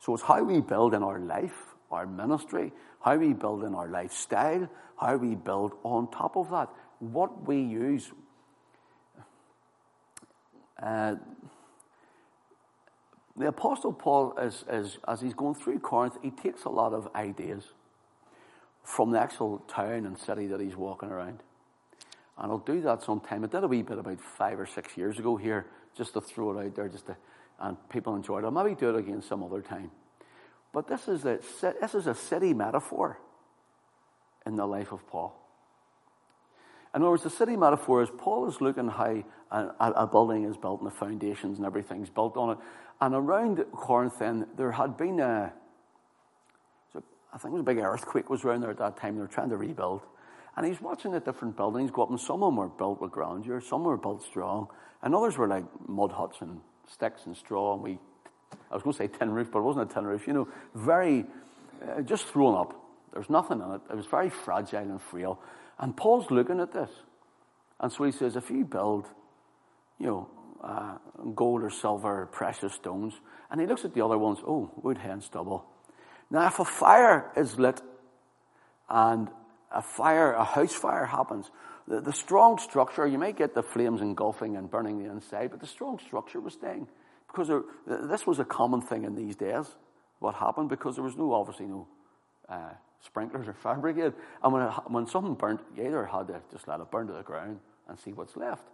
So 0.00 0.14
it's 0.14 0.22
how 0.22 0.42
we 0.42 0.60
build 0.60 0.94
in 0.94 1.02
our 1.02 1.18
life, 1.18 1.74
our 1.90 2.06
ministry, 2.06 2.72
how 3.00 3.16
we 3.16 3.32
build 3.32 3.64
in 3.64 3.74
our 3.74 3.88
lifestyle, 3.88 4.68
how 5.00 5.16
we 5.16 5.34
build 5.34 5.72
on 5.82 6.10
top 6.10 6.36
of 6.36 6.50
that, 6.50 6.68
what 6.98 7.46
we 7.46 7.60
use. 7.60 8.12
Uh, 10.80 11.16
the 13.36 13.48
Apostle 13.48 13.92
Paul, 13.92 14.36
is, 14.38 14.64
is, 14.70 14.98
as 15.08 15.20
he's 15.20 15.34
going 15.34 15.54
through 15.54 15.80
Corinth, 15.80 16.18
he 16.22 16.30
takes 16.30 16.64
a 16.64 16.68
lot 16.68 16.92
of 16.92 17.08
ideas 17.14 17.64
from 18.84 19.10
the 19.10 19.18
actual 19.18 19.58
town 19.66 20.06
and 20.06 20.16
city 20.18 20.46
that 20.46 20.60
he's 20.60 20.76
walking 20.76 21.08
around. 21.08 21.42
And 22.38 22.52
I'll 22.52 22.58
do 22.58 22.80
that 22.82 23.02
sometime. 23.02 23.44
I 23.44 23.46
did 23.46 23.64
a 23.64 23.68
wee 23.68 23.82
bit 23.82 23.98
about 23.98 24.20
five 24.20 24.60
or 24.60 24.66
six 24.66 24.96
years 24.96 25.18
ago 25.18 25.36
here, 25.36 25.66
just 25.96 26.12
to 26.14 26.20
throw 26.20 26.56
it 26.56 26.66
out 26.66 26.74
there, 26.74 26.88
just 26.88 27.06
to, 27.06 27.16
and 27.60 27.76
people 27.88 28.14
enjoyed 28.14 28.44
it. 28.44 28.46
I'll 28.46 28.52
maybe 28.52 28.74
do 28.74 28.90
it 28.90 28.98
again 28.98 29.22
some 29.22 29.42
other 29.42 29.62
time. 29.62 29.90
But 30.72 30.88
this 30.88 31.08
is 31.08 31.24
a, 31.24 31.38
this 31.80 31.94
is 31.94 32.06
a 32.06 32.14
city 32.14 32.52
metaphor 32.52 33.18
in 34.44 34.56
the 34.56 34.66
life 34.66 34.92
of 34.92 35.06
Paul. 35.08 35.40
In 36.94 37.02
other 37.02 37.10
words, 37.10 37.24
the 37.24 37.30
city 37.30 37.56
metaphor 37.56 38.02
is 38.02 38.08
Paul 38.16 38.48
is 38.48 38.60
looking 38.60 38.88
how 38.88 39.24
a, 39.50 39.74
a, 39.80 40.06
building 40.06 40.44
is 40.44 40.56
built 40.56 40.80
and 40.80 40.90
the 40.90 40.94
foundations 40.94 41.58
and 41.58 41.66
everything's 41.66 42.08
built 42.08 42.36
on 42.36 42.50
it. 42.50 42.58
And 43.00 43.14
around 43.14 43.64
Corinth 43.72 44.18
then, 44.20 44.46
there 44.56 44.70
had 44.70 44.96
been 44.96 45.18
a, 45.18 45.52
I 46.94 47.38
think 47.38 47.46
it 47.46 47.50
was 47.50 47.60
a 47.60 47.64
big 47.64 47.78
earthquake 47.78 48.30
was 48.30 48.44
around 48.44 48.60
there 48.60 48.70
at 48.70 48.78
that 48.78 48.96
time. 48.96 49.16
They 49.16 49.22
were 49.22 49.26
trying 49.26 49.50
to 49.50 49.56
rebuild. 49.56 50.02
And 50.56 50.64
he's 50.64 50.80
watching 50.80 51.10
the 51.10 51.18
different 51.18 51.56
buildings 51.56 51.90
go 51.90 52.04
up, 52.04 52.10
and 52.10 52.20
some 52.20 52.44
of 52.44 52.48
them 52.48 52.56
were 52.56 52.68
built 52.68 53.00
with 53.00 53.10
grandeur, 53.10 53.60
some 53.60 53.82
were 53.82 53.96
built 53.96 54.22
strong, 54.22 54.68
and 55.02 55.12
others 55.14 55.36
were 55.36 55.48
like 55.48 55.64
mud 55.88 56.12
huts 56.12 56.36
and 56.42 56.60
sticks 56.88 57.26
and 57.26 57.36
straw. 57.36 57.74
And 57.74 57.82
we, 57.82 57.98
I 58.70 58.74
was 58.74 58.84
going 58.84 58.92
to 58.92 58.98
say 58.98 59.08
tin 59.08 59.30
roof, 59.30 59.50
but 59.50 59.58
it 59.58 59.62
wasn't 59.62 59.90
a 59.90 59.94
tin 59.94 60.04
roof. 60.04 60.28
You 60.28 60.32
know, 60.32 60.48
very, 60.76 61.26
uh, 61.82 62.02
just 62.02 62.26
thrown 62.26 62.54
up. 62.54 62.80
There's 63.12 63.28
nothing 63.28 63.60
in 63.60 63.70
it. 63.72 63.80
It 63.90 63.96
was 63.96 64.06
very 64.06 64.30
fragile 64.30 64.78
and 64.78 65.02
frail. 65.02 65.40
And 65.78 65.96
Paul's 65.96 66.30
looking 66.30 66.60
at 66.60 66.72
this. 66.72 66.90
And 67.80 67.92
so 67.92 68.04
he 68.04 68.12
says, 68.12 68.36
if 68.36 68.50
you 68.50 68.64
build, 68.64 69.06
you 69.98 70.06
know, 70.06 70.28
uh, 70.62 70.96
gold 71.34 71.62
or 71.62 71.70
silver, 71.70 72.22
or 72.22 72.26
precious 72.26 72.72
stones, 72.74 73.14
and 73.50 73.60
he 73.60 73.66
looks 73.66 73.84
at 73.84 73.94
the 73.94 74.04
other 74.04 74.16
ones, 74.16 74.38
oh, 74.46 74.70
wood, 74.82 74.98
hay, 74.98 75.10
and 75.10 75.22
stubble. 75.22 75.66
Now, 76.30 76.46
if 76.46 76.58
a 76.58 76.64
fire 76.64 77.30
is 77.36 77.58
lit 77.58 77.82
and 78.88 79.28
a 79.70 79.82
fire, 79.82 80.32
a 80.32 80.44
house 80.44 80.72
fire 80.72 81.04
happens, 81.04 81.50
the, 81.86 82.00
the 82.00 82.12
strong 82.12 82.58
structure, 82.58 83.06
you 83.06 83.18
might 83.18 83.36
get 83.36 83.54
the 83.54 83.62
flames 83.62 84.00
engulfing 84.00 84.56
and 84.56 84.70
burning 84.70 84.98
the 85.02 85.10
inside, 85.10 85.50
but 85.50 85.60
the 85.60 85.66
strong 85.66 85.98
structure 85.98 86.40
was 86.40 86.54
staying. 86.54 86.88
Because 87.26 87.48
there, 87.48 87.62
this 88.06 88.26
was 88.26 88.38
a 88.38 88.44
common 88.44 88.80
thing 88.80 89.04
in 89.04 89.14
these 89.14 89.36
days, 89.36 89.66
what 90.20 90.36
happened, 90.36 90.68
because 90.68 90.94
there 90.94 91.04
was 91.04 91.16
no, 91.16 91.34
obviously, 91.34 91.66
no 91.66 91.88
uh, 92.48 92.70
sprinklers 93.04 93.46
or 93.48 93.74
brigade. 93.76 94.12
And 94.42 94.52
when, 94.52 94.62
it, 94.62 94.72
when 94.88 95.06
something 95.06 95.34
burnt, 95.34 95.60
you 95.76 95.86
either 95.86 96.04
had 96.06 96.28
to 96.28 96.40
just 96.50 96.66
let 96.68 96.80
it 96.80 96.90
burn 96.90 97.06
to 97.06 97.12
the 97.12 97.22
ground 97.22 97.60
and 97.88 97.98
see 97.98 98.12
what's 98.12 98.36
left. 98.36 98.64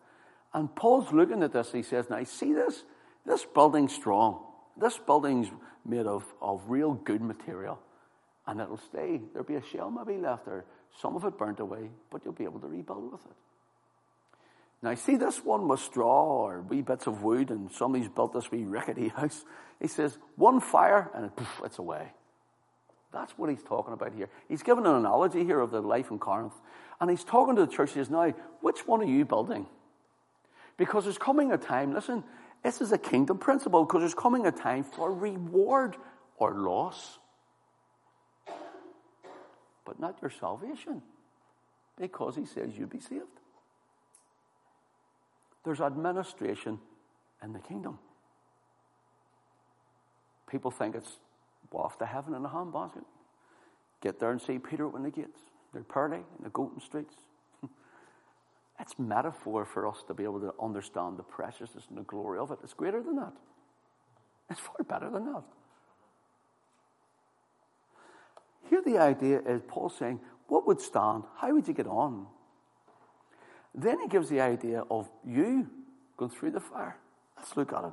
And 0.53 0.75
Paul's 0.75 1.13
looking 1.13 1.43
at 1.43 1.53
this, 1.53 1.73
he 1.73 1.83
says, 1.83 2.11
Now, 2.11 2.23
see 2.25 2.53
this? 2.53 2.85
This 3.27 3.45
building's 3.45 3.95
strong. 3.95 4.41
This 4.77 4.99
building's 4.99 5.49
made 5.85 6.07
of, 6.07 6.25
of 6.41 6.63
real 6.69 6.95
good 6.95 7.21
material. 7.21 7.79
And 8.47 8.61
it'll 8.61 8.79
stay. 8.79 9.21
There'll 9.33 9.47
be 9.47 9.57
a 9.57 9.63
shell 9.63 9.91
maybe 9.91 10.19
left 10.19 10.47
there. 10.47 10.65
Some 11.01 11.15
of 11.15 11.25
it 11.25 11.39
burnt 11.39 11.61
away, 11.61 11.91
but 12.11 12.23
you'll 12.25 12.35
be 12.35 12.45
able 12.45 12.61
to 12.61 12.67
rebuild 12.67 13.13
with 13.13 13.25
it. 13.25 13.37
Now, 14.83 14.95
see, 14.95 15.17
this 15.17 15.45
one 15.45 15.69
was 15.69 15.83
straw 15.83 16.47
or 16.47 16.63
wee 16.63 16.81
bits 16.81 17.07
of 17.07 17.23
wood, 17.23 17.51
and 17.51 17.71
somebody's 17.71 18.09
built 18.09 18.33
this 18.33 18.51
wee 18.51 18.65
rickety 18.65 19.09
house. 19.17 19.45
He 19.81 19.89
says, 19.89 20.19
one 20.37 20.61
fire, 20.61 21.11
and 21.15 21.35
poof, 21.37 21.61
it's 21.65 21.79
away. 21.79 22.13
That's 23.13 23.33
what 23.37 23.51
he's 23.51 23.63
talking 23.63 23.93
about 23.93 24.13
here. 24.15 24.29
He's 24.49 24.63
given 24.63 24.87
an 24.87 24.95
analogy 24.95 25.45
here 25.45 25.61
of 25.61 25.71
the 25.71 25.81
life 25.81 26.11
in 26.11 26.19
Corinth. 26.19 26.55
And 27.01 27.11
he's 27.11 27.25
talking 27.25 27.57
to 27.57 27.67
the 27.67 27.73
church. 27.73 27.91
He 27.91 27.95
says, 27.95 28.11
Now, 28.11 28.33
which 28.61 28.87
one 28.87 29.01
are 29.01 29.05
you 29.05 29.25
building? 29.25 29.67
Because 30.77 31.05
there's 31.05 31.19
coming 31.19 31.53
a 31.53 31.59
time, 31.59 31.93
listen, 31.93 32.25
this 32.63 32.81
is 32.81 32.93
a 32.93 32.99
kingdom 32.99 33.39
principle, 33.39 33.85
because 33.85 34.01
there's 34.01 34.15
coming 34.15 34.47
a 34.47 34.53
time 34.53 34.85
for 34.85 35.13
reward 35.13 35.97
or 36.37 36.55
loss 36.55 37.19
but 39.91 39.99
not 39.99 40.17
your 40.23 40.31
salvation, 40.31 41.03
because 41.99 42.37
he 42.37 42.45
says 42.45 42.71
you'll 42.79 42.87
be 42.87 43.01
saved. 43.01 43.25
There's 45.65 45.81
administration 45.81 46.79
in 47.43 47.53
the 47.53 47.59
kingdom. 47.59 47.99
People 50.49 50.71
think 50.71 50.95
it's 50.95 51.19
off 51.79 51.99
to 51.99 52.07
heaven 52.07 52.35
in 52.35 52.45
a 52.45 52.49
handbasket. 52.49 53.05
Get 54.01 54.19
there 54.19 54.31
and 54.31 54.41
see 54.41 54.59
Peter 54.59 54.87
open 54.87 55.03
the 55.03 55.11
gates. 55.11 55.41
They're 55.73 55.83
pearly 55.83 56.17
in 56.17 56.45
the 56.45 56.51
golden 56.51 56.81
streets. 56.81 57.15
It's 58.81 58.99
metaphor 58.99 59.67
for 59.67 59.87
us 59.87 60.03
to 60.09 60.15
be 60.15 60.25
able 60.25 60.41
to 60.41 60.55
understand 60.59 61.19
the 61.19 61.23
preciousness 61.23 61.85
and 61.91 61.99
the 61.99 62.03
glory 62.03 62.39
of 62.39 62.51
it. 62.51 62.61
It's 62.65 62.73
greater 62.73 63.03
than 63.03 63.17
that. 63.17 63.35
It's 64.49 64.59
far 64.59 64.83
better 64.89 65.11
than 65.11 65.27
that. 65.27 65.43
Here, 68.71 68.81
the 68.83 68.99
idea 68.99 69.41
is 69.47 69.61
Paul 69.69 69.91
saying, 69.91 70.21
What 70.49 70.67
would 70.67 70.81
stand? 70.81 71.25
How 71.37 71.53
would 71.53 71.69
you 71.69 71.75
get 71.75 71.87
on? 71.87 72.27
Then 73.75 74.01
he 74.01 74.09
gives 74.09 74.31
the 74.31 74.41
idea 74.41 74.85
of 74.91 75.11
you 75.27 75.69
going 76.17 76.31
through 76.31 76.53
the 76.53 76.61
fire. 76.61 76.97
Let's 77.37 77.57
look 77.57 77.73
at 77.73 77.85
it. 77.85 77.93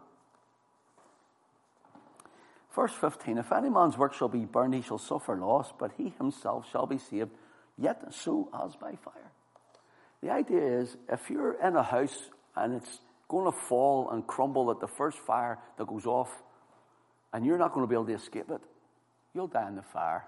Verse 2.78 2.94
15 2.94 3.40
If 3.40 3.52
any 3.52 3.72
man's 3.72 3.98
work 3.98 4.14
shall 4.14 4.28
be 4.28 4.46
burned, 4.46 4.76
he 4.76 4.84
shall 4.84 5.00
suffer 5.00 5.36
loss, 5.36 5.74
but 5.80 5.94
he 5.98 6.14
himself 6.20 6.70
shall 6.72 6.86
be 6.86 7.00
saved, 7.00 7.32
yet 7.76 8.14
so 8.14 8.52
as 8.64 8.76
by 8.76 8.94
fire. 9.04 9.32
The 10.22 10.30
idea 10.30 10.62
is 10.82 10.96
if 11.10 11.28
you're 11.32 11.60
in 11.60 11.76
a 11.76 11.82
house 11.82 12.30
and 12.56 12.76
it's 12.76 13.00
going 13.30 13.52
to 13.52 13.52
fall 13.52 14.12
and 14.12 14.28
crumble 14.28 14.70
at 14.70 14.80
the 14.80 14.88
first 14.88 15.18
fire 15.18 15.58
that 15.80 15.88
goes 15.88 16.06
off, 16.06 16.30
and 17.34 17.48
you're 17.48 17.58
not 17.58 17.74
going 17.74 17.84
to 17.84 17.90
be 17.90 17.96
able 17.96 18.06
to 18.06 18.14
escape 18.14 18.52
it, 18.52 18.62
you'll 19.34 19.48
die 19.48 19.68
in 19.68 19.76
the 19.76 19.82
fire. 19.82 20.26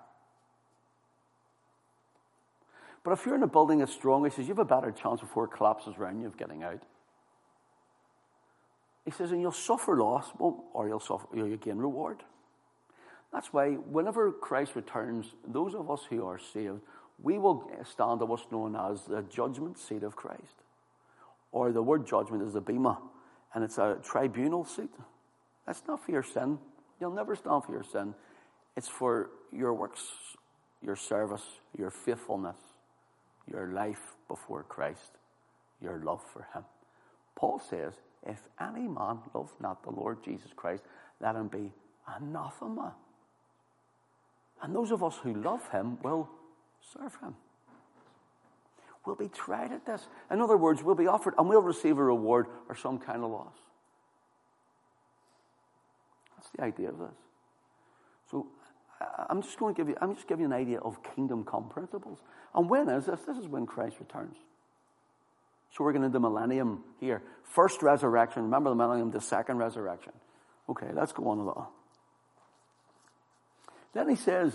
But 3.03 3.11
if 3.11 3.27
you're 3.27 3.35
in 3.35 3.43
a 3.43 3.47
building 3.47 3.77
that's 3.77 3.93
strong, 3.93 4.23
he 4.25 4.31
says, 4.31 4.47
you 4.47 4.55
have 4.55 4.59
a 4.59 4.65
better 4.65 4.91
chance 4.91 5.21
before 5.21 5.45
it 5.45 5.51
collapses 5.51 5.97
around 5.99 6.19
you 6.19 6.25
of 6.25 6.35
getting 6.35 6.63
out. 6.63 6.81
He 9.05 9.11
says, 9.11 9.31
and 9.31 9.39
you'll 9.39 9.51
suffer 9.51 9.95
loss, 9.95 10.31
or 10.39 10.87
you'll, 10.87 10.99
suffer, 10.99 11.27
you'll 11.35 11.55
gain 11.57 11.77
reward. 11.77 12.23
That's 13.31 13.53
why 13.53 13.73
whenever 13.73 14.31
Christ 14.31 14.75
returns, 14.75 15.33
those 15.47 15.75
of 15.75 15.89
us 15.91 16.01
who 16.09 16.25
are 16.25 16.39
saved, 16.39 16.79
we 17.21 17.37
will 17.37 17.69
stand 17.89 18.21
at 18.21 18.27
what's 18.27 18.49
known 18.51 18.75
as 18.75 19.03
the 19.03 19.21
judgment 19.23 19.77
seat 19.77 20.03
of 20.03 20.15
Christ. 20.15 20.63
Or 21.51 21.71
the 21.71 21.81
word 21.83 22.07
judgment 22.07 22.43
is 22.43 22.53
the 22.53 22.61
bema, 22.61 22.99
and 23.53 23.63
it's 23.63 23.77
a 23.77 23.97
tribunal 24.03 24.65
seat. 24.65 24.89
That's 25.65 25.83
not 25.87 26.03
for 26.03 26.11
your 26.11 26.23
sin. 26.23 26.59
You'll 26.99 27.13
never 27.13 27.35
stand 27.35 27.63
for 27.63 27.73
your 27.73 27.83
sin. 27.83 28.15
It's 28.75 28.87
for 28.87 29.29
your 29.51 29.73
works, 29.73 30.01
your 30.81 30.95
service, 30.95 31.43
your 31.77 31.91
faithfulness, 31.91 32.57
your 33.51 33.67
life 33.67 34.15
before 34.27 34.63
Christ, 34.63 35.11
your 35.81 36.01
love 36.03 36.23
for 36.33 36.47
Him. 36.53 36.63
Paul 37.35 37.61
says, 37.69 37.93
If 38.25 38.39
any 38.59 38.87
man 38.87 39.19
love 39.33 39.53
not 39.61 39.83
the 39.83 39.91
Lord 39.91 40.23
Jesus 40.23 40.51
Christ, 40.55 40.83
let 41.21 41.35
him 41.35 41.47
be 41.47 41.71
anathema. 42.07 42.93
And 44.61 44.75
those 44.75 44.91
of 44.91 45.03
us 45.03 45.17
who 45.23 45.33
love 45.33 45.67
him 45.69 45.97
will 46.01 46.29
serve 46.93 47.15
him. 47.21 47.35
We'll 49.05 49.15
be 49.15 49.29
tried 49.29 49.71
at 49.71 49.85
this. 49.85 50.07
In 50.29 50.41
other 50.41 50.57
words, 50.57 50.83
we'll 50.83 50.95
be 50.95 51.07
offered 51.07 51.33
and 51.37 51.47
we'll 51.47 51.61
receive 51.61 51.97
a 51.97 52.03
reward 52.03 52.47
or 52.67 52.75
some 52.75 52.99
kind 52.99 53.23
of 53.23 53.31
loss. 53.31 53.55
That's 56.35 56.49
the 56.55 56.63
idea 56.63 56.89
of 56.89 56.99
this. 56.99 57.15
So 58.29 58.47
I'm 59.29 59.41
just 59.41 59.57
going 59.57 59.73
to 59.73 59.79
give 59.79 59.89
you, 59.89 59.95
I'm 60.01 60.15
just 60.15 60.27
giving 60.27 60.41
you 60.41 60.47
an 60.47 60.53
idea 60.53 60.79
of 60.79 61.01
kingdom 61.15 61.43
come 61.43 61.69
principles. 61.69 62.19
And 62.53 62.69
when 62.69 62.89
is 62.89 63.05
this? 63.05 63.21
This 63.21 63.37
is 63.37 63.47
when 63.47 63.65
Christ 63.65 63.95
returns. 63.99 64.35
So 65.71 65.83
we're 65.83 65.93
going 65.93 66.03
into 66.03 66.13
the 66.13 66.19
millennium 66.19 66.83
here. 66.99 67.21
First 67.43 67.81
resurrection. 67.81 68.43
Remember 68.43 68.69
the 68.69 68.75
millennium, 68.75 69.11
the 69.11 69.21
second 69.21 69.57
resurrection. 69.57 70.13
Okay, 70.67 70.87
let's 70.93 71.13
go 71.13 71.27
on 71.29 71.37
a 71.37 71.45
little. 71.45 71.69
Then 73.93 74.09
he 74.09 74.15
says, 74.15 74.53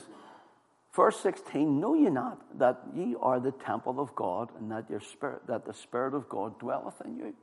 verse 0.94 1.18
16, 1.20 1.80
Know 1.80 1.94
ye 1.94 2.10
not 2.10 2.58
that 2.58 2.82
ye 2.94 3.16
are 3.20 3.40
the 3.40 3.52
temple 3.52 4.00
of 4.00 4.14
God, 4.14 4.50
and 4.58 4.70
that 4.70 4.88
your 4.88 5.00
spirit 5.00 5.46
that 5.48 5.64
the 5.64 5.74
Spirit 5.74 6.14
of 6.14 6.28
God 6.28 6.58
dwelleth 6.58 7.00
in 7.04 7.16
you? 7.16 7.34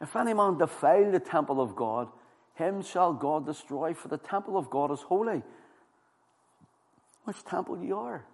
If 0.00 0.14
any 0.14 0.34
man 0.34 0.58
defile 0.58 1.10
the 1.10 1.20
temple 1.20 1.60
of 1.60 1.74
God, 1.74 2.08
him 2.54 2.82
shall 2.82 3.12
God 3.12 3.46
destroy, 3.46 3.94
for 3.94 4.08
the 4.08 4.18
temple 4.18 4.56
of 4.56 4.70
God 4.70 4.92
is 4.92 5.00
holy. 5.00 5.42
Which 7.24 7.44
temple 7.44 7.82
ye 7.82 7.92
are? 7.92 8.24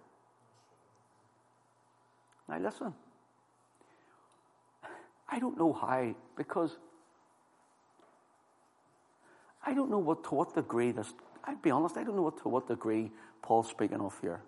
Now 2.47 2.59
listen. 2.59 2.93
I 5.27 5.39
don't 5.39 5.57
know 5.57 5.73
how, 5.73 6.15
because 6.37 6.77
I 9.65 9.73
don't 9.73 9.89
know 9.89 9.99
what 9.99 10.23
to 10.25 10.35
what 10.35 10.53
degree 10.53 10.91
this 10.91 11.11
I'd 11.47 11.61
be 11.61 11.71
honest, 11.71 11.97
I 11.97 12.03
don't 12.03 12.15
know 12.15 12.23
what, 12.23 12.41
to 12.41 12.49
what 12.49 12.67
degree 12.67 13.11
Paul's 13.41 13.69
speaking 13.69 14.01
of 14.01 14.19
here. 14.19 14.41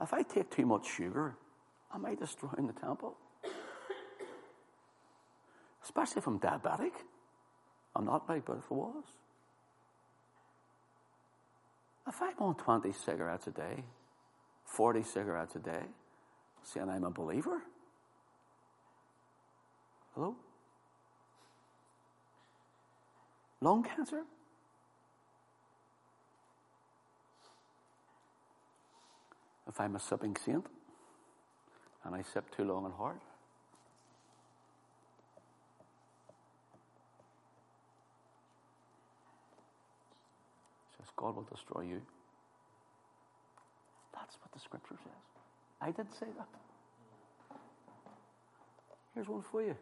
If 0.00 0.14
I 0.14 0.22
take 0.22 0.50
too 0.50 0.64
much 0.64 0.88
sugar, 0.88 1.36
am 1.94 2.06
I 2.06 2.14
destroying 2.14 2.66
the 2.66 2.72
temple? 2.72 3.16
Especially 5.82 6.20
if 6.20 6.26
I'm 6.26 6.38
diabetic. 6.38 6.92
I'm 7.96 8.04
not 8.04 8.28
right, 8.28 8.44
but 8.44 8.58
if 8.58 8.70
I 8.70 8.74
was. 8.74 9.04
If 12.06 12.22
I'm 12.22 12.34
on 12.38 12.54
20 12.54 12.92
cigarettes 12.92 13.46
a 13.48 13.50
day, 13.50 13.84
40 14.64 15.02
cigarettes 15.02 15.56
a 15.56 15.58
day, 15.58 15.82
saying 16.62 16.88
I'm 16.88 17.04
a 17.04 17.10
believer? 17.10 17.62
Hello? 20.14 20.36
Lung 23.60 23.82
cancer? 23.82 24.22
If 29.70 29.80
I'm 29.80 29.94
a 29.94 30.00
sipping 30.00 30.36
saint 30.44 30.66
and 32.04 32.14
I 32.14 32.22
sip 32.22 32.44
too 32.54 32.64
long 32.64 32.84
and 32.84 32.94
hard. 32.94 33.20
says 40.98 41.06
God 41.16 41.36
will 41.36 41.46
destroy 41.50 41.82
you. 41.82 42.02
That's 44.12 44.36
what 44.42 44.52
the 44.52 44.58
scripture 44.58 44.96
says. 45.04 45.22
I 45.80 45.92
did 45.92 46.12
say 46.18 46.26
that. 46.36 46.48
Here's 49.14 49.28
one 49.28 49.42
for 49.42 49.62
you. 49.62 49.76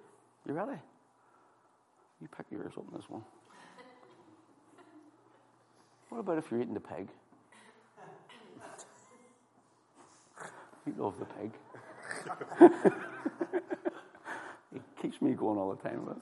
You 0.46 0.52
ready? 0.52 0.78
You 2.20 2.28
pick 2.36 2.46
yours 2.50 2.72
up 2.76 2.84
in 2.90 2.96
this 2.96 3.08
one. 3.08 3.22
What 6.10 6.18
about 6.18 6.38
if 6.38 6.50
you're 6.50 6.60
eating 6.60 6.74
the 6.74 6.80
pig? 6.80 7.08
You 10.88 10.94
love 11.02 11.18
the 11.18 11.26
pig. 11.26 11.52
it 14.74 14.82
keeps 15.00 15.20
me 15.20 15.32
going 15.32 15.58
all 15.58 15.74
the 15.74 15.82
time. 15.88 16.02
But 16.06 16.16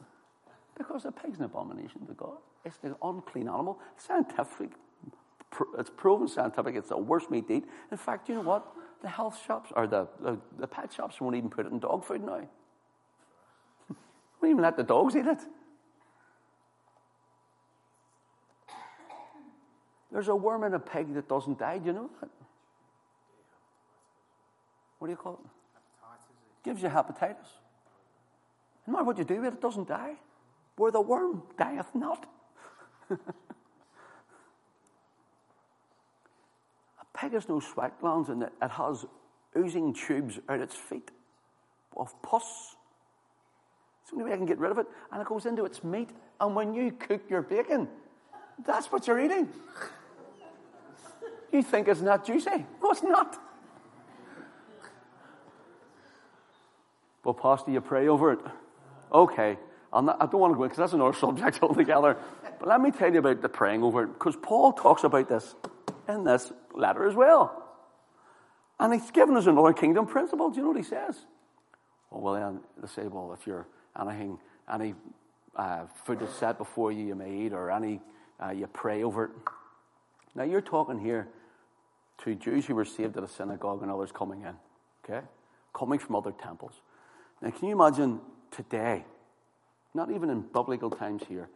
because 0.76 1.04
the 1.04 1.12
pig's 1.12 1.38
an 1.38 1.44
abomination 1.44 2.04
to 2.06 2.14
God. 2.14 2.38
It's 2.64 2.78
an 2.82 2.96
unclean 3.02 3.48
animal. 3.48 3.78
Scientific. 3.96 4.70
It's 5.78 5.90
proven 5.96 6.26
scientific. 6.26 6.74
It's 6.74 6.88
the 6.88 6.98
worst 6.98 7.30
meat 7.30 7.46
to 7.48 7.54
eat. 7.58 7.64
In 7.92 7.96
fact, 7.96 8.28
you 8.28 8.34
know 8.34 8.42
what? 8.42 8.66
The 9.02 9.08
health 9.08 9.40
shops 9.46 9.70
or 9.76 9.86
the, 9.86 10.08
the, 10.20 10.38
the 10.58 10.66
pet 10.66 10.92
shops 10.92 11.20
won't 11.20 11.36
even 11.36 11.48
put 11.48 11.66
it 11.66 11.72
in 11.72 11.78
dog 11.78 12.04
food 12.04 12.22
now. 12.22 12.32
won't 13.88 14.50
even 14.50 14.62
let 14.62 14.76
the 14.76 14.82
dogs 14.82 15.14
eat 15.14 15.26
it. 15.26 15.38
There's 20.10 20.28
a 20.28 20.34
worm 20.34 20.64
in 20.64 20.74
a 20.74 20.78
pig 20.78 21.14
that 21.14 21.28
doesn't 21.28 21.58
die. 21.58 21.78
Do 21.78 21.86
you 21.86 21.92
know 21.92 22.10
that? 22.20 22.30
What 24.98 25.08
do 25.08 25.12
you 25.12 25.16
call 25.16 25.34
it? 25.34 25.40
Hepatitis. 25.78 26.64
Gives 26.64 26.82
you 26.82 26.88
hepatitis. 26.88 27.48
No 28.86 28.92
matter 28.92 29.04
what 29.04 29.18
you 29.18 29.24
do 29.24 29.36
with 29.36 29.52
it, 29.52 29.54
it 29.54 29.60
doesn't 29.60 29.88
die. 29.88 30.14
Where 30.76 30.90
the 30.90 31.00
worm 31.00 31.42
dieth 31.58 31.94
not. 31.94 32.26
a 33.10 33.16
pig 37.14 37.32
has 37.32 37.48
no 37.48 37.60
sweat 37.60 37.98
glands 38.00 38.28
and 38.28 38.42
it. 38.42 38.52
it 38.60 38.70
has 38.70 39.06
oozing 39.56 39.94
tubes 39.94 40.38
out 40.48 40.60
its 40.60 40.74
feet 40.74 41.10
of 41.96 42.20
pus. 42.22 42.76
It's 44.02 44.10
the 44.10 44.16
only 44.16 44.26
way 44.26 44.34
I 44.34 44.36
can 44.36 44.46
get 44.46 44.58
rid 44.58 44.70
of 44.70 44.78
it. 44.78 44.86
And 45.10 45.20
it 45.20 45.26
goes 45.26 45.46
into 45.46 45.64
its 45.64 45.82
meat. 45.82 46.10
And 46.40 46.54
when 46.54 46.74
you 46.74 46.92
cook 46.92 47.22
your 47.28 47.42
bacon, 47.42 47.88
that's 48.64 48.92
what 48.92 49.06
you're 49.06 49.18
eating. 49.18 49.48
You 51.52 51.62
think 51.62 51.88
it's 51.88 52.02
not 52.02 52.24
juicy. 52.24 52.66
No, 52.82 52.90
it's 52.90 53.02
not. 53.02 53.40
Well, 57.26 57.34
Pastor, 57.34 57.72
you 57.72 57.80
pray 57.80 58.06
over 58.06 58.34
it. 58.34 58.38
Okay. 59.10 59.58
Not, 59.92 60.16
i 60.22 60.26
don't 60.26 60.40
want 60.40 60.52
to 60.52 60.56
go 60.56 60.62
in 60.62 60.68
because 60.68 60.78
that's 60.78 60.92
another 60.92 61.12
subject 61.18 61.58
altogether. 61.60 62.16
But 62.60 62.68
let 62.68 62.80
me 62.80 62.92
tell 62.92 63.12
you 63.12 63.18
about 63.18 63.42
the 63.42 63.48
praying 63.48 63.82
over 63.82 64.04
it 64.04 64.12
because 64.12 64.36
Paul 64.36 64.72
talks 64.72 65.02
about 65.02 65.28
this 65.28 65.56
in 66.08 66.22
this 66.22 66.52
letter 66.72 67.04
as 67.04 67.16
well. 67.16 67.64
And 68.78 68.94
he's 68.94 69.10
given 69.10 69.36
us 69.36 69.46
another 69.46 69.72
kingdom 69.72 70.06
principle. 70.06 70.50
Do 70.50 70.58
you 70.58 70.62
know 70.62 70.68
what 70.68 70.76
he 70.76 70.84
says? 70.84 71.18
Well, 72.12 72.22
well 72.22 72.34
then 72.34 72.60
they 72.80 72.86
say, 72.86 73.08
well, 73.08 73.36
if 73.36 73.44
you're 73.44 73.66
anything, 74.00 74.38
any 74.72 74.94
uh, 75.56 75.86
food 76.04 76.22
is 76.22 76.30
set 76.30 76.58
before 76.58 76.92
you, 76.92 77.08
you 77.08 77.16
may 77.16 77.46
eat, 77.46 77.52
or 77.52 77.72
any, 77.72 78.00
uh, 78.40 78.50
you 78.50 78.68
pray 78.68 79.02
over 79.02 79.24
it. 79.24 79.30
Now, 80.36 80.44
you're 80.44 80.60
talking 80.60 81.00
here 81.00 81.26
to 82.18 82.36
Jews 82.36 82.66
who 82.66 82.76
were 82.76 82.84
saved 82.84 83.16
at 83.16 83.24
a 83.24 83.28
synagogue 83.28 83.82
and 83.82 83.90
others 83.90 84.12
coming 84.12 84.42
in, 84.42 84.54
okay? 85.04 85.26
Coming 85.74 85.98
from 85.98 86.14
other 86.14 86.30
temples. 86.30 86.74
Now, 87.42 87.50
can 87.50 87.68
you 87.68 87.74
imagine 87.74 88.20
today, 88.50 89.04
not 89.94 90.10
even 90.10 90.30
in 90.30 90.40
biblical 90.40 90.90
times 90.90 91.22
here, 91.28 91.48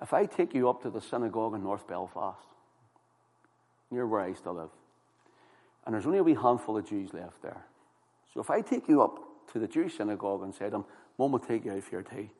if 0.00 0.12
I 0.12 0.26
take 0.26 0.54
you 0.54 0.68
up 0.68 0.82
to 0.82 0.90
the 0.90 1.00
synagogue 1.00 1.54
in 1.54 1.62
North 1.62 1.86
Belfast, 1.88 2.46
near 3.90 4.06
where 4.06 4.20
I 4.20 4.28
used 4.28 4.42
to 4.44 4.52
live, 4.52 4.70
and 5.84 5.94
there's 5.94 6.06
only 6.06 6.18
a 6.18 6.22
wee 6.22 6.34
handful 6.34 6.76
of 6.76 6.88
Jews 6.88 7.14
left 7.14 7.40
there. 7.42 7.64
So 8.34 8.40
if 8.40 8.50
I 8.50 8.60
take 8.60 8.88
you 8.88 9.02
up 9.02 9.20
to 9.52 9.58
the 9.58 9.68
Jewish 9.68 9.96
synagogue 9.96 10.42
and 10.42 10.52
them, 10.52 10.84
Mum 11.18 11.32
will 11.32 11.38
take 11.38 11.64
you 11.64 11.72
out 11.72 11.82
for 11.82 11.92
your 11.92 12.02
tea. 12.02 12.30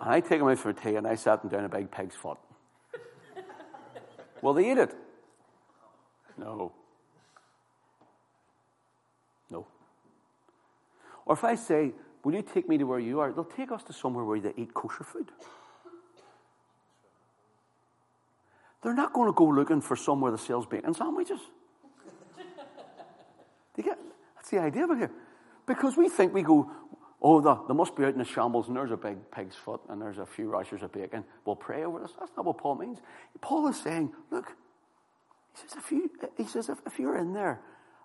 And 0.00 0.10
I 0.10 0.20
take 0.20 0.40
them 0.40 0.48
out 0.48 0.58
for 0.58 0.72
tea 0.72 0.96
and 0.96 1.06
I 1.06 1.14
sat 1.14 1.42
them 1.42 1.50
down 1.50 1.64
a 1.64 1.68
big 1.68 1.90
pig's 1.90 2.16
foot. 2.16 2.38
Will 4.42 4.54
they 4.54 4.72
eat 4.72 4.78
it? 4.78 4.94
No. 6.38 6.72
Or 11.26 11.34
if 11.34 11.44
I 11.44 11.54
say, 11.54 11.92
Will 12.24 12.34
you 12.34 12.42
take 12.42 12.68
me 12.68 12.78
to 12.78 12.84
where 12.84 13.00
you 13.00 13.20
are? 13.20 13.32
They'll 13.32 13.44
take 13.44 13.72
us 13.72 13.82
to 13.84 13.92
somewhere 13.92 14.24
where 14.24 14.38
they 14.38 14.52
eat 14.56 14.72
kosher 14.74 15.04
food. 15.04 15.32
They're 18.82 18.94
not 18.94 19.12
going 19.12 19.28
to 19.28 19.32
go 19.32 19.46
looking 19.46 19.80
for 19.80 19.96
somewhere 19.96 20.30
that 20.32 20.38
sells 20.38 20.66
bacon 20.66 20.94
sandwiches. 20.94 21.40
Do 23.76 23.82
get, 23.82 23.98
that's 24.36 24.50
the 24.50 24.58
idea 24.58 24.84
over 24.84 24.96
here. 24.96 25.10
Because 25.66 25.96
we 25.96 26.08
think 26.08 26.34
we 26.34 26.42
go, 26.42 26.70
oh, 27.20 27.40
the, 27.40 27.54
they 27.68 27.74
must 27.74 27.94
be 27.94 28.04
out 28.04 28.12
in 28.12 28.18
the 28.18 28.24
shambles 28.24 28.68
and 28.68 28.76
there's 28.76 28.90
a 28.90 28.96
big 28.96 29.18
pig's 29.30 29.54
foot 29.54 29.80
and 29.88 30.02
there's 30.02 30.18
a 30.18 30.26
few 30.26 30.48
rashers 30.48 30.82
of 30.82 30.92
bacon. 30.92 31.24
We'll 31.44 31.56
pray 31.56 31.84
over 31.84 32.00
this. 32.00 32.12
That's 32.18 32.32
not 32.36 32.44
what 32.44 32.58
Paul 32.58 32.76
means. 32.76 32.98
Paul 33.40 33.68
is 33.68 33.80
saying, 33.80 34.12
look, 34.30 34.52
he 35.54 35.60
says, 35.60 35.76
if, 35.76 35.92
you, 35.92 36.10
he 36.36 36.44
says, 36.44 36.68
if, 36.68 36.78
if 36.86 36.98
you're 36.98 37.16
in 37.16 37.32
there 37.32 37.60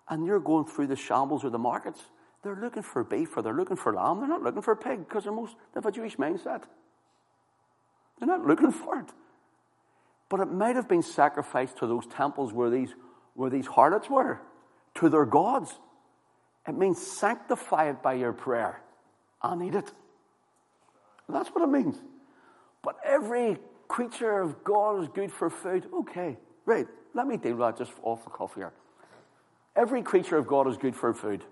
and 0.10 0.26
you're 0.26 0.40
going 0.40 0.66
through 0.66 0.88
the 0.88 0.96
shambles 0.96 1.44
or 1.44 1.50
the 1.50 1.60
markets, 1.60 2.02
they're 2.44 2.56
looking 2.56 2.84
for 2.84 3.04
beef 3.04 3.36
or 3.36 3.42
they're 3.42 3.54
looking 3.54 3.78
for 3.78 3.94
lamb. 3.94 4.20
They're 4.20 4.28
not 4.28 4.44
looking 4.44 4.62
for 4.62 4.76
pig 4.76 5.08
because 5.08 5.24
they're 5.24 5.34
most, 5.34 5.56
they 5.74 5.78
have 5.78 5.86
a 5.86 5.92
Jewish 5.92 6.18
mindset. 6.18 6.64
They're 8.20 8.28
not 8.28 8.46
looking 8.46 8.72
for 8.72 9.00
it. 9.00 9.10
But 10.30 10.42
it 10.42 10.52
might 10.52 10.76
have 10.76 10.88
been 10.88 11.04
sacrificed 11.04 11.78
to 11.80 11.88
those 11.88 12.06
temples 12.08 12.54
where 12.54 12.70
these, 12.70 12.94
where 13.34 13.50
these 13.50 13.68
harlots 13.68 14.10
were, 14.10 14.42
to 14.96 15.10
their 15.10 15.26
gods. 15.26 15.78
It 16.68 16.78
means 16.78 17.02
sanctify 17.02 17.90
it 17.90 18.02
by 18.02 18.14
your 18.16 18.34
prayer 18.34 18.82
and 19.42 19.64
eat 19.64 19.76
it. 19.76 19.92
That's 21.30 21.50
what 21.50 21.64
it 21.64 21.72
means. 21.72 21.98
But 22.84 22.98
every 23.06 23.58
creature 23.88 24.40
of 24.42 24.64
God 24.64 25.02
is 25.02 25.10
good 25.10 25.32
for 25.32 25.50
food. 25.50 25.86
Okay, 25.94 26.38
right. 26.66 26.88
Let 27.14 27.28
me 27.28 27.38
deal 27.38 27.56
with 27.56 27.78
that 27.78 27.78
just 27.78 27.98
off 28.04 28.24
the 28.24 28.30
cuff 28.30 28.56
here. 28.56 28.74
Every 29.76 30.02
creature 30.02 30.38
of 30.38 30.48
God 30.48 30.68
is 30.68 30.78
good 30.78 30.96
for 30.96 31.14
food. 31.14 31.44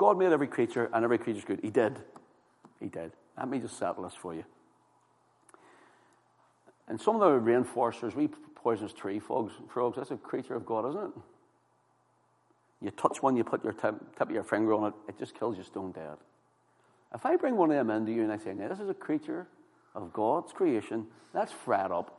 God 0.00 0.16
made 0.16 0.32
every 0.32 0.46
creature, 0.46 0.88
and 0.94 1.04
every 1.04 1.18
creature's 1.18 1.44
good. 1.44 1.60
He 1.62 1.68
did. 1.68 1.98
He 2.80 2.86
did. 2.86 3.12
Let 3.36 3.50
me 3.50 3.58
just 3.58 3.76
settle 3.76 4.04
this 4.04 4.14
for 4.14 4.34
you. 4.34 4.44
And 6.88 6.98
some 6.98 7.16
of 7.16 7.20
the 7.20 7.50
rainforesters, 7.50 8.14
we 8.14 8.30
poisonous 8.54 8.94
tree 8.94 9.18
frogs, 9.18 9.52
frogs, 9.68 9.98
that's 9.98 10.10
a 10.10 10.16
creature 10.16 10.54
of 10.54 10.64
God, 10.64 10.88
isn't 10.88 11.02
it? 11.02 11.10
You 12.80 12.90
touch 12.92 13.22
one, 13.22 13.36
you 13.36 13.44
put 13.44 13.62
your 13.62 13.74
tip, 13.74 13.94
tip 14.16 14.28
of 14.28 14.30
your 14.30 14.42
finger 14.42 14.72
on 14.72 14.88
it, 14.88 14.94
it 15.06 15.18
just 15.18 15.38
kills 15.38 15.58
you 15.58 15.64
stone 15.64 15.92
dead. 15.92 16.16
If 17.14 17.26
I 17.26 17.36
bring 17.36 17.58
one 17.58 17.70
of 17.70 17.76
them 17.76 17.90
into 17.90 18.10
you 18.10 18.22
and 18.22 18.32
I 18.32 18.38
say, 18.38 18.54
now 18.54 18.68
this 18.68 18.80
is 18.80 18.88
a 18.88 18.94
creature 18.94 19.48
of 19.94 20.14
God's 20.14 20.54
creation, 20.54 21.08
that's 21.34 21.52
fret 21.52 21.92
up. 21.92 22.18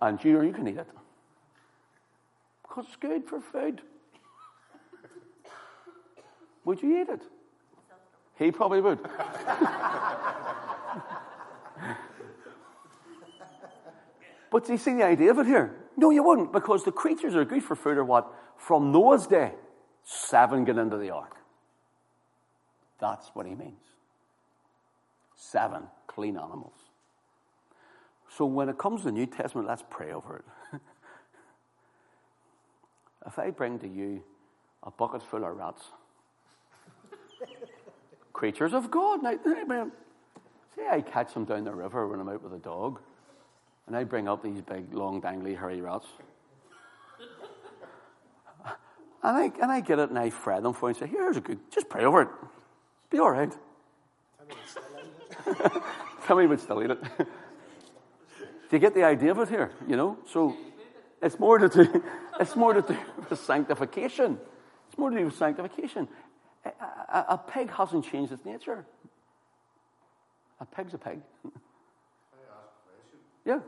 and 0.00 0.24
you, 0.24 0.40
you 0.40 0.54
can 0.54 0.66
eat 0.68 0.78
it. 0.78 0.88
Because 2.62 2.86
it's 2.86 2.96
good 2.96 3.28
for 3.28 3.42
food. 3.42 3.82
Would 6.66 6.82
you 6.82 7.00
eat 7.00 7.08
it? 7.08 7.22
He 8.38 8.52
probably 8.52 8.82
would. 8.82 8.98
But 14.56 14.64
do 14.64 14.72
you 14.72 14.78
see 14.78 14.94
the 14.94 15.04
idea 15.04 15.30
of 15.30 15.38
it 15.38 15.46
here? 15.46 15.76
No, 15.98 16.08
you 16.08 16.22
wouldn't, 16.22 16.50
because 16.50 16.82
the 16.82 16.90
creatures 16.90 17.34
are 17.34 17.44
good 17.44 17.62
for 17.62 17.76
food 17.76 17.98
or 17.98 18.04
what? 18.04 18.32
From 18.56 18.90
Noah's 18.90 19.26
day, 19.26 19.52
seven 20.02 20.64
get 20.64 20.78
into 20.78 20.96
the 20.96 21.10
ark. 21.10 21.36
That's 22.98 23.28
what 23.34 23.44
he 23.44 23.54
means. 23.54 23.84
Seven 25.34 25.82
clean 26.06 26.38
animals. 26.38 26.72
So 28.30 28.46
when 28.46 28.70
it 28.70 28.78
comes 28.78 29.00
to 29.00 29.06
the 29.06 29.12
New 29.12 29.26
Testament, 29.26 29.68
let's 29.68 29.84
pray 29.90 30.12
over 30.12 30.38
it. 30.38 30.44
if 33.26 33.38
I 33.38 33.50
bring 33.50 33.78
to 33.80 33.88
you 33.88 34.22
a 34.82 34.90
bucket 34.90 35.22
full 35.22 35.44
of 35.44 35.56
rats, 35.56 35.84
creatures 38.36 38.74
of 38.74 38.90
God, 38.90 39.22
now, 39.22 39.32
say 40.76 40.86
I 40.90 41.00
catch 41.00 41.32
them 41.32 41.46
down 41.46 41.64
the 41.64 41.74
river 41.74 42.06
when 42.06 42.20
I'm 42.20 42.28
out 42.28 42.42
with 42.42 42.52
a 42.52 42.58
dog 42.58 43.00
and 43.86 43.96
I 43.96 44.04
bring 44.04 44.28
up 44.28 44.42
these 44.42 44.60
big, 44.60 44.92
long, 44.92 45.22
dangly, 45.22 45.58
hairy 45.58 45.80
rats. 45.80 46.06
and, 49.22 49.36
I, 49.36 49.50
and 49.62 49.72
I 49.72 49.80
get 49.80 49.98
it 49.98 50.10
and 50.10 50.18
I 50.18 50.28
fret 50.28 50.62
them 50.62 50.74
for 50.74 50.90
you 50.90 50.96
and 50.96 50.98
say, 50.98 51.06
here's 51.06 51.38
a 51.38 51.40
good, 51.40 51.58
just 51.70 51.88
pray 51.88 52.04
over 52.04 52.22
it. 52.22 52.28
Be 53.08 53.18
all 53.18 53.30
right. 53.30 53.52
Tell 56.26 56.36
me 56.36 56.46
would 56.46 56.60
still 56.60 56.82
eat 56.82 56.90
it. 56.90 57.02
do 57.18 57.26
you 58.70 58.78
get 58.78 58.94
the 58.94 59.04
idea 59.04 59.30
of 59.30 59.38
it 59.38 59.48
here? 59.48 59.70
You 59.88 59.96
know? 59.96 60.18
So 60.30 60.54
it's 61.22 61.38
more 61.38 61.56
to 61.56 61.70
do, 61.70 62.02
it's 62.38 62.54
more 62.54 62.74
to 62.74 62.82
do 62.82 62.98
with 63.30 63.40
sanctification. 63.40 64.38
It's 64.88 64.98
more 64.98 65.08
to 65.08 65.16
do 65.16 65.24
with 65.24 65.36
sanctification. 65.36 66.06
Eh, 66.66 66.70
uh, 66.80 66.84
A, 67.16 67.24
a, 67.30 67.38
pig 67.38 67.70
hasn't 67.70 68.04
changed 68.04 68.30
its 68.30 68.44
nature. 68.44 68.84
A 70.60 70.66
pig's 70.66 70.92
a 70.92 70.98
pig. 70.98 71.20
yeah. 73.46 73.60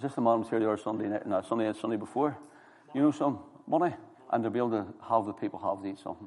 just 0.00 0.14
the 0.14 0.22
man 0.22 0.40
was 0.40 0.48
here 0.48 0.58
the 0.58 0.66
other 0.66 0.80
Sunday 0.80 1.08
night, 1.08 1.26
no, 1.26 1.42
Sunday 1.42 1.66
and 1.66 1.76
Sunday 1.76 1.96
before. 1.96 2.36
You 2.94 3.02
know, 3.02 3.10
some 3.10 3.40
money, 3.68 3.94
and 4.32 4.42
to 4.42 4.50
be 4.50 4.58
able 4.58 4.70
to 4.70 4.86
have 5.06 5.26
the 5.26 5.32
people 5.32 5.58
have 5.60 5.82
to 5.82 5.88
eat 5.88 5.98
something. 5.98 6.26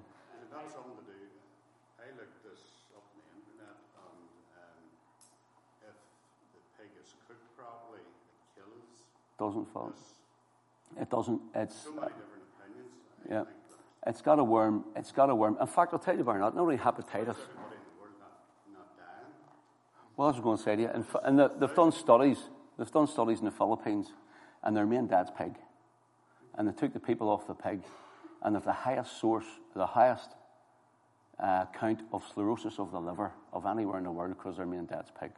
That's 0.54 0.72
something 0.72 0.94
to 0.94 1.04
do. 1.10 1.18
I 1.98 2.14
looked 2.14 2.38
this 2.46 2.62
up 2.94 3.02
on 3.02 3.18
the 3.18 3.34
internet, 3.34 3.74
and 3.98 4.30
um, 4.62 4.78
if 5.90 5.98
the 6.54 6.62
pig 6.78 6.94
is 7.02 7.18
cooked 7.26 7.50
properly, 7.58 8.06
it 8.06 8.46
kills. 8.54 9.10
Doesn't 9.48 9.74
fall. 9.74 9.92
It 11.00 11.10
doesn't. 11.10 11.42
It's 11.56 11.84
so 11.84 11.90
many 11.92 12.08
different 12.08 12.44
opinions. 12.60 12.92
I 13.30 13.34
yeah. 13.34 13.44
It's 14.08 14.22
got 14.22 14.40
a 14.40 14.44
worm. 14.44 14.86
It's 14.96 15.12
got 15.12 15.30
a 15.30 15.36
worm. 15.36 15.58
In 15.60 15.68
fact, 15.68 15.94
I'll 15.94 16.00
tell 16.00 16.18
you, 16.18 16.24
Bernard, 16.24 16.56
not 16.56 16.66
really 16.66 16.78
hepatitis. 16.78 17.38
Well, 20.16 20.28
I 20.28 20.32
was 20.32 20.40
going 20.40 20.58
to 20.58 20.64
say 20.64 20.76
to 20.76 20.82
you, 20.84 20.90
and, 20.94 21.06
and 21.24 21.40
the, 21.40 21.52
they've 21.60 21.76
done 21.76 21.92
studies 21.92 22.38
They've 22.78 22.92
done 22.92 23.08
studies 23.08 23.40
in 23.40 23.46
the 23.46 23.52
Philippines, 23.52 24.12
and 24.64 24.76
their 24.76 24.86
main 24.86 25.08
dad's 25.08 25.32
pig. 25.38 25.56
And 26.56 26.68
they 26.68 26.74
took 26.74 26.94
the 26.94 27.00
people 27.00 27.30
off 27.30 27.48
the 27.48 27.54
pig, 27.54 27.82
and 28.42 28.56
they've 28.56 28.64
the 28.64 28.74
highest 28.74 29.20
source, 29.20 29.46
the 29.76 29.86
highest 29.86 30.30
uh, 31.40 31.66
count 31.78 32.02
of 32.12 32.24
sclerosis 32.28 32.80
of 32.80 32.92
the 32.92 33.00
liver 33.00 33.32
of 33.52 33.66
anywhere 33.66 33.98
in 33.98 34.06
the 34.06 34.12
world 34.12 34.36
because 34.38 34.58
their 34.58 34.66
main 34.66 34.86
dad's 34.86 35.12
pig. 35.20 35.32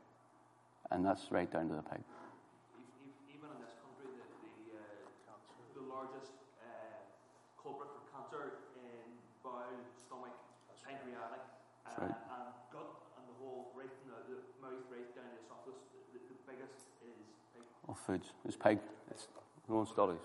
And 0.92 1.06
that's 1.06 1.32
right 1.32 1.52
down 1.52 1.68
to 1.70 1.76
the 1.76 1.82
pig. 1.82 2.04
Even 3.32 3.52
in 3.52 3.60
this 3.60 3.76
country, 3.84 4.08
the, 4.16 4.26
the, 4.48 4.80
uh, 4.80 5.36
the 5.76 5.84
largest 5.92 6.32
uh, 6.62 7.04
culprit 7.60 7.90
for 7.92 8.04
cancer 8.16 8.64
in 8.80 9.20
bowel, 9.44 9.76
stomach, 10.08 10.36
pancreatic, 10.88 11.44
uh, 11.84 12.00
right. 12.00 12.16
and 12.16 12.48
gut, 12.72 12.92
and 13.20 13.24
the 13.28 13.36
whole 13.44 13.74
right 13.76 13.92
from 13.92 14.14
the, 14.14 14.20
the 14.30 14.40
mouth 14.64 14.88
right 14.94 15.10
down 15.18 15.28
to 15.28 15.36
the 15.36 15.42
esophagus, 15.44 15.80
the, 16.14 16.20
the 16.32 16.38
biggest 16.48 16.86
of 17.96 18.06
foods. 18.06 18.32
It's 18.46 18.56
pig. 18.56 18.80
It's 19.12 19.28
own 19.70 19.86
studies. 19.88 20.20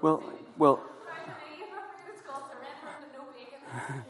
Well, 0.00 0.22
well. 0.58 0.80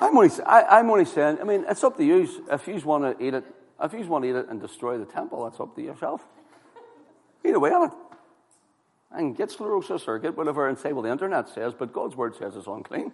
I'm 0.00 0.16
only, 0.16 0.30
I, 0.44 0.80
am 0.80 0.90
only 0.90 1.04
saying, 1.04 1.38
I 1.40 1.44
mean, 1.44 1.64
it's 1.68 1.84
up 1.84 1.96
to 1.98 2.04
you. 2.04 2.28
If 2.50 2.66
you 2.66 2.76
want 2.78 3.18
to 3.18 3.24
eat 3.24 3.34
it, 3.34 3.44
if 3.80 3.92
you 3.92 4.00
want 4.06 4.24
to 4.24 4.30
eat 4.30 4.36
it 4.36 4.48
and 4.48 4.60
destroy 4.60 4.98
the 4.98 5.04
temple, 5.04 5.44
that's 5.44 5.60
up 5.60 5.76
to 5.76 5.82
yourself. 5.82 6.24
Either 7.44 7.60
way 7.60 7.70
of 7.70 7.84
it. 7.84 7.90
And 9.12 9.36
get 9.36 9.52
sclerosis 9.52 10.08
or 10.08 10.18
get 10.18 10.36
whatever 10.36 10.68
and 10.68 10.76
say, 10.76 10.92
well, 10.92 11.02
the 11.02 11.12
internet 11.12 11.48
says, 11.48 11.72
but 11.78 11.92
God's 11.92 12.16
word 12.16 12.34
says 12.34 12.56
it's 12.56 12.66
unclean. 12.66 13.12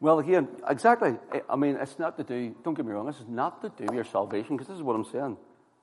Well, 0.00 0.18
again, 0.18 0.48
exactly. 0.66 1.16
I 1.48 1.56
mean, 1.56 1.76
it's 1.76 1.98
not 1.98 2.16
to 2.16 2.24
do, 2.24 2.54
don't 2.64 2.74
get 2.74 2.86
me 2.86 2.92
wrong, 2.92 3.06
this 3.06 3.20
is 3.20 3.28
not 3.28 3.60
to 3.62 3.68
do 3.68 3.84
with 3.84 3.94
your 3.94 4.04
salvation, 4.04 4.56
because 4.56 4.68
this 4.68 4.76
is 4.76 4.82
what 4.82 4.96
I'm 4.96 5.04
saying. 5.04 5.36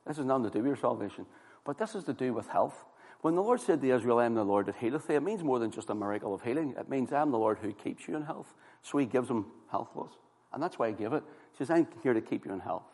This 0.08 0.18
is 0.18 0.26
nothing 0.26 0.46
to 0.46 0.50
do 0.50 0.60
with 0.60 0.68
your 0.68 0.76
salvation. 0.78 1.28
But 1.64 1.78
this 1.78 1.94
is 1.94 2.04
to 2.06 2.14
do 2.14 2.34
with 2.34 2.48
health. 2.48 2.86
When 3.22 3.36
the 3.36 3.42
Lord 3.42 3.62
said 3.62 3.82
to 3.82 3.90
Israel, 3.90 4.20
I 4.20 4.26
am 4.26 4.36
the 4.36 4.44
Lord 4.44 4.68
that 4.68 4.76
healeth 4.76 5.08
thee, 5.08 5.16
it 5.16 5.24
means 5.24 5.44
more 5.44 5.60
than 5.60 5.70
just 5.70 5.90
a 5.90 5.96
miracle 5.96 6.34
of 6.34 6.42
healing. 6.42 6.76
It 6.80 6.90
means 6.90 7.12
I 7.12 7.22
am 7.22 7.32
the 7.32 7.38
Lord 7.38 7.60
who 7.60 7.74
keeps 7.74 8.08
you 8.08 8.16
in 8.16 8.24
health. 8.24 8.54
So 8.82 8.98
he 8.98 9.06
gives 9.06 9.28
them 9.28 9.48
health 9.70 9.90
was. 9.94 10.12
And 10.54 10.64
that's 10.64 10.80
why 10.80 10.90
he 10.90 10.94
gave 10.94 11.14
it. 11.14 11.24
He 11.52 11.58
says, 11.58 11.70
I'm 11.70 11.88
here 12.04 12.14
to 12.14 12.22
keep 12.22 12.46
you 12.46 12.54
in 12.54 12.60
health. 12.60 12.86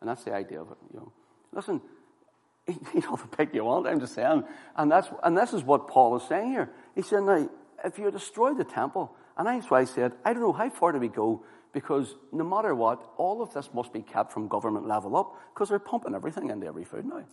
And 0.00 0.08
that's 0.08 0.24
the 0.24 0.34
idea 0.34 0.60
of 0.60 0.70
it, 0.70 0.76
you 0.92 1.00
know. 1.00 1.12
Listen, 1.52 1.80
you 2.68 3.00
know 3.00 3.16
the 3.16 3.36
pig 3.36 3.50
you 3.52 3.64
want, 3.64 3.86
I'm 3.86 4.00
just 4.00 4.14
saying. 4.14 4.44
And 4.76 4.90
that's 4.90 5.08
and 5.22 5.36
this 5.36 5.52
is 5.52 5.62
what 5.62 5.88
Paul 5.88 6.16
is 6.16 6.22
saying 6.28 6.50
here. 6.50 6.70
He 6.94 7.02
said, 7.02 7.22
Now, 7.22 7.48
if 7.84 7.98
you 7.98 8.10
destroy 8.10 8.54
the 8.54 8.64
temple, 8.64 9.14
and 9.36 9.46
that's 9.46 9.70
why 9.70 9.80
I 9.80 9.84
said, 9.84 10.12
I 10.24 10.32
don't 10.32 10.42
know 10.42 10.52
how 10.52 10.70
far 10.70 10.92
do 10.92 10.98
we 10.98 11.08
go, 11.08 11.44
because 11.72 12.14
no 12.32 12.44
matter 12.44 12.74
what, 12.74 13.10
all 13.16 13.42
of 13.42 13.52
this 13.52 13.68
must 13.74 13.92
be 13.92 14.02
kept 14.02 14.32
from 14.32 14.48
government 14.48 14.86
level 14.86 15.16
up, 15.16 15.34
because 15.52 15.68
they're 15.68 15.78
pumping 15.78 16.14
everything 16.14 16.50
into 16.50 16.66
every 16.66 16.84
food 16.84 17.04
now. 17.04 17.24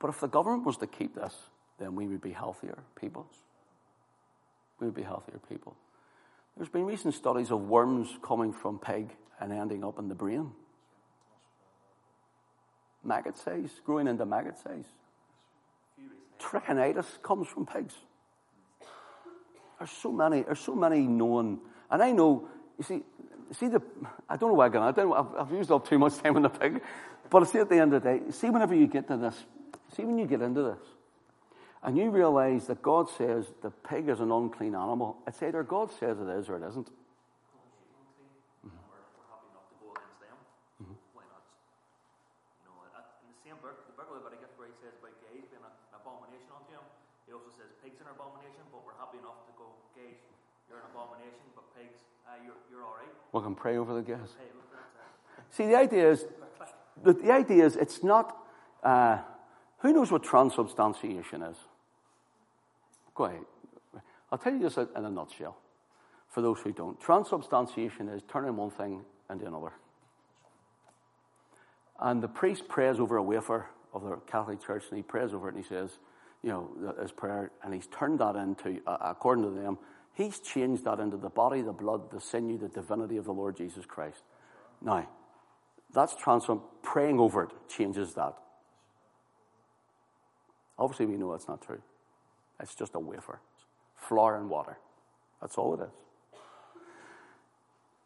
But 0.00 0.08
if 0.08 0.20
the 0.20 0.28
government 0.28 0.64
was 0.64 0.76
to 0.78 0.86
keep 0.86 1.14
this, 1.14 1.34
then 1.78 1.94
we 1.94 2.06
would 2.06 2.20
be 2.20 2.32
healthier 2.32 2.78
people. 3.00 3.26
We 4.78 4.86
would 4.86 4.94
be 4.94 5.02
healthier 5.02 5.40
people. 5.48 5.76
There's 6.56 6.68
been 6.68 6.84
recent 6.84 7.14
studies 7.14 7.50
of 7.50 7.62
worms 7.62 8.18
coming 8.22 8.52
from 8.52 8.78
pig 8.78 9.10
and 9.40 9.52
ending 9.52 9.84
up 9.84 9.98
in 9.98 10.08
the 10.08 10.14
brain. 10.14 10.52
Maggot 13.04 13.36
size, 13.36 13.80
growing 13.84 14.06
into 14.06 14.26
maggot 14.26 14.58
size. 14.58 14.84
Trichinitis 16.38 17.22
comes 17.22 17.48
from 17.48 17.66
pigs. 17.66 17.94
There's 19.82 19.90
so 19.90 20.12
many, 20.12 20.42
there's 20.42 20.60
so 20.60 20.76
many 20.76 21.00
known, 21.00 21.58
and 21.90 22.00
I 22.00 22.12
know, 22.12 22.46
you 22.78 22.84
see, 22.84 23.02
see 23.50 23.66
the, 23.66 23.82
I 24.28 24.36
don't 24.36 24.50
know 24.50 24.54
why 24.54 24.66
I 24.66 24.68
got. 24.68 24.96
I 24.96 25.02
I've, 25.02 25.34
I've 25.34 25.50
used 25.50 25.72
up 25.72 25.88
too 25.88 25.98
much 25.98 26.18
time 26.18 26.36
on 26.36 26.42
the 26.42 26.50
pig, 26.50 26.80
but 27.28 27.42
I 27.42 27.46
see 27.46 27.58
at 27.58 27.68
the 27.68 27.80
end 27.80 27.92
of 27.92 28.00
the 28.00 28.08
day, 28.08 28.20
see 28.30 28.48
whenever 28.48 28.76
you 28.76 28.86
get 28.86 29.08
to 29.08 29.16
this, 29.16 29.34
see 29.96 30.04
when 30.04 30.18
you 30.18 30.26
get 30.28 30.40
into 30.40 30.62
this, 30.62 30.78
and 31.82 31.98
you 31.98 32.10
realize 32.10 32.68
that 32.68 32.80
God 32.80 33.10
says 33.18 33.46
the 33.60 33.70
pig 33.70 34.08
is 34.08 34.20
an 34.20 34.30
unclean 34.30 34.76
animal, 34.76 35.16
it's 35.26 35.42
either 35.42 35.64
God 35.64 35.90
says 35.98 36.16
it 36.20 36.28
is 36.28 36.48
or 36.48 36.58
it 36.58 36.68
isn't. 36.68 36.88
We 53.32 53.40
can 53.40 53.54
pray 53.54 53.78
over 53.78 53.94
the 53.94 54.02
guests. 54.02 54.36
See, 55.50 55.66
the 55.66 55.76
idea 55.76 56.10
is, 56.10 56.26
the, 57.02 57.14
the 57.14 57.32
idea 57.32 57.64
is, 57.64 57.76
it's 57.76 58.02
not. 58.02 58.36
Uh, 58.82 59.18
who 59.78 59.92
knows 59.92 60.12
what 60.12 60.22
transubstantiation 60.22 61.42
is? 61.42 61.56
Go 63.14 63.24
ahead. 63.24 63.42
I'll 64.30 64.38
tell 64.38 64.52
you 64.52 64.60
this 64.60 64.76
in 64.76 65.04
a 65.04 65.10
nutshell. 65.10 65.56
For 66.28 66.40
those 66.40 66.60
who 66.60 66.72
don't, 66.72 66.98
transubstantiation 67.00 68.08
is 68.08 68.22
turning 68.26 68.56
one 68.56 68.70
thing 68.70 69.02
into 69.28 69.46
another. 69.46 69.72
And 72.00 72.22
the 72.22 72.28
priest 72.28 72.68
prays 72.68 72.98
over 72.98 73.16
a 73.16 73.22
wafer 73.22 73.66
of 73.92 74.02
the 74.02 74.16
Catholic 74.26 74.64
Church, 74.64 74.84
and 74.90 74.96
he 74.96 75.02
prays 75.02 75.34
over 75.34 75.48
it, 75.48 75.54
and 75.54 75.62
he 75.62 75.68
says, 75.68 75.90
you 76.42 76.50
know, 76.50 76.94
his 77.00 77.12
prayer, 77.12 77.50
and 77.62 77.72
he's 77.72 77.86
turned 77.86 78.18
that 78.18 78.36
into, 78.36 78.80
uh, 78.86 78.96
according 79.00 79.44
to 79.44 79.50
them, 79.50 79.78
He's 80.14 80.40
changed 80.40 80.84
that 80.84 81.00
into 81.00 81.16
the 81.16 81.30
body, 81.30 81.62
the 81.62 81.72
blood, 81.72 82.10
the 82.10 82.20
sinew, 82.20 82.58
the 82.58 82.68
divinity 82.68 83.16
of 83.16 83.24
the 83.24 83.32
Lord 83.32 83.56
Jesus 83.56 83.86
Christ. 83.86 84.22
Now, 84.82 85.08
that's 85.92 86.14
transformed. 86.16 86.62
Praying 86.82 87.18
over 87.18 87.44
it 87.44 87.50
changes 87.68 88.14
that. 88.14 88.34
Obviously, 90.78 91.06
we 91.06 91.16
know 91.16 91.32
that's 91.32 91.48
not 91.48 91.62
true. 91.62 91.80
It's 92.60 92.74
just 92.74 92.94
a 92.94 92.98
wafer. 92.98 93.40
flour 93.96 94.36
and 94.36 94.50
water. 94.50 94.78
That's 95.40 95.56
all 95.56 95.74
it 95.74 95.84
is. 95.84 95.92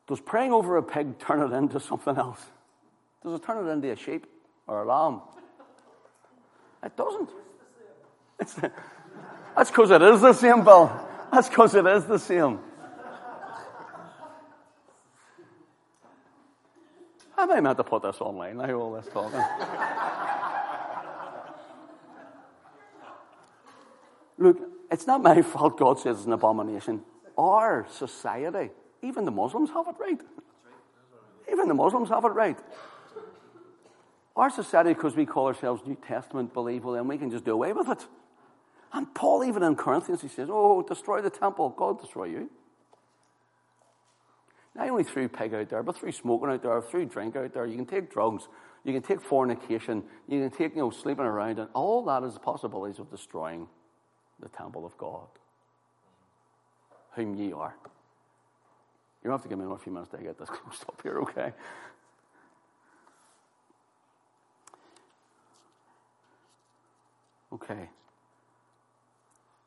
Does 0.07 0.20
praying 0.20 0.53
over 0.53 0.76
a 0.76 0.82
pig 0.82 1.18
turn 1.18 1.41
it 1.41 1.55
into 1.57 1.80
something 1.80 2.16
else? 2.16 2.47
Does 3.24 3.34
it 3.34 3.43
turn 3.43 3.66
it 3.66 3.70
into 3.70 3.91
a 3.91 3.97
sheep 3.97 4.26
or 4.68 4.82
a 4.82 4.87
lamb? 4.87 5.22
It 6.84 6.97
doesn't. 6.97 7.30
That's 8.39 9.70
because 9.70 9.91
it 9.91 10.03
is 10.03 10.20
the 10.20 10.32
same, 10.32 10.64
Bill. 10.64 10.91
That's 11.32 11.49
because 11.49 11.74
it 11.74 11.87
is 11.87 12.05
the 12.05 12.18
same. 12.18 12.61
I 17.39 17.45
may 17.47 17.68
have 17.68 17.76
to 17.76 17.84
put 17.84 18.03
this 18.03 18.20
online 18.20 18.57
now, 18.57 18.72
all 18.74 18.93
this 18.95 19.07
talking. 19.12 19.41
Look, 24.39 24.59
it's 24.91 25.07
not 25.07 25.22
my 25.22 25.43
fault 25.43 25.78
God 25.78 25.99
says 25.99 26.18
it's 26.18 26.26
an 26.26 26.32
abomination. 26.32 27.03
Our 27.37 27.87
society, 27.91 28.70
even 29.03 29.24
the 29.24 29.30
Muslims 29.30 29.70
have 29.70 29.87
it 29.89 29.97
right. 29.99 30.20
Even 31.51 31.68
the 31.68 31.74
Muslims 31.74 32.09
have 32.09 32.24
it 32.24 32.28
right. 32.28 32.59
Our 34.34 34.51
society, 34.51 34.93
because 34.93 35.14
we 35.16 35.24
call 35.26 35.47
ourselves 35.47 35.82
New 35.87 35.97
Testament 36.07 36.53
believers, 36.53 36.95
then 36.95 37.09
we 37.09 37.16
can 37.18 37.30
just 37.30 37.45
do 37.45 37.53
away 37.53 37.72
with 37.72 37.89
it. 37.89 38.07
And 38.97 39.14
Paul, 39.14 39.44
even 39.44 39.62
in 39.62 39.76
Corinthians, 39.76 40.22
he 40.22 40.28
says, 40.28 40.49
Oh, 40.51 40.80
destroy 40.80 41.20
the 41.20 41.28
temple, 41.28 41.68
God 41.76 42.01
destroy 42.01 42.24
you. 42.24 42.51
Not 44.74 44.88
only 44.88 45.05
through 45.05 45.28
pig 45.28 45.53
out 45.53 45.68
there, 45.68 45.82
but 45.82 45.99
through 45.99 46.12
smoking 46.12 46.49
out 46.49 46.62
there, 46.62 46.80
through 46.80 47.05
drink 47.05 47.36
out 47.36 47.53
there. 47.53 47.66
You 47.66 47.76
can 47.76 47.84
take 47.84 48.11
drugs, 48.11 48.49
you 48.84 48.94
can 48.94 49.03
take 49.03 49.20
fornication, 49.20 50.03
you 50.26 50.40
can 50.40 50.51
take, 50.51 50.74
you 50.74 50.80
know, 50.80 50.88
sleeping 50.88 51.26
around, 51.26 51.59
and 51.59 51.68
all 51.74 52.07
that 52.07 52.22
is 52.22 52.32
the 52.34 52.40
possibilities 52.40 52.99
of 52.99 53.11
destroying 53.11 53.68
the 54.40 54.49
temple 54.49 54.86
of 54.86 54.97
God, 54.97 55.28
whom 57.16 57.34
ye 57.34 57.53
are. 57.53 57.74
You 59.22 59.28
don't 59.28 59.32
have 59.32 59.42
to 59.42 59.49
give 59.51 59.59
me 59.59 59.66
another 59.66 59.78
few 59.78 59.92
minutes 59.92 60.12
to 60.12 60.18
get 60.22 60.38
this 60.38 60.49
closed 60.51 60.84
up 60.88 61.03
here, 61.03 61.18
okay? 61.20 61.53
Okay. 67.53 67.90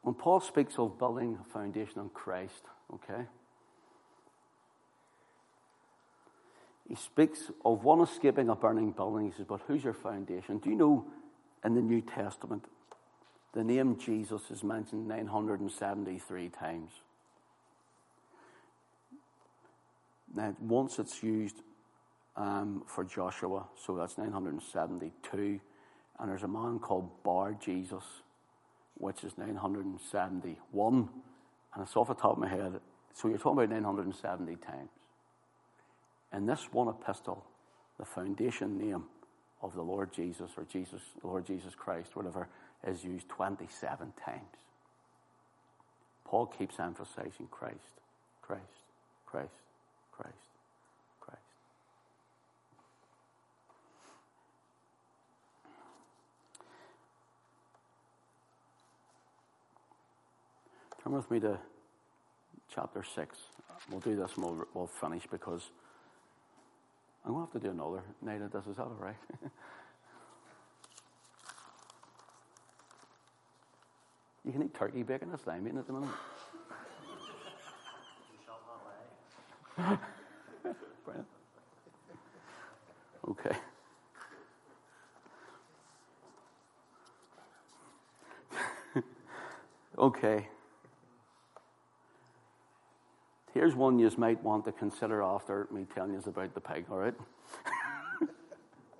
When 0.09 0.15
Paul 0.15 0.39
speaks 0.39 0.79
of 0.79 0.97
building 0.97 1.37
a 1.39 1.53
foundation 1.53 1.99
on 1.99 2.09
Christ, 2.09 2.63
okay, 2.95 3.25
he 6.87 6.95
speaks 6.95 7.51
of 7.63 7.83
one 7.83 8.01
escaping 8.01 8.49
a 8.49 8.55
burning 8.55 8.89
building. 8.89 9.27
He 9.27 9.37
says, 9.37 9.45
But 9.47 9.61
who's 9.67 9.83
your 9.83 9.93
foundation? 9.93 10.57
Do 10.57 10.71
you 10.71 10.75
know 10.75 11.05
in 11.63 11.75
the 11.75 11.81
New 11.83 12.01
Testament, 12.01 12.65
the 13.53 13.63
name 13.63 13.99
Jesus 13.99 14.49
is 14.49 14.63
mentioned 14.63 15.07
973 15.07 16.49
times? 16.49 16.89
Now, 20.33 20.55
once 20.59 20.97
it's 20.97 21.21
used 21.21 21.61
um, 22.35 22.81
for 22.87 23.03
Joshua, 23.03 23.67
so 23.85 23.95
that's 23.95 24.17
972. 24.17 25.59
And 26.17 26.31
there's 26.31 26.41
a 26.41 26.47
man 26.47 26.79
called 26.79 27.11
Bar 27.21 27.55
Jesus 27.63 28.03
which 28.99 29.23
is 29.23 29.37
971. 29.37 31.09
And 31.73 31.83
it's 31.83 31.95
off 31.95 32.09
the 32.09 32.13
top 32.13 32.33
of 32.33 32.37
my 32.37 32.47
head. 32.47 32.79
So 33.13 33.27
you're 33.27 33.37
talking 33.37 33.63
about 33.63 33.69
970 33.69 34.55
times. 34.57 34.89
In 36.31 36.45
this 36.45 36.67
one 36.71 36.89
epistle, 36.89 37.43
the 37.97 38.05
foundation 38.05 38.77
name 38.77 39.05
of 39.61 39.73
the 39.73 39.81
Lord 39.81 40.13
Jesus 40.13 40.51
or 40.55 40.65
Jesus, 40.65 41.01
Lord 41.23 41.45
Jesus 41.45 41.73
Christ, 41.75 42.15
whatever, 42.15 42.47
is 42.85 43.03
used 43.03 43.27
27 43.29 44.13
times. 44.23 44.43
Paul 46.25 46.45
keeps 46.45 46.79
emphasizing 46.79 47.47
Christ, 47.49 47.77
Christ, 48.41 48.63
Christ, 49.25 49.49
Christ. 50.11 50.48
Come 61.09 61.17
with 61.17 61.31
me 61.31 61.39
to 61.39 61.57
chapter 62.71 63.03
6. 63.03 63.37
We'll 63.89 63.99
do 63.99 64.15
this 64.15 64.29
and 64.35 64.45
we'll, 64.45 64.67
we'll 64.75 64.85
finish 64.85 65.23
because 65.31 65.63
I'm 67.25 67.31
going 67.33 67.47
to 67.47 67.51
have 67.51 67.59
to 67.59 67.67
do 67.67 67.71
another 67.71 68.03
night 68.21 68.43
of 68.43 68.51
this. 68.51 68.67
Is 68.67 68.77
that 68.77 68.83
all 68.83 68.95
right? 68.99 69.15
you 74.45 74.51
can 74.51 74.61
eat 74.61 74.75
turkey 74.75 75.01
bacon. 75.01 75.31
That's 75.31 75.47
lime 75.47 75.65
at 75.75 75.87
the 75.87 75.93
moment. 75.93 76.11
okay. 83.27 83.57
okay. 89.97 90.47
Here's 93.53 93.75
one 93.75 93.97
you 93.97 94.11
might 94.17 94.43
want 94.43 94.65
to 94.65 94.71
consider 94.71 95.23
after 95.23 95.67
me 95.71 95.85
telling 95.95 96.13
you 96.13 96.21
about 96.25 96.53
the 96.53 96.61
pig, 96.61 96.85
all 96.91 96.99
right? 96.99 97.15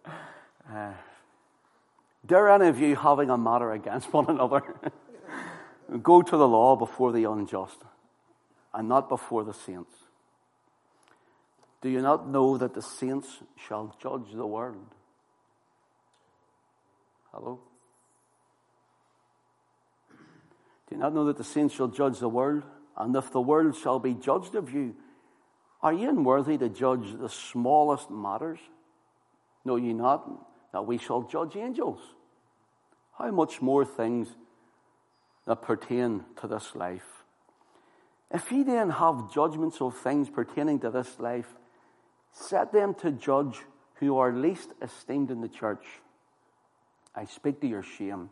uh, 0.74 0.93
dare 2.26 2.50
any 2.50 2.68
of 2.68 2.80
you 2.80 2.95
having 2.95 3.30
a 3.30 3.38
matter 3.38 3.72
against 3.72 4.12
one 4.14 4.26
another 4.28 4.64
go 6.02 6.22
to 6.22 6.38
the 6.38 6.47
law 6.47 6.76
before 6.76 7.12
the 7.12 7.26
unjust 7.26 7.78
and 8.74 8.89
not 8.89 9.08
before 9.08 9.43
the 9.43 9.54
saints? 9.54 9.93
Do 11.82 11.89
you 11.89 12.02
not 12.02 12.28
know 12.28 12.58
that 12.58 12.74
the 12.74 12.82
saints 12.82 13.38
shall 13.56 13.95
judge 14.02 14.34
the 14.34 14.45
world? 14.45 14.93
Hello? 17.32 17.60
Do 20.89 20.95
you 20.95 20.97
not 20.97 21.14
know 21.14 21.26
that 21.26 21.38
the 21.38 21.43
saints 21.43 21.76
shall 21.76 21.88
judge 21.88 22.20
the 22.20 22.28
world? 22.28 22.64
And 23.00 23.16
if 23.16 23.32
the 23.32 23.41
world 23.41 23.76
shall 23.76 24.00
be 24.00 24.14
judged 24.14 24.56
of 24.56 24.74
you, 24.74 24.95
are 25.82 25.93
ye 25.93 26.06
unworthy 26.06 26.58
to 26.58 26.68
judge 26.68 27.18
the 27.18 27.30
smallest 27.30 28.12
matters? 28.12 28.60
Know 29.64 29.78
ye 29.78 29.93
not 29.93 30.30
that 30.74 30.86
we 30.86 30.97
shall 30.97 31.22
judge 31.22 31.56
angels? 31.56 32.02
How 33.18 33.32
much 33.32 33.62
more 33.62 33.86
things 33.86 34.28
that 35.47 35.62
pertain 35.62 36.26
to 36.41 36.47
this 36.47 36.76
life? 36.76 37.24
If 38.32 38.52
ye 38.52 38.64
then 38.64 38.89
have 38.89 39.34
judgments 39.34 39.82
of 39.82 39.97
things 39.97 40.30
pertaining 40.30 40.80
to 40.82 40.89
this 40.89 41.20
life, 41.20 41.47
set 42.32 42.72
them 42.72 42.93
to 42.95 43.12
judge 43.12 43.60
who 43.95 44.18
are 44.18 44.32
least 44.32 44.74
esteemed 44.82 45.32
in 45.32 45.41
the 45.41 45.47
church. 45.47 45.86
I 47.16 47.26
speak 47.26 47.60
to 47.62 47.68
your 47.68 47.84
shame. 47.84 48.30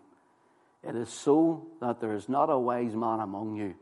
It 0.84 0.96
is 0.96 1.10
so 1.10 1.68
that 1.82 2.00
there 2.00 2.14
is 2.14 2.30
not 2.30 2.50
a 2.50 2.60
wise 2.60 2.96
man 2.96 3.20
among 3.20 3.56
you, 3.56 3.76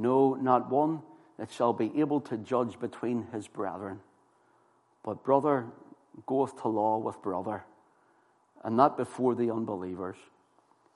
no, 0.00 0.34
not 0.34 0.70
one 0.70 1.02
that 1.38 1.50
shall 1.50 1.72
be 1.72 1.92
able 2.00 2.20
to 2.22 2.36
judge 2.36 2.78
between 2.78 3.26
his 3.32 3.48
brethren. 3.48 4.00
But 5.02 5.24
brother 5.24 5.66
goeth 6.26 6.60
to 6.62 6.68
law 6.68 6.98
with 6.98 7.22
brother, 7.22 7.64
and 8.62 8.76
not 8.76 8.96
before 8.96 9.34
the 9.34 9.50
unbelievers. 9.50 10.16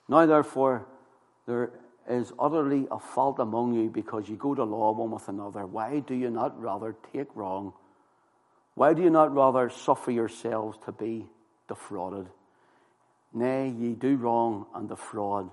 Now, 0.08 0.26
therefore, 0.26 0.86
there 1.46 1.70
is 2.08 2.32
utterly 2.38 2.86
a 2.90 2.98
fault 2.98 3.38
among 3.38 3.74
you 3.74 3.88
because 3.88 4.28
you 4.28 4.36
go 4.36 4.54
to 4.54 4.64
law 4.64 4.92
one 4.92 5.10
with 5.10 5.28
another. 5.28 5.64
Why 5.66 6.00
do 6.00 6.14
you 6.14 6.30
not 6.30 6.60
rather 6.60 6.94
take 7.12 7.28
wrong? 7.34 7.72
Why 8.74 8.92
do 8.92 9.02
you 9.02 9.10
not 9.10 9.34
rather 9.34 9.70
suffer 9.70 10.10
yourselves 10.10 10.78
to 10.84 10.92
be 10.92 11.26
defrauded? 11.68 12.26
Nay, 13.32 13.68
ye 13.68 13.94
do 13.94 14.16
wrong 14.16 14.66
and 14.74 14.88
defraud, 14.88 15.50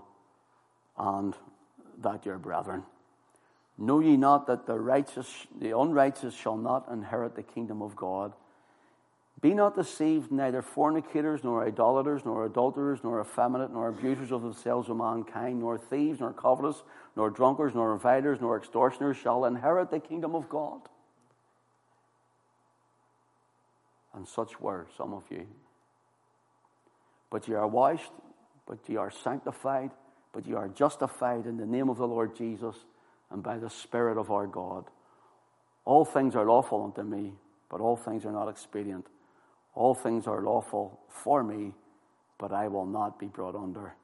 and 0.97 1.34
that 2.02 2.26
your 2.26 2.38
brethren. 2.38 2.84
Know 3.82 4.00
ye 4.00 4.16
not 4.16 4.46
that 4.46 4.68
the 4.68 4.80
righteous, 4.80 5.48
the 5.60 5.76
unrighteous 5.76 6.36
shall 6.36 6.56
not 6.56 6.88
inherit 6.92 7.36
the 7.36 7.42
kingdom 7.42 7.82
of 7.82 7.96
God? 7.96 8.32
Be 9.42 9.56
not 9.56 9.76
deceived, 9.76 10.32
neither 10.32 10.62
fornicators, 10.62 11.44
nor 11.44 11.66
idolaters, 11.66 12.22
nor 12.24 12.46
adulterers, 12.46 13.00
nor 13.04 13.20
effeminate, 13.20 13.74
nor 13.74 13.90
abusers 13.90 14.32
of 14.32 14.44
themselves 14.44 14.88
of 14.88 14.98
mankind, 14.98 15.62
nor 15.62 15.80
thieves, 15.80 16.20
nor 16.20 16.32
covetous, 16.32 16.84
nor 17.16 17.32
drunkards, 17.32 17.74
nor 17.74 17.94
revilers, 17.94 18.40
nor 18.40 18.56
extortioners 18.56 19.18
shall 19.18 19.46
inherit 19.46 19.90
the 19.90 20.00
kingdom 20.00 20.36
of 20.36 20.48
God. 20.48 20.82
And 24.14 24.28
such 24.28 24.62
were 24.62 24.86
some 24.96 25.12
of 25.12 25.24
you. 25.32 25.48
But 27.32 27.48
ye 27.48 27.56
are 27.56 27.68
washed, 27.68 28.12
but 28.68 28.78
ye 28.88 28.98
are 28.98 29.10
sanctified, 29.10 29.90
but 30.34 30.46
ye 30.46 30.54
are 30.54 30.68
justified 30.68 31.48
in 31.48 31.58
the 31.58 31.66
name 31.66 31.90
of 31.90 31.98
the 31.98 32.08
Lord 32.08 32.36
Jesus 32.36 32.76
and 33.32 33.42
by 33.42 33.58
the 33.58 33.70
Spirit 33.70 34.18
of 34.18 34.30
our 34.32 34.48
God. 34.48 34.86
All 35.86 36.06
things 36.06 36.36
are 36.36 36.46
lawful 36.46 36.84
unto 36.84 37.04
me, 37.04 37.34
but 37.70 37.82
all 37.82 37.96
things 37.96 38.26
are 38.26 38.32
not 38.32 38.50
expedient. 38.50 39.08
All 39.74 39.96
things 39.96 40.28
are 40.28 40.42
lawful 40.42 41.00
for 41.08 41.44
me, 41.44 41.74
but 42.38 42.52
I 42.52 42.68
will 42.68 42.86
not 42.86 43.20
be 43.20 43.28
brought 43.28 43.56
under 43.56 43.96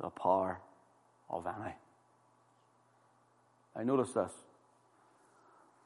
the 0.00 0.08
power 0.08 0.60
of 1.28 1.46
any. 1.46 1.74
I 3.76 3.84
notice 3.84 4.12
this. 4.12 4.32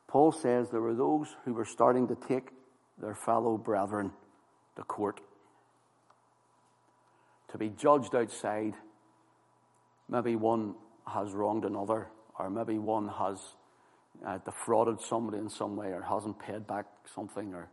Paul 0.09 0.33
says 0.33 0.71
there 0.71 0.81
were 0.81 0.95
those 0.95 1.37
who 1.45 1.53
were 1.53 1.65
starting 1.65 2.09
to 2.09 2.15
take 2.15 2.51
their 2.99 3.15
fellow 3.15 3.57
brethren 3.57 4.13
to 4.77 4.83
court, 4.83 5.21
to 7.51 7.59
be 7.59 7.69
judged 7.69 8.15
outside. 8.15 8.75
Maybe 10.09 10.37
one 10.37 10.75
has 11.07 11.33
wronged 11.33 11.65
another, 11.65 12.09
or 12.39 12.51
maybe 12.51 12.79
one 12.79 13.09
has 13.09 13.39
uh, 14.27 14.39
defrauded 14.39 15.01
somebody 15.01 15.39
in 15.39 15.49
some 15.49 15.77
way, 15.77 15.89
or 15.89 16.03
hasn't 16.03 16.39
paid 16.39 16.67
back 16.67 16.87
something, 17.15 17.55
or 17.55 17.69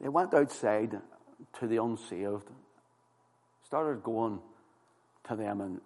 they 0.00 0.08
went 0.08 0.34
outside 0.34 1.00
to 1.58 1.66
the 1.66 1.82
unsaved, 1.82 2.48
started 3.64 4.02
going 4.02 4.40
to 5.28 5.36
them 5.36 5.60
and 5.60 5.80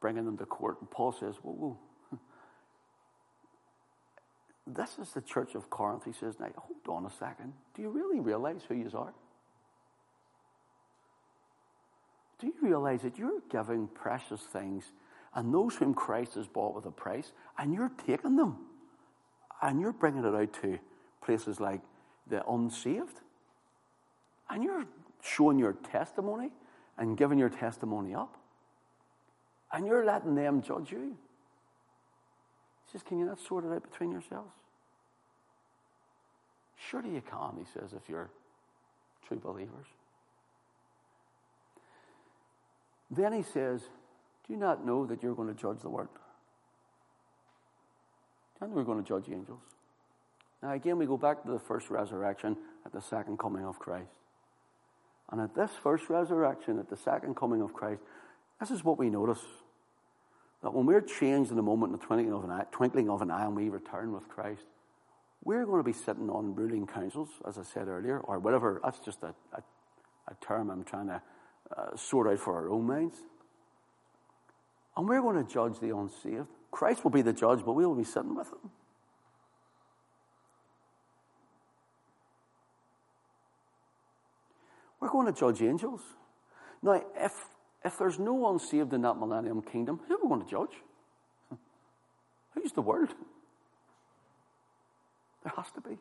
bringing 0.00 0.24
them 0.24 0.36
to 0.38 0.46
court. 0.46 0.78
And 0.80 0.90
Paul 0.90 1.12
says, 1.12 1.34
whoa, 1.42 1.52
whoa. 1.52 1.78
This 4.66 4.98
is 5.00 5.12
the 5.12 5.20
church 5.20 5.54
of 5.54 5.70
Corinth. 5.70 6.04
He 6.04 6.12
says, 6.12 6.34
now, 6.40 6.48
hold 6.56 7.04
on 7.04 7.06
a 7.06 7.14
second. 7.14 7.52
Do 7.74 7.82
you 7.82 7.88
really 7.88 8.18
realize 8.18 8.62
who 8.68 8.74
you 8.74 8.90
are? 8.94 9.14
Do 12.40 12.48
you 12.48 12.54
realize 12.60 13.02
that 13.02 13.16
you're 13.16 13.40
giving 13.50 13.88
precious 13.88 14.40
things 14.52 14.84
and 15.36 15.54
those 15.54 15.76
whom 15.76 15.94
Christ 15.94 16.34
has 16.34 16.48
bought 16.48 16.74
with 16.74 16.86
a 16.86 16.90
price, 16.90 17.32
and 17.58 17.72
you're 17.72 17.92
taking 18.06 18.34
them 18.36 18.56
and 19.62 19.80
you're 19.80 19.92
bringing 19.92 20.24
it 20.24 20.34
out 20.34 20.52
to 20.62 20.78
places 21.22 21.60
like 21.60 21.80
the 22.26 22.44
unsaved? 22.48 23.20
And 24.50 24.64
you're 24.64 24.86
showing 25.22 25.58
your 25.58 25.74
testimony 25.74 26.50
and 26.98 27.16
giving 27.16 27.38
your 27.38 27.50
testimony 27.50 28.14
up. 28.14 28.36
And 29.72 29.86
you're 29.86 30.04
letting 30.04 30.34
them 30.34 30.62
judge 30.62 30.90
you. 30.90 31.16
He 32.86 32.92
says, 32.92 33.02
Can 33.02 33.18
you 33.18 33.26
not 33.26 33.38
sort 33.40 33.64
it 33.64 33.72
out 33.72 33.82
between 33.82 34.10
yourselves? 34.10 34.52
Surely 36.90 37.10
you 37.10 37.22
can, 37.22 37.56
he 37.58 37.64
says, 37.64 37.92
if 37.92 38.08
you're 38.08 38.30
true 39.26 39.38
believers. 39.38 39.86
Then 43.10 43.32
he 43.32 43.42
says, 43.42 43.82
Do 44.46 44.52
you 44.52 44.58
not 44.58 44.84
know 44.86 45.06
that 45.06 45.22
you're 45.22 45.34
going 45.34 45.52
to 45.52 45.60
judge 45.60 45.80
the 45.82 45.88
world? 45.88 46.08
Know 48.60 48.68
we're 48.68 48.84
going 48.84 49.02
to 49.02 49.08
judge 49.08 49.28
angels? 49.30 49.60
Now, 50.62 50.72
again, 50.72 50.98
we 50.98 51.06
go 51.06 51.16
back 51.16 51.42
to 51.44 51.50
the 51.50 51.58
first 51.58 51.90
resurrection 51.90 52.56
at 52.84 52.92
the 52.92 53.02
second 53.02 53.38
coming 53.38 53.64
of 53.64 53.78
Christ. 53.78 54.10
And 55.30 55.40
at 55.40 55.54
this 55.54 55.70
first 55.82 56.08
resurrection, 56.08 56.78
at 56.78 56.88
the 56.88 56.96
second 56.96 57.36
coming 57.36 57.60
of 57.60 57.74
Christ, 57.74 58.00
this 58.60 58.70
is 58.70 58.84
what 58.84 58.98
we 58.98 59.10
notice. 59.10 59.40
That 60.62 60.72
when 60.72 60.86
we're 60.86 61.02
changed 61.02 61.50
in 61.50 61.58
a 61.58 61.62
moment, 61.62 61.92
in 61.92 61.98
the 61.98 62.04
twinkling 62.04 62.32
of 62.32 62.44
an 62.44 62.50
eye, 62.50 62.64
twinkling 62.72 63.10
of 63.10 63.20
an 63.22 63.30
eye, 63.30 63.44
and 63.44 63.54
we 63.54 63.68
return 63.68 64.12
with 64.12 64.28
Christ, 64.28 64.62
we're 65.44 65.66
going 65.66 65.78
to 65.78 65.84
be 65.84 65.92
sitting 65.92 66.30
on 66.30 66.54
ruling 66.54 66.86
councils, 66.86 67.28
as 67.46 67.58
I 67.58 67.62
said 67.62 67.88
earlier, 67.88 68.18
or 68.20 68.38
whatever. 68.38 68.80
That's 68.82 68.98
just 69.00 69.22
a, 69.22 69.34
a, 69.52 69.62
a 70.28 70.34
term 70.40 70.70
I'm 70.70 70.84
trying 70.84 71.08
to 71.08 71.22
uh, 71.76 71.96
sort 71.96 72.28
out 72.28 72.38
for 72.38 72.54
our 72.54 72.70
own 72.70 72.86
minds. 72.86 73.16
And 74.96 75.08
we're 75.08 75.20
going 75.20 75.44
to 75.44 75.52
judge 75.52 75.78
the 75.78 75.96
unsaved. 75.96 76.48
Christ 76.70 77.04
will 77.04 77.10
be 77.10 77.22
the 77.22 77.32
judge, 77.32 77.64
but 77.64 77.72
we 77.72 77.86
will 77.86 77.94
be 77.94 78.04
sitting 78.04 78.34
with 78.34 78.48
him. 78.48 78.70
We're 85.00 85.10
going 85.10 85.26
to 85.26 85.38
judge 85.38 85.62
angels. 85.62 86.00
Now, 86.82 87.02
if, 87.16 87.32
if 87.84 87.98
there's 87.98 88.18
no 88.18 88.48
unsaved 88.50 88.92
in 88.92 89.02
that 89.02 89.14
millennium 89.14 89.62
kingdom, 89.62 90.00
who 90.08 90.14
are 90.14 90.18
we 90.22 90.28
going 90.28 90.44
to 90.44 90.50
judge? 90.50 90.76
Who's 92.54 92.72
the 92.72 92.82
world? 92.82 93.14
There 95.44 95.52
has 95.56 95.70
to 95.72 95.80
be. 95.80 95.98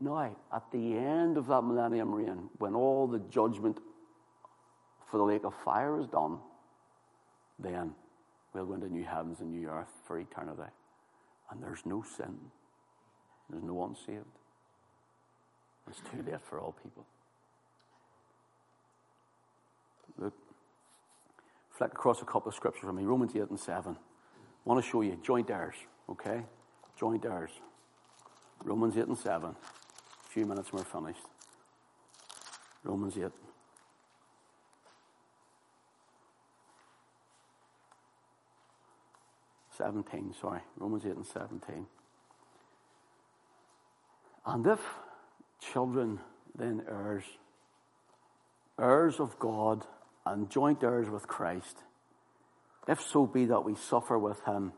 Now, 0.00 0.36
at 0.52 0.70
the 0.72 0.94
end 0.94 1.36
of 1.36 1.46
that 1.48 1.62
millennium 1.62 2.14
reign, 2.14 2.48
when 2.58 2.74
all 2.74 3.06
the 3.06 3.18
judgment 3.18 3.78
for 5.10 5.18
the 5.18 5.24
lake 5.24 5.44
of 5.44 5.54
fire 5.64 5.98
is 6.00 6.06
done, 6.06 6.38
then 7.58 7.92
we'll 8.52 8.66
go 8.66 8.74
into 8.74 8.88
new 8.88 9.04
heavens 9.04 9.40
and 9.40 9.52
new 9.52 9.68
earth 9.68 9.88
for 10.06 10.18
eternity. 10.18 10.70
And 11.50 11.62
there's 11.62 11.84
no 11.84 12.02
sin, 12.16 12.36
there's 13.48 13.62
no 13.62 13.74
one 13.74 13.94
saved. 13.94 14.24
It's 15.88 16.00
too 16.00 16.24
late 16.28 16.40
for 16.42 16.60
all 16.60 16.74
people. 16.82 17.06
Look, 20.18 20.34
flick 21.70 21.92
across 21.92 22.22
a 22.22 22.24
couple 22.24 22.48
of 22.48 22.54
scriptures 22.54 22.82
for 22.82 22.92
me 22.92 23.04
Romans 23.04 23.32
8 23.36 23.50
and 23.50 23.60
7. 23.60 23.94
I 23.94 23.98
want 24.64 24.82
to 24.82 24.90
show 24.90 25.02
you 25.02 25.16
joint 25.22 25.50
heirs, 25.50 25.76
okay? 26.08 26.42
Joint 26.98 27.24
heirs. 27.24 27.50
Romans 28.64 28.96
8 28.96 29.06
and 29.06 29.18
7. 29.18 29.50
A 29.50 30.28
few 30.28 30.46
minutes 30.46 30.70
and 30.70 30.80
we're 30.80 30.84
finished. 30.84 31.24
Romans 32.82 33.16
8. 33.16 33.45
17, 39.76 40.34
sorry. 40.40 40.60
Romans 40.76 41.04
8 41.04 41.16
and 41.16 41.26
17. 41.26 41.86
And 44.46 44.66
if 44.66 44.80
children, 45.60 46.20
then 46.56 46.82
heirs, 46.88 47.24
heirs 48.80 49.20
of 49.20 49.38
God 49.38 49.84
and 50.24 50.50
joint 50.50 50.82
heirs 50.82 51.08
with 51.08 51.26
Christ, 51.26 51.78
if 52.88 53.00
so 53.00 53.26
be 53.26 53.46
that 53.46 53.64
we 53.64 53.74
suffer 53.74 54.18
with 54.18 54.42
him, 54.44 54.72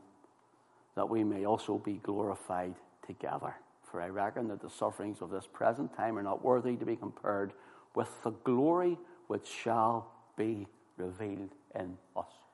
that 0.96 1.08
we 1.08 1.22
may 1.22 1.44
also 1.44 1.78
be 1.78 2.00
glorified 2.02 2.74
together. 3.06 3.54
For 3.90 4.02
I 4.02 4.08
reckon 4.08 4.48
that 4.48 4.60
the 4.60 4.70
sufferings 4.70 5.22
of 5.22 5.30
this 5.30 5.46
present 5.52 5.96
time 5.96 6.18
are 6.18 6.22
not 6.22 6.44
worthy 6.44 6.76
to 6.76 6.84
be 6.84 6.96
compared 6.96 7.52
with 7.94 8.08
the 8.22 8.30
glory 8.30 8.98
which 9.28 9.46
shall 9.46 10.10
be 10.36 10.66
revealed 10.96 11.50
in 11.74 11.96
us. 12.16 12.47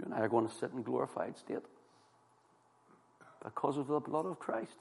You 0.00 0.06
and 0.06 0.14
I 0.14 0.20
are 0.20 0.28
going 0.28 0.48
to 0.48 0.54
sit 0.54 0.70
in 0.72 0.82
glorified 0.82 1.36
state 1.36 1.58
because 3.44 3.76
of 3.76 3.86
the 3.86 4.00
blood 4.00 4.24
of 4.24 4.38
Christ. 4.38 4.76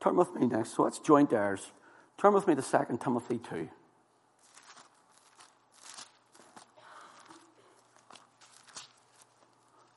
Turn 0.00 0.14
with 0.14 0.32
me 0.32 0.46
next. 0.46 0.76
So 0.76 0.86
it's 0.86 1.00
joint 1.00 1.32
heirs. 1.32 1.72
Turn 2.18 2.34
with 2.34 2.46
me 2.46 2.54
to 2.54 2.62
2 2.62 2.98
Timothy 3.02 3.38
2. 3.38 3.68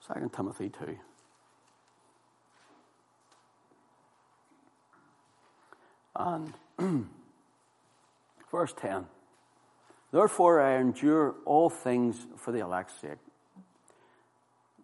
Second 0.07 0.33
Timothy 0.33 0.69
2. 0.69 0.97
And 6.15 6.53
verse 8.51 8.73
10. 8.75 9.05
Therefore 10.15 10.61
I 10.61 10.77
endure 10.77 11.35
all 11.43 11.69
things 11.69 12.15
for 12.37 12.53
the 12.53 12.59
elect's 12.59 12.93
sake, 13.01 13.19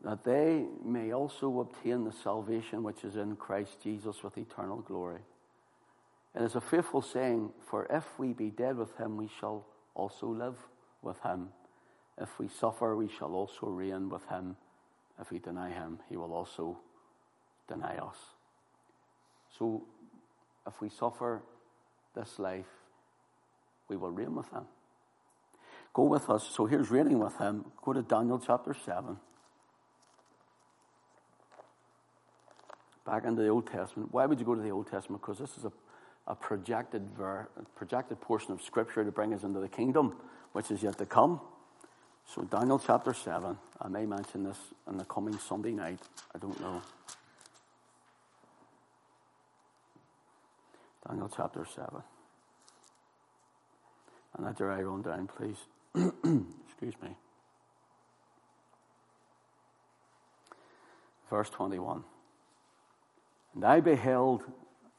that 0.03 0.25
they 0.25 0.65
may 0.83 1.13
also 1.13 1.61
obtain 1.61 2.03
the 2.03 2.11
salvation 2.11 2.83
which 2.83 3.05
is 3.05 3.15
in 3.15 3.37
Christ 3.37 3.77
Jesus 3.81 4.23
with 4.23 4.37
eternal 4.37 4.81
glory. 4.81 5.21
And 6.35 6.43
It 6.43 6.47
is 6.47 6.55
a 6.55 6.59
faithful 6.59 7.01
saying, 7.01 7.51
for 7.65 7.87
if 7.89 8.03
we 8.19 8.33
be 8.33 8.49
dead 8.49 8.75
with 8.75 8.97
him, 8.97 9.15
we 9.15 9.29
shall 9.39 9.65
also 9.95 10.27
live 10.27 10.57
with 11.01 11.21
him. 11.21 11.47
If 12.17 12.37
we 12.37 12.49
suffer, 12.49 12.93
we 12.97 13.07
shall 13.07 13.33
also 13.33 13.67
reign 13.67 14.09
with 14.09 14.27
him. 14.27 14.57
If 15.17 15.31
we 15.31 15.39
deny 15.39 15.69
him, 15.69 15.99
he 16.09 16.17
will 16.17 16.33
also 16.33 16.77
deny 17.69 17.95
us. 17.95 18.17
So, 19.57 19.83
if 20.67 20.81
we 20.81 20.89
suffer 20.89 21.41
this 22.17 22.37
life, 22.37 22.73
we 23.87 23.95
will 23.95 24.11
reign 24.11 24.35
with 24.35 24.49
him. 24.51 24.65
Go 25.93 26.03
with 26.03 26.29
us. 26.29 26.49
So 26.55 26.65
here's 26.65 26.89
reading 26.89 27.19
with 27.19 27.37
him. 27.37 27.65
Go 27.83 27.93
to 27.93 28.01
Daniel 28.01 28.39
chapter 28.39 28.73
7. 28.73 29.17
Back 33.05 33.25
into 33.25 33.41
the 33.41 33.49
Old 33.49 33.67
Testament. 33.67 34.13
Why 34.13 34.25
would 34.25 34.39
you 34.39 34.45
go 34.45 34.55
to 34.55 34.61
the 34.61 34.69
Old 34.69 34.89
Testament? 34.89 35.21
Because 35.21 35.39
this 35.39 35.57
is 35.57 35.65
a, 35.65 35.71
a 36.27 36.35
projected, 36.35 37.09
ver, 37.17 37.49
a 37.57 37.63
projected 37.77 38.21
portion 38.21 38.53
of 38.53 38.61
Scripture 38.61 39.03
to 39.03 39.11
bring 39.11 39.33
us 39.33 39.43
into 39.43 39.59
the 39.59 39.67
kingdom, 39.67 40.15
which 40.53 40.71
is 40.71 40.81
yet 40.81 40.97
to 40.99 41.05
come. 41.05 41.41
So, 42.25 42.43
Daniel 42.43 42.79
chapter 42.79 43.13
7. 43.13 43.57
I 43.81 43.87
may 43.89 44.05
mention 44.05 44.43
this 44.43 44.57
on 44.87 44.97
the 44.97 45.03
coming 45.03 45.37
Sunday 45.39 45.71
night. 45.71 45.99
I 46.33 46.37
don't 46.37 46.59
know. 46.61 46.81
Daniel 51.05 51.29
chapter 51.35 51.65
7. 51.65 51.89
And 54.37 54.45
let 54.45 54.59
your 54.59 54.71
eye 54.71 54.83
run 54.83 55.01
down, 55.01 55.27
please. 55.27 55.57
Excuse 55.95 56.95
me. 57.01 57.15
Verse 61.29 61.49
21. 61.49 62.03
And 63.55 63.65
I 63.65 63.79
beheld, 63.79 64.43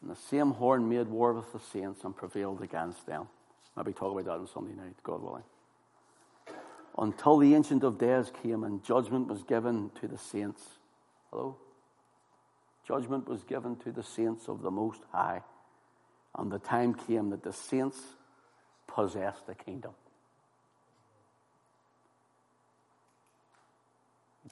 and 0.01 0.11
the 0.11 0.17
same 0.17 0.53
horn 0.53 0.89
made 0.89 1.09
war 1.09 1.33
with 1.33 1.53
the 1.53 1.61
saints 1.61 2.05
and 2.05 2.17
prevailed 2.17 2.63
against 2.63 3.07
them. 3.07 3.29
Maybe 3.77 3.93
talk 3.93 4.13
about 4.13 4.25
that 4.27 4.41
on 4.41 4.47
Sunday 4.47 4.75
night, 4.75 4.97
God 5.03 5.23
willing. 5.23 5.45
Until 6.99 7.39
the 7.39 7.55
Ancient 7.55 7.85
of 7.85 7.99
Days 7.99 8.31
came 8.43 8.65
and 8.65 8.85
judgment 8.85 9.29
was 9.29 9.43
given 9.43 9.91
to 10.01 10.09
the 10.09 10.19
saints. 10.19 10.63
Hello? 11.31 11.57
Judgment 12.87 13.29
was 13.29 13.43
given 13.45 13.77
to 13.77 13.93
the 13.93 14.03
saints 14.03 14.49
of 14.49 14.61
the 14.63 14.71
Most 14.71 15.01
High. 15.11 15.43
And 16.37 16.51
the 16.51 16.59
time 16.59 16.95
came 16.95 17.31
that 17.31 17.43
the 17.43 17.53
saints 17.53 17.99
possessed 18.87 19.47
the 19.47 19.55
kingdom. 19.55 19.93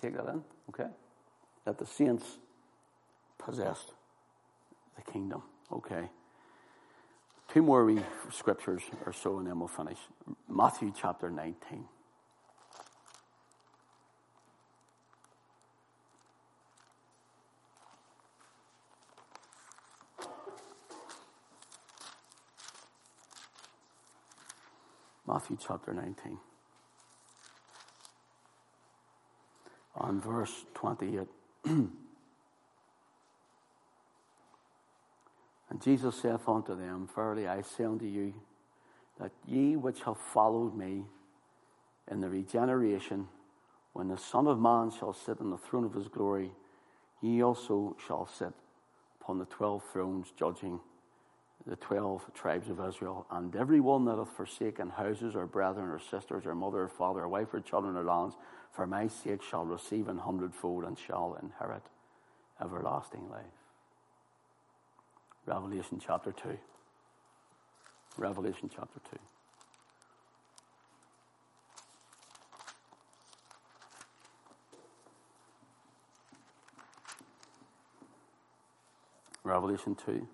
Take 0.01 0.17
that 0.17 0.27
in? 0.27 0.43
Okay. 0.71 0.89
That 1.65 1.79
the 1.79 1.87
saints 1.87 2.39
possessed 3.39 3.93
the 4.97 5.03
kingdom. 5.13 5.43
Okay. 5.73 6.09
Two 7.53 7.63
more 7.63 7.85
wee 7.85 8.01
scriptures 8.33 8.83
or 9.05 9.13
so, 9.13 9.39
and 9.39 9.47
then 9.47 9.59
we'll 9.59 9.69
finish. 9.69 9.99
Matthew 10.49 10.93
chapter 10.97 11.31
19. 11.31 11.85
Matthew 25.27 25.57
chapter 25.61 25.93
19. 25.93 26.39
On 30.01 30.21
verse 30.21 30.65
28. 30.75 31.29
and 31.65 31.91
Jesus 35.83 36.17
saith 36.17 36.49
unto 36.49 36.75
them, 36.75 37.09
Verily 37.15 37.47
I 37.47 37.61
say 37.61 37.85
unto 37.85 38.07
you, 38.07 38.33
that 39.21 39.31
ye 39.47 39.77
which 39.77 40.01
have 40.03 40.17
followed 40.17 40.75
me 40.75 41.05
in 42.11 42.21
the 42.21 42.31
regeneration, 42.31 43.29
when 43.93 44.09
the 44.09 44.17
Son 44.17 44.47
of 44.47 44.59
Man 44.59 44.91
shall 44.91 45.13
sit 45.13 45.41
on 45.41 45.51
the 45.51 45.59
throne 45.59 45.85
of 45.85 45.93
his 45.93 46.09
glory, 46.09 46.51
ye 47.21 47.43
also 47.43 47.95
shall 48.07 48.27
sit 48.27 48.55
upon 49.21 49.39
the 49.39 49.45
twelve 49.45 49.85
thrones, 49.93 50.33
judging 50.37 50.81
the 51.67 51.77
twelve 51.77 52.22
tribes 52.33 52.71
of 52.71 52.81
Israel, 52.81 53.27
and 53.31 53.55
every 53.55 53.81
one 53.81 54.07
that 54.07 54.17
hath 54.17 54.31
forsaken 54.31 54.89
houses, 54.89 55.35
or 55.37 55.47
brethren, 55.47 55.91
or 55.91 55.99
sisters, 55.99 56.47
or 56.47 56.55
mother, 56.55 56.85
or 56.85 56.89
father, 56.89 57.21
or 57.21 57.29
wife, 57.29 57.53
or 57.53 57.61
children, 57.61 57.97
or 57.97 58.05
lands, 58.05 58.37
for 58.72 58.87
my 58.87 59.09
sake 59.09 59.42
shall 59.42 59.64
receive 59.64 60.09
an 60.09 60.18
hundredfold 60.18 60.84
and 60.84 60.99
shall 60.99 61.37
inherit 61.42 61.83
everlasting 62.61 63.29
life. 63.30 63.45
Revelation 65.47 66.01
chapter 66.05 66.33
2. 66.33 66.59
Revelation 68.17 68.71
chapter 68.75 69.01
2. 69.11 69.18
Revelation 79.42 79.97
2. 80.07 80.29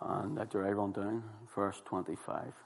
And 0.00 0.36
let 0.36 0.52
your 0.54 0.66
eye 0.66 0.72
run 0.72 0.92
down, 0.92 1.24
verse 1.54 1.82
25. 1.86 2.65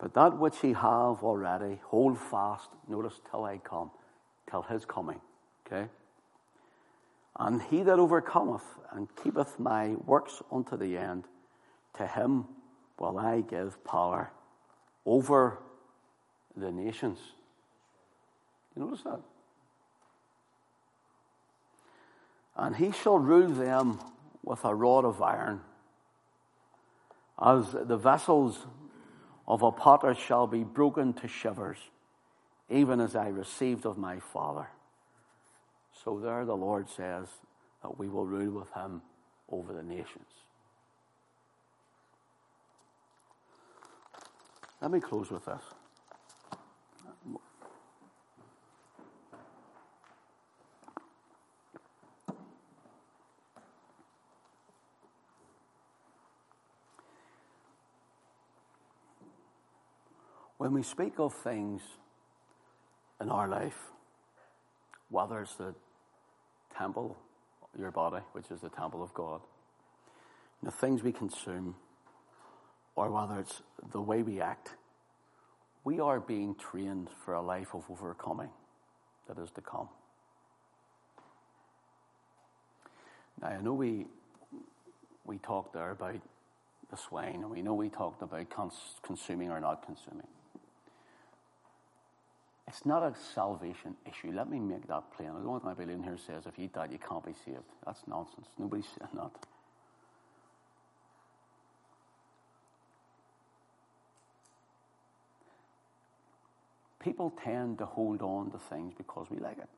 But 0.00 0.14
that 0.14 0.38
which 0.38 0.64
ye 0.64 0.72
have 0.72 1.22
already, 1.22 1.78
hold 1.84 2.18
fast, 2.18 2.70
notice, 2.88 3.20
till 3.30 3.44
I 3.44 3.58
come, 3.58 3.90
till 4.50 4.62
his 4.62 4.86
coming. 4.86 5.20
Okay? 5.66 5.88
And 7.38 7.60
he 7.62 7.82
that 7.82 7.98
overcometh 7.98 8.64
and 8.92 9.08
keepeth 9.22 9.58
my 9.58 9.90
works 10.06 10.42
unto 10.50 10.76
the 10.76 10.96
end, 10.96 11.24
to 11.94 12.06
him 12.06 12.46
will 12.98 13.18
I 13.18 13.42
give 13.42 13.82
power 13.84 14.32
over 15.04 15.58
the 16.56 16.70
nations. 16.70 17.18
You 18.74 18.84
notice 18.84 19.02
that? 19.02 19.20
And 22.56 22.76
he 22.76 22.90
shall 22.90 23.18
rule 23.18 23.48
them 23.48 24.00
with 24.42 24.64
a 24.64 24.74
rod 24.74 25.04
of 25.04 25.20
iron. 25.20 25.60
As 27.40 27.72
the 27.72 27.96
vessels 27.96 28.66
of 29.50 29.64
a 29.64 29.72
potter 29.72 30.14
shall 30.14 30.46
be 30.46 30.62
broken 30.62 31.12
to 31.12 31.26
shivers, 31.26 31.78
even 32.68 33.00
as 33.00 33.16
I 33.16 33.26
received 33.26 33.84
of 33.84 33.98
my 33.98 34.20
Father. 34.20 34.68
So 36.04 36.20
there 36.20 36.44
the 36.44 36.56
Lord 36.56 36.88
says 36.88 37.26
that 37.82 37.98
we 37.98 38.06
will 38.06 38.26
rule 38.26 38.60
with 38.60 38.72
him 38.72 39.02
over 39.50 39.72
the 39.72 39.82
nations. 39.82 40.28
Let 44.80 44.92
me 44.92 45.00
close 45.00 45.32
with 45.32 45.44
this. 45.44 45.62
When 60.60 60.74
we 60.74 60.82
speak 60.82 61.14
of 61.18 61.32
things 61.32 61.80
in 63.18 63.30
our 63.30 63.48
life, 63.48 63.78
whether 65.08 65.40
it's 65.40 65.54
the 65.54 65.74
temple, 66.76 67.16
your 67.78 67.90
body, 67.90 68.22
which 68.32 68.50
is 68.50 68.60
the 68.60 68.68
temple 68.68 69.02
of 69.02 69.14
God, 69.14 69.40
the 70.62 70.70
things 70.70 71.02
we 71.02 71.12
consume, 71.12 71.76
or 72.94 73.10
whether 73.10 73.40
it's 73.40 73.62
the 73.90 74.02
way 74.02 74.22
we 74.22 74.42
act, 74.42 74.72
we 75.82 75.98
are 75.98 76.20
being 76.20 76.54
trained 76.54 77.08
for 77.24 77.32
a 77.32 77.40
life 77.40 77.74
of 77.74 77.84
overcoming 77.90 78.50
that 79.28 79.38
is 79.38 79.50
to 79.52 79.62
come. 79.62 79.88
Now, 83.40 83.48
I 83.48 83.62
know 83.62 83.72
we, 83.72 84.08
we 85.24 85.38
talked 85.38 85.72
there 85.72 85.92
about 85.92 86.20
the 86.90 86.98
swine, 86.98 87.36
and 87.36 87.50
we 87.50 87.62
know 87.62 87.72
we 87.72 87.88
talked 87.88 88.20
about 88.20 88.50
cons- 88.50 88.96
consuming 89.02 89.50
or 89.50 89.58
not 89.58 89.86
consuming. 89.86 90.26
It's 92.70 92.86
not 92.86 93.02
a 93.02 93.12
salvation 93.34 93.96
issue. 94.06 94.30
Let 94.32 94.48
me 94.48 94.60
make 94.60 94.86
that 94.86 95.02
plain. 95.16 95.30
I 95.30 95.32
don't 95.32 95.44
want 95.44 95.64
my 95.64 95.74
Bible 95.74 95.92
in 95.92 96.04
here 96.04 96.16
says 96.24 96.44
if 96.46 96.56
you 96.56 96.70
that, 96.74 96.92
you 96.92 96.98
can't 96.98 97.26
be 97.26 97.32
saved. 97.44 97.64
That's 97.84 97.98
nonsense. 98.06 98.46
Nobody's 98.60 98.86
saying 98.86 99.10
that. 99.14 99.32
People 107.00 107.32
tend 107.42 107.78
to 107.78 107.86
hold 107.86 108.22
on 108.22 108.52
to 108.52 108.58
things 108.58 108.94
because 108.96 109.26
we 109.30 109.40
like 109.40 109.58
it. 109.58 109.68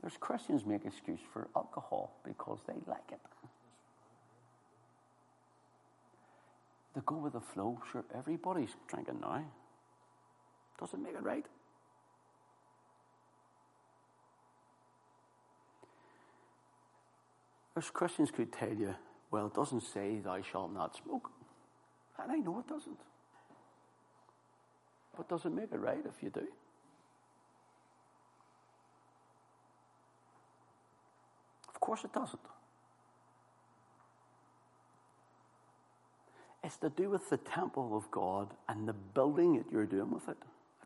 There's 0.00 0.16
Christians 0.18 0.66
make 0.66 0.84
excuse 0.84 1.20
for 1.32 1.46
alcohol 1.54 2.16
because 2.24 2.58
they 2.66 2.74
like 2.88 3.12
it. 3.12 3.20
They 6.96 7.00
go 7.06 7.14
with 7.14 7.34
the 7.34 7.40
flow. 7.40 7.80
Sure, 7.92 8.04
everybody's 8.12 8.74
drinking 8.88 9.20
now. 9.20 9.44
Doesn't 10.78 11.02
make 11.02 11.14
it 11.14 11.22
right. 11.22 11.46
There's 17.74 17.90
Christians 17.90 18.30
could 18.30 18.52
tell 18.52 18.72
you, 18.72 18.94
well, 19.30 19.46
it 19.46 19.54
doesn't 19.54 19.82
say 19.82 20.18
thou 20.24 20.40
shalt 20.40 20.72
not 20.72 20.96
smoke. 20.96 21.30
And 22.22 22.32
I 22.32 22.36
know 22.36 22.58
it 22.58 22.66
doesn't. 22.66 22.98
But 25.16 25.28
does 25.28 25.44
it 25.44 25.52
make 25.52 25.72
it 25.72 25.78
right 25.78 26.02
if 26.04 26.22
you 26.22 26.30
do? 26.30 26.46
Of 31.68 31.80
course 31.80 32.04
it 32.04 32.12
doesn't. 32.12 32.40
It's 36.64 36.78
to 36.78 36.88
do 36.88 37.10
with 37.10 37.28
the 37.30 37.36
temple 37.36 37.96
of 37.96 38.10
God 38.10 38.48
and 38.68 38.88
the 38.88 38.92
building 38.92 39.56
that 39.58 39.70
you're 39.70 39.86
doing 39.86 40.10
with 40.10 40.28
it. 40.28 40.36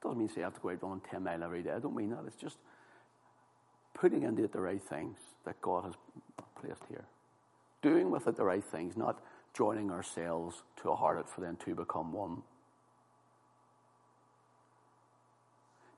That 0.00 0.08
doesn't 0.08 0.18
mean 0.18 0.28
say 0.28 0.36
you 0.38 0.42
have 0.44 0.54
to 0.54 0.60
go 0.60 0.70
out 0.70 0.82
running 0.82 1.02
10 1.10 1.22
mile 1.22 1.42
every 1.42 1.62
day. 1.62 1.72
I 1.72 1.78
don't 1.78 1.94
mean 1.94 2.10
that. 2.10 2.24
It's 2.26 2.36
just 2.36 2.56
putting 3.94 4.22
into 4.22 4.44
it 4.44 4.52
the 4.52 4.60
right 4.60 4.82
things 4.82 5.18
that 5.44 5.60
God 5.60 5.84
has 5.84 5.94
placed 6.60 6.82
here. 6.88 7.04
Doing 7.82 8.10
with 8.10 8.26
it 8.26 8.36
the 8.36 8.44
right 8.44 8.64
things, 8.64 8.96
not 8.96 9.22
joining 9.52 9.90
ourselves 9.90 10.62
to 10.82 10.90
a 10.90 10.96
harlot 10.96 11.28
for 11.28 11.40
them 11.40 11.56
to 11.64 11.74
become 11.74 12.12
one. 12.12 12.42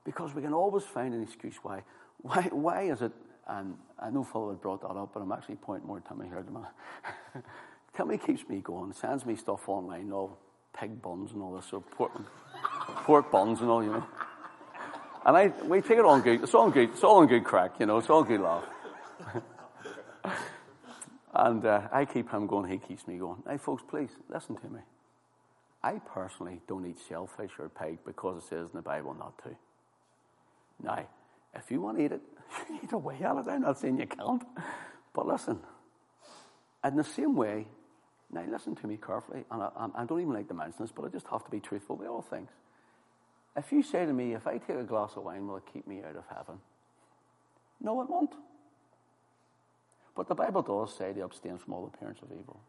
Because 0.03 0.33
we 0.33 0.41
can 0.41 0.53
always 0.53 0.83
find 0.83 1.13
an 1.13 1.23
excuse 1.23 1.55
why. 1.61 1.83
Why, 2.21 2.41
why 2.51 2.81
is 2.83 3.01
it, 3.01 3.11
and 3.47 3.77
I 3.99 4.09
know 4.09 4.23
Phil 4.23 4.49
had 4.49 4.61
brought 4.61 4.81
that 4.81 4.95
up, 4.95 5.11
but 5.13 5.21
I'm 5.21 5.31
actually 5.31 5.55
pointing 5.55 5.87
more 5.87 5.97
at 5.97 6.07
Timmy 6.07 6.27
here 6.27 6.43
the 6.43 6.51
minute. 6.51 7.45
Timmy 7.95 8.17
keeps 8.17 8.47
me 8.49 8.59
going, 8.59 8.93
sends 8.93 9.25
me 9.25 9.35
stuff 9.35 9.67
online, 9.69 10.11
all 10.11 10.37
pig 10.77 11.01
buns 11.01 11.31
and 11.31 11.41
all 11.41 11.55
this, 11.55 11.65
so 11.69 11.81
pork, 11.81 12.11
pork 12.95 13.31
buns 13.31 13.61
and 13.61 13.69
all, 13.69 13.83
you 13.83 13.91
know. 13.91 14.05
And 15.25 15.37
I, 15.37 15.47
we 15.65 15.81
take 15.81 15.97
it 15.97 16.05
on 16.05 16.21
good, 16.21 16.43
it's 16.43 16.53
all 16.53 16.69
good, 16.69 16.89
it's 16.89 17.03
all 17.03 17.17
on 17.17 17.27
good 17.27 17.43
crack, 17.43 17.79
you 17.79 17.85
know, 17.85 17.97
it's 17.97 18.09
all 18.09 18.23
good 18.23 18.41
laugh. 18.41 18.65
and 21.33 21.65
uh, 21.65 21.87
I 21.91 22.05
keep 22.05 22.29
him 22.29 22.47
going, 22.47 22.69
he 22.69 22.77
keeps 22.77 23.07
me 23.07 23.17
going. 23.17 23.41
Hey 23.47 23.57
folks, 23.57 23.83
please, 23.87 24.09
listen 24.29 24.57
to 24.57 24.69
me. 24.69 24.81
I 25.81 25.99
personally 26.13 26.61
don't 26.67 26.85
eat 26.85 26.97
shellfish 27.07 27.51
or 27.59 27.69
pig 27.69 27.99
because 28.05 28.43
it 28.43 28.47
says 28.47 28.69
in 28.69 28.75
the 28.75 28.81
Bible 28.81 29.13
not 29.13 29.37
to. 29.43 29.49
Now, 30.81 31.05
if 31.55 31.69
you 31.71 31.81
want 31.81 31.97
to 31.97 32.05
eat 32.05 32.11
it, 32.11 32.21
you 32.69 32.79
eat 32.83 32.91
away 32.91 33.15
at 33.21 33.35
it. 33.35 33.47
I'm 33.47 33.61
not 33.61 33.79
saying 33.79 33.99
you 33.99 34.07
can't. 34.07 34.43
But 35.13 35.27
listen, 35.27 35.59
in 36.83 36.95
the 36.95 37.03
same 37.03 37.35
way, 37.35 37.67
now 38.31 38.43
listen 38.49 38.75
to 38.75 38.87
me 38.87 38.97
carefully, 38.97 39.43
and 39.51 39.61
I, 39.63 39.87
I 39.95 40.05
don't 40.05 40.19
even 40.19 40.33
like 40.33 40.47
to 40.47 40.53
mention 40.53 40.77
this, 40.79 40.91
but 40.91 41.05
I 41.05 41.09
just 41.09 41.27
have 41.27 41.45
to 41.45 41.51
be 41.51 41.59
truthful 41.59 41.97
with 41.97 42.07
all 42.07 42.23
things. 42.23 42.49
If 43.55 43.71
you 43.71 43.83
say 43.83 44.05
to 44.05 44.13
me, 44.13 44.33
if 44.33 44.47
I 44.47 44.57
take 44.57 44.77
a 44.77 44.83
glass 44.83 45.11
of 45.15 45.23
wine, 45.23 45.47
will 45.47 45.57
it 45.57 45.63
keep 45.71 45.87
me 45.87 46.01
out 46.07 46.15
of 46.15 46.23
heaven? 46.27 46.59
No, 47.79 48.01
it 48.01 48.09
won't. 48.09 48.33
But 50.15 50.27
the 50.27 50.35
Bible 50.35 50.61
does 50.61 50.95
say 50.95 51.13
to 51.13 51.23
abstain 51.23 51.57
from 51.57 51.73
all 51.73 51.91
appearance 51.93 52.19
of 52.21 52.31
evil. 52.31 52.59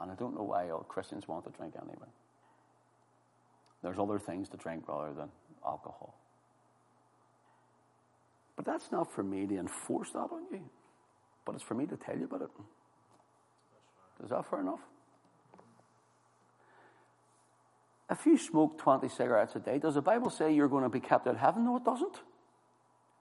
And 0.00 0.10
I 0.10 0.14
don't 0.14 0.34
know 0.34 0.42
why 0.42 0.70
all 0.70 0.80
Christians 0.80 1.26
want 1.26 1.44
to 1.44 1.50
drink 1.50 1.74
anyway. 1.76 2.08
There's 3.82 3.98
other 3.98 4.18
things 4.18 4.48
to 4.50 4.56
drink 4.56 4.88
rather 4.88 5.12
than 5.14 5.28
alcohol. 5.64 6.14
But 8.56 8.64
that's 8.64 8.90
not 8.90 9.12
for 9.12 9.22
me 9.22 9.46
to 9.46 9.58
enforce 9.58 10.10
that 10.10 10.18
on 10.18 10.42
you, 10.50 10.68
but 11.44 11.54
it's 11.54 11.64
for 11.64 11.74
me 11.74 11.86
to 11.86 11.96
tell 11.96 12.16
you 12.16 12.24
about 12.24 12.42
it. 12.42 12.50
Is 14.24 14.30
that 14.30 14.48
fair 14.48 14.60
enough? 14.60 14.80
If 18.10 18.24
you 18.24 18.38
smoke 18.38 18.78
20 18.78 19.08
cigarettes 19.08 19.56
a 19.56 19.58
day, 19.58 19.78
does 19.78 19.94
the 19.94 20.02
Bible 20.02 20.30
say 20.30 20.54
you're 20.54 20.68
going 20.68 20.84
to 20.84 20.88
be 20.88 21.00
kept 21.00 21.26
out 21.26 21.34
of 21.34 21.40
heaven? 21.40 21.64
No, 21.64 21.76
it 21.76 21.84
doesn't. 21.84 22.16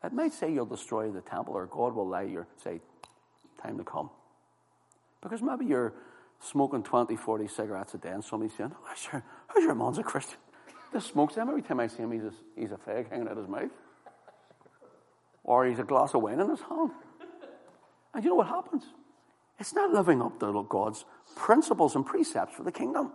It 0.03 0.13
might 0.13 0.33
say 0.33 0.53
you'll 0.53 0.67
destroy 0.67 1.09
the 1.09 1.21
temple 1.21 1.55
or 1.55 1.65
God 1.65 1.95
will 1.95 2.03
allow 2.03 2.21
you, 2.21 2.45
say, 2.63 2.81
time 3.61 3.77
to 3.77 3.83
come. 3.83 4.11
Because 5.21 5.41
maybe 5.41 5.65
you're 5.65 5.93
smoking 6.39 6.83
20, 6.83 7.15
40 7.15 7.47
cigarettes 7.47 7.95
a 7.95 7.97
day 7.97 8.09
and 8.09 8.23
somebody's 8.23 8.55
saying, 8.55 8.71
oh, 8.75 8.95
your, 9.11 9.23
how's 9.47 9.63
your 9.63 9.73
man's 9.73 9.97
a 9.97 10.03
Christian? 10.03 10.37
Just 10.93 11.07
smokes 11.07 11.35
him. 11.35 11.49
Every 11.49 11.63
time 11.63 11.79
I 11.79 11.87
see 11.87 12.03
him, 12.03 12.11
he's 12.11 12.23
a, 12.23 12.31
he's 12.55 12.71
a 12.71 12.77
fag 12.77 13.09
hanging 13.09 13.27
out 13.27 13.37
his 13.37 13.47
mouth. 13.47 13.71
Or 15.43 15.65
he's 15.65 15.79
a 15.79 15.83
glass 15.83 16.13
of 16.13 16.21
wine 16.21 16.39
in 16.39 16.49
his 16.49 16.61
hand. 16.61 16.91
And 18.13 18.23
you 18.23 18.29
know 18.29 18.35
what 18.35 18.47
happens? 18.47 18.83
It's 19.59 19.73
not 19.73 19.91
living 19.91 20.21
up 20.21 20.39
to 20.39 20.65
God's 20.69 21.05
principles 21.35 21.95
and 21.95 22.05
precepts 22.05 22.55
for 22.55 22.63
the 22.63 22.71
kingdom. 22.71 23.11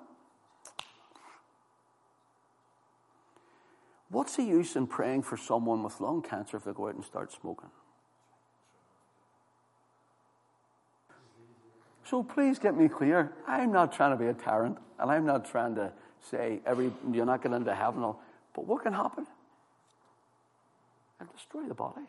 What's 4.11 4.37
the 4.37 4.43
use 4.43 4.75
in 4.77 4.87
praying 4.87 5.23
for 5.23 5.37
someone 5.37 5.83
with 5.83 6.01
lung 6.01 6.21
cancer 6.21 6.57
if 6.57 6.65
they 6.65 6.73
go 6.73 6.89
out 6.89 6.97
and 6.97 7.05
start 7.05 7.33
smoking? 7.33 7.71
So 12.05 12.25
please 12.25 12.59
get 12.59 12.77
me 12.77 12.89
clear. 12.89 13.33
I'm 13.47 13.71
not 13.71 13.93
trying 13.93 14.11
to 14.11 14.17
be 14.17 14.29
a 14.29 14.35
tyrant, 14.35 14.79
and 14.99 15.11
I'm 15.13 15.25
not 15.25 15.49
trying 15.49 15.77
to 15.77 15.93
say 16.29 16.61
every 16.67 16.91
you're 17.13 17.25
not 17.25 17.41
getting 17.41 17.57
into 17.57 17.75
heaven. 17.75 18.03
But 18.53 18.67
what 18.67 18.83
can 18.83 18.93
happen? 18.93 19.29
It'll 21.21 21.33
destroy 21.33 21.63
the 21.69 21.75
body. 21.75 22.01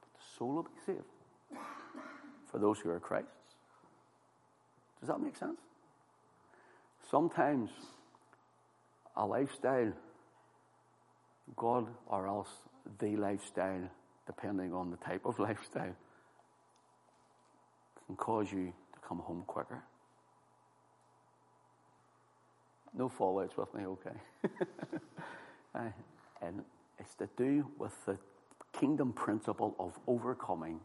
But 0.00 0.08
the 0.14 0.24
soul 0.38 0.54
will 0.54 0.62
be 0.62 0.70
saved. 0.86 1.04
For 2.50 2.58
those 2.58 2.78
who 2.78 2.88
are 2.88 2.98
Christ's. 2.98 3.28
Does 5.00 5.08
that 5.08 5.20
make 5.20 5.36
sense? 5.36 5.58
Sometimes 7.10 7.70
a 9.16 9.26
lifestyle, 9.26 9.92
God 11.56 11.86
or 12.06 12.26
else 12.26 12.48
the 12.98 13.16
lifestyle, 13.16 13.90
depending 14.26 14.72
on 14.72 14.90
the 14.90 14.96
type 14.98 15.24
of 15.24 15.38
lifestyle, 15.38 15.94
can 18.06 18.16
cause 18.16 18.50
you 18.50 18.72
to 18.92 18.98
come 19.06 19.18
home 19.18 19.44
quicker. 19.46 19.82
No 22.92 23.08
fallouts 23.08 23.56
with 23.56 23.72
me, 23.72 23.86
okay? 23.86 24.50
and 26.42 26.64
it's 26.98 27.14
to 27.14 27.28
do 27.36 27.66
with 27.78 27.92
the 28.04 28.18
kingdom 28.78 29.12
principle 29.12 29.76
of 29.78 29.96
overcoming. 30.06 30.80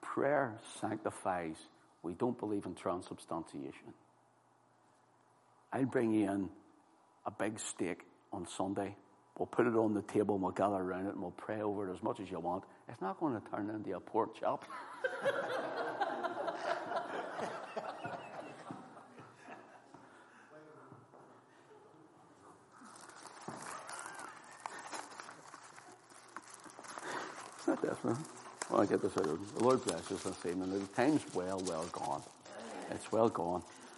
Prayer 0.00 0.58
sanctifies. 0.80 1.56
We 2.02 2.12
don't 2.12 2.38
believe 2.38 2.66
in 2.66 2.74
transubstantiation. 2.74 3.92
I'll 5.72 5.86
bring 5.86 6.12
you 6.12 6.30
in 6.30 6.48
a 7.26 7.30
big 7.32 7.58
steak 7.58 8.02
on 8.32 8.46
Sunday. 8.46 8.94
We'll 9.38 9.46
put 9.46 9.66
it 9.66 9.74
on 9.74 9.94
the 9.94 10.02
table 10.02 10.36
and 10.36 10.42
we'll 10.44 10.52
gather 10.52 10.76
around 10.76 11.06
it 11.06 11.14
and 11.14 11.20
we'll 11.20 11.32
pray 11.32 11.60
over 11.60 11.88
it 11.88 11.92
as 11.92 12.02
much 12.02 12.20
as 12.20 12.30
you 12.30 12.38
want. 12.38 12.62
It's 12.88 13.00
not 13.00 13.18
going 13.18 13.34
to 13.40 13.42
turn 13.50 13.68
into 13.68 13.96
a 13.96 14.00
pork 14.00 14.38
chop. 14.38 14.64
it's 27.56 27.66
Not 27.66 27.82
definitely. 27.82 28.24
Well, 28.70 28.82
I 28.82 28.86
get 28.86 29.02
this 29.02 29.16
out. 29.16 29.24
The 29.56 29.64
Lord 29.64 29.84
bless 29.84 30.12
us 30.12 30.22
this 30.22 30.46
evening. 30.46 30.70
The 30.70 30.86
time's 30.94 31.22
well, 31.34 31.60
well 31.66 31.86
gone. 31.90 32.22
It's 32.90 33.10
well 33.10 33.28
gone. 33.28 33.62